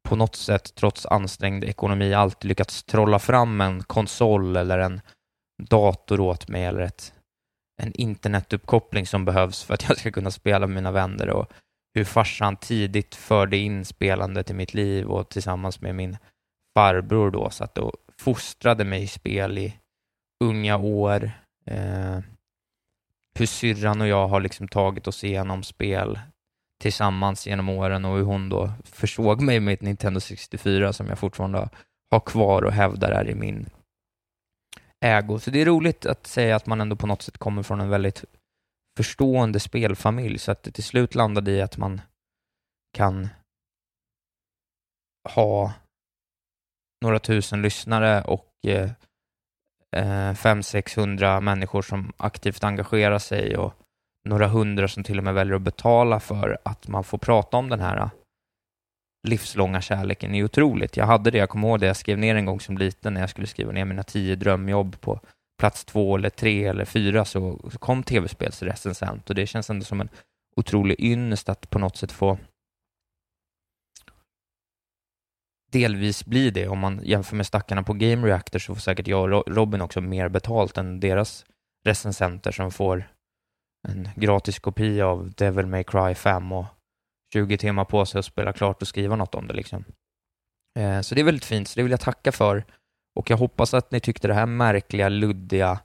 på 0.04 0.16
något 0.16 0.36
sätt, 0.36 0.76
trots 0.76 1.06
ansträngd 1.06 1.64
ekonomi, 1.64 2.14
alltid 2.14 2.49
lyckats 2.49 2.84
trolla 2.84 3.20
fram 3.20 3.62
en 3.62 3.84
konsol 3.84 4.56
eller 4.56 4.80
en 4.80 5.01
dator 5.64 6.20
åt 6.20 6.47
mig 6.47 6.66
eller 6.66 6.82
ett, 6.82 7.14
en 7.82 7.93
internetuppkoppling 7.93 9.08
som 9.08 9.26
behövs 9.26 9.64
för 9.64 9.74
att 9.74 9.89
jag 9.89 9.97
ska 9.97 10.12
kunna 10.12 10.32
spela 10.32 10.68
med 10.68 10.76
mina 10.76 10.91
vänner 10.91 11.30
och 11.30 11.51
hur 11.93 12.04
farsan 12.04 12.56
tidigt 12.56 13.16
förde 13.16 13.58
in 13.58 13.86
spelandet 13.86 14.49
i 14.49 14.54
mitt 14.54 14.74
liv 14.74 15.08
och 15.08 15.30
tillsammans 15.30 15.82
med 15.82 15.95
min 15.95 16.18
farbror 16.78 17.32
då 17.32 17.49
satt 17.49 17.78
och 17.78 17.93
fostrade 18.18 18.84
mig 18.84 19.04
i 19.04 19.08
spel 19.08 19.58
i 19.58 19.78
unga 20.43 20.78
år. 20.78 21.32
Eh, 21.66 22.20
hur 23.36 23.45
syrran 23.45 24.01
och 24.01 24.08
jag 24.08 24.28
har 24.28 24.41
liksom 24.41 24.68
tagit 24.68 25.08
oss 25.08 25.24
igenom 25.24 25.64
spel 25.64 26.20
tillsammans 26.82 27.48
genom 27.48 27.70
åren 27.70 28.06
och 28.06 28.18
hur 28.18 28.24
hon 28.24 28.50
då 28.50 28.72
försåg 28.84 29.42
mig 29.42 29.60
med 29.60 29.74
ett 29.74 29.82
Nintendo 29.82 30.20
64 30.20 30.94
som 30.94 31.08
jag 31.08 31.20
fortfarande 31.20 31.70
har 32.12 32.20
kvar 32.20 32.62
och 32.62 32.72
hävdar 32.72 33.12
är 33.12 33.30
i 33.30 33.36
min 33.36 33.70
ägo. 35.06 35.40
Så 35.40 35.52
det 35.52 35.62
är 35.62 35.66
roligt 35.66 36.06
att 36.06 36.28
säga 36.28 36.56
att 36.56 36.66
man 36.66 36.82
ändå 36.82 36.96
på 36.96 37.08
något 37.08 37.22
sätt 37.22 37.38
kommer 37.38 37.64
från 37.64 37.82
en 37.82 37.90
väldigt 37.90 38.24
förstående 38.98 39.60
spelfamilj 39.60 40.40
så 40.40 40.52
att 40.52 40.64
det 40.64 40.72
till 40.72 40.84
slut 40.84 41.16
landade 41.16 41.52
i 41.52 41.62
att 41.62 41.78
man 41.78 42.02
kan 42.98 43.30
ha 45.30 45.74
några 47.02 47.20
tusen 47.20 47.62
lyssnare 47.62 48.22
och 48.22 48.50
eh, 48.68 48.92
eh 49.96 50.34
500-600 50.34 51.42
människor 51.42 51.82
som 51.82 52.14
aktivt 52.18 52.64
engagerar 52.64 53.20
sig 53.20 53.58
och 53.58 53.74
några 54.30 54.48
hundra 54.48 54.88
som 54.88 55.04
till 55.04 55.18
och 55.18 55.24
med 55.24 55.34
väljer 55.34 55.56
att 55.56 55.62
betala 55.62 56.20
för 56.20 56.58
att 56.66 56.88
man 56.88 57.04
får 57.04 57.18
prata 57.18 57.58
om 57.58 57.70
den 57.70 57.80
här 57.80 57.98
äh, 57.98 58.10
livslånga 59.28 59.82
kärleken 59.82 60.36
är 60.36 60.44
otroligt. 60.44 60.98
Jag 60.98 61.06
hade 61.06 61.32
det, 61.32 61.38
jag 61.38 61.50
kommer 61.50 61.68
ihåg 61.68 61.80
det, 61.80 61.86
jag 61.86 61.98
skrev 61.98 62.18
ner 62.18 62.36
en 62.36 62.46
gång 62.46 62.60
som 62.60 62.78
liten 62.78 63.14
när 63.14 63.22
jag 63.22 63.30
skulle 63.30 63.48
skriva 63.48 63.72
ner 63.72 63.86
mina 63.86 64.04
tio 64.04 64.36
drömjobb 64.36 65.02
på 65.02 65.20
plats 65.60 65.86
två 65.86 66.16
eller 66.16 66.30
tre 66.30 66.66
eller 66.66 66.86
fyra 66.86 67.26
så 67.26 67.60
kom 67.80 68.04
tv-spelsrecensent 68.04 69.30
och 69.30 69.36
det 69.36 69.48
känns 69.48 69.70
ändå 69.70 69.86
som 69.86 70.02
en 70.02 70.10
otrolig 70.56 71.00
ynnest 71.00 71.50
att 71.50 71.70
på 71.70 71.80
något 71.80 71.98
sätt 71.98 72.12
få 72.12 72.38
delvis 75.72 76.26
bli 76.26 76.50
det. 76.52 76.68
Om 76.68 76.80
man 76.80 77.02
jämför 77.04 77.36
med 77.36 77.46
stackarna 77.46 77.84
på 77.84 77.94
Game 77.94 78.28
Reactor 78.28 78.60
så 78.60 78.76
får 78.76 78.82
säkert 78.82 79.08
jag 79.08 79.34
och 79.34 79.56
Robin 79.56 79.82
också 79.82 80.02
mer 80.02 80.30
betalt 80.30 80.78
än 80.78 81.00
deras 81.00 81.46
recensenter 81.86 82.52
som 82.52 82.72
får 82.72 83.10
en 83.88 84.10
gratis 84.16 84.60
kopia 84.60 85.08
av 85.08 85.32
Devil 85.32 85.66
May 85.66 85.84
Cry 85.84 86.16
5 86.16 86.52
och 86.52 86.66
20 87.34 87.58
timmar 87.58 87.86
på 87.86 88.06
sig 88.06 88.20
att 88.20 88.26
spela 88.26 88.54
klart 88.54 88.82
och 88.82 88.88
skriva 88.88 89.16
något 89.16 89.36
om 89.36 89.48
det. 89.48 89.54
Liksom. 89.54 89.86
Eh, 90.80 91.02
så 91.02 91.16
det 91.16 91.22
är 91.22 91.26
väldigt 91.26 91.46
fint, 91.46 91.68
så 91.68 91.80
det 91.80 91.84
vill 91.84 91.92
jag 91.92 92.00
tacka 92.00 92.32
för. 92.32 92.64
Och 93.20 93.30
jag 93.30 93.38
hoppas 93.38 93.74
att 93.74 93.92
ni 93.92 94.00
tyckte 94.00 94.28
det 94.28 94.34
här 94.34 94.46
märkliga, 94.46 95.10
luddiga 95.10 95.80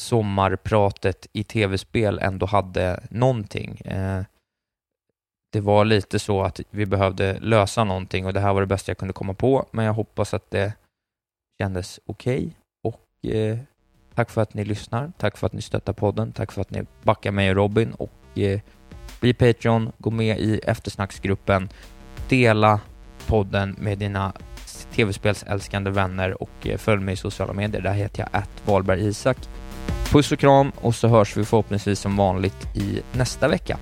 sommarpratet 0.00 1.26
i 1.32 1.44
tv-spel 1.44 2.18
ändå 2.18 2.46
hade 2.46 3.06
någonting. 3.10 3.80
Eh, 3.80 4.24
det 5.52 5.60
var 5.60 5.84
lite 5.84 6.18
så 6.18 6.42
att 6.42 6.60
vi 6.70 6.86
behövde 6.86 7.38
lösa 7.40 7.84
någonting 7.84 8.26
och 8.26 8.32
det 8.32 8.40
här 8.40 8.54
var 8.54 8.60
det 8.60 8.66
bästa 8.66 8.90
jag 8.90 8.98
kunde 8.98 9.14
komma 9.14 9.34
på, 9.34 9.66
men 9.70 9.84
jag 9.84 9.92
hoppas 9.92 10.34
att 10.34 10.50
det 10.50 10.74
kändes 11.60 12.00
okej. 12.06 12.38
Okay. 12.38 12.54
Och 12.82 13.34
eh, 13.34 13.58
tack 14.20 14.30
för 14.30 14.42
att 14.42 14.54
ni 14.54 14.64
lyssnar, 14.64 15.12
tack 15.18 15.36
för 15.36 15.46
att 15.46 15.52
ni 15.52 15.62
stöttar 15.62 15.92
podden, 15.92 16.32
tack 16.32 16.52
för 16.52 16.60
att 16.60 16.70
ni 16.70 16.82
backar 17.02 17.30
mig 17.30 17.50
och 17.50 17.56
Robin 17.56 17.92
och 17.92 18.38
eh, 18.38 18.60
bli 19.20 19.34
Patreon, 19.34 19.92
gå 19.98 20.10
med 20.10 20.38
i 20.38 20.58
eftersnacksgruppen, 20.58 21.68
dela 22.28 22.80
podden 23.26 23.76
med 23.78 23.98
dina 23.98 24.32
tv-spelsälskande 24.94 25.90
vänner 25.90 26.42
och 26.42 26.66
eh, 26.66 26.78
följ 26.78 27.02
mig 27.02 27.14
i 27.14 27.16
sociala 27.16 27.52
medier. 27.52 27.82
Där 27.82 27.92
heter 27.92 28.20
jag 28.20 28.40
att 28.40 28.62
Valberg 28.64 29.06
Isak. 29.06 29.36
Puss 30.10 30.32
och 30.32 30.38
kram 30.38 30.72
och 30.80 30.94
så 30.94 31.08
hörs 31.08 31.36
vi 31.36 31.44
förhoppningsvis 31.44 32.00
som 32.00 32.16
vanligt 32.16 32.76
i 32.76 33.02
nästa 33.12 33.48
vecka. 33.48 33.78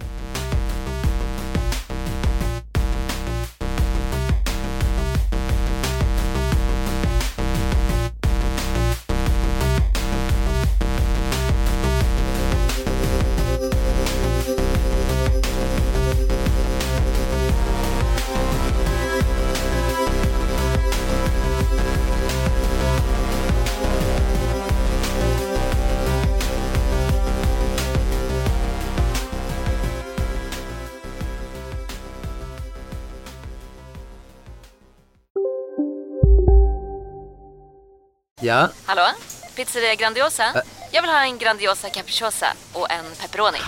Pizzeria 39.69 39.95
Grandiosa? 39.95 40.45
Ä 40.45 40.63
Jag 40.93 41.03
vill 41.03 41.11
ha 41.11 41.23
en 41.25 41.39
Grandiosa 41.39 41.89
capriciosa 41.89 42.47
och 42.73 42.91
en 42.91 43.05
pepperoni. 43.21 43.59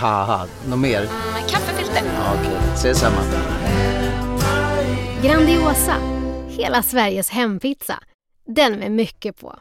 något 0.67 0.79
mer? 0.79 0.99
Mm, 1.01 1.49
kaffefilter. 1.49 2.03
Ja, 2.15 2.33
Okej, 2.33 2.47
okay. 2.47 2.73
ses 2.75 2.99
samma. 2.99 3.21
Grandiosa, 5.23 5.95
hela 6.49 6.83
Sveriges 6.83 7.29
hempizza. 7.29 7.99
Den 8.55 8.79
med 8.79 8.91
mycket 8.91 9.39
på. 9.41 9.55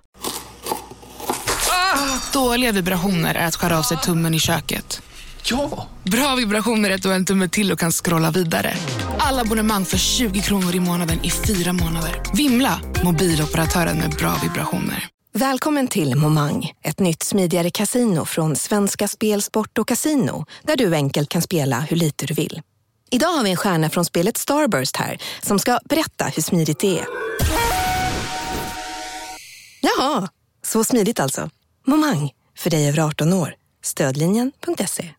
Ah, 1.70 2.32
dåliga 2.32 2.72
vibrationer 2.72 3.34
är 3.34 3.46
att 3.46 3.56
skära 3.56 3.78
av 3.78 3.82
sig 3.82 3.96
tummen 3.96 4.34
i 4.34 4.40
köket. 4.40 5.02
Ja! 5.44 5.88
Bra 6.02 6.34
vibrationer 6.34 6.90
är 6.90 6.94
att 6.94 7.02
du 7.02 7.08
har 7.08 7.16
en 7.16 7.24
tumme 7.24 7.48
till 7.48 7.72
och 7.72 7.78
kan 7.78 7.92
scrolla 7.92 8.30
vidare. 8.30 8.74
Alla 9.18 9.40
abonnemang 9.42 9.84
för 9.84 9.98
20 9.98 10.40
kronor 10.40 10.74
i 10.74 10.80
månaden 10.80 11.24
i 11.24 11.30
fyra 11.30 11.72
månader. 11.72 12.22
Vimla! 12.34 12.80
Mobiloperatören 13.04 13.98
med 13.98 14.10
bra 14.10 14.34
vibrationer. 14.42 15.08
Välkommen 15.32 15.88
till 15.88 16.16
Momang, 16.16 16.72
ett 16.82 16.98
nytt 16.98 17.22
smidigare 17.22 17.70
casino 17.70 18.24
från 18.24 18.56
Svenska 18.56 19.08
Spel, 19.08 19.42
Sport 19.42 19.78
och 19.78 19.88
Casino 19.88 20.46
där 20.62 20.76
du 20.76 20.94
enkelt 20.94 21.28
kan 21.28 21.42
spela 21.42 21.80
hur 21.80 21.96
lite 21.96 22.26
du 22.26 22.34
vill. 22.34 22.62
Idag 23.10 23.28
har 23.28 23.44
vi 23.44 23.50
en 23.50 23.56
stjärna 23.56 23.90
från 23.90 24.04
spelet 24.04 24.36
Starburst 24.36 24.96
här 24.96 25.18
som 25.42 25.58
ska 25.58 25.78
berätta 25.84 26.24
hur 26.24 26.42
smidigt 26.42 26.80
det 26.80 26.98
är. 26.98 27.06
Jaha, 29.80 30.28
så 30.62 30.84
smidigt 30.84 31.20
alltså. 31.20 31.50
Momang, 31.86 32.30
för 32.58 32.70
dig 32.70 32.88
över 32.88 32.98
18 32.98 33.32
år. 33.32 33.54
Stödlinjen.se. 33.84 35.04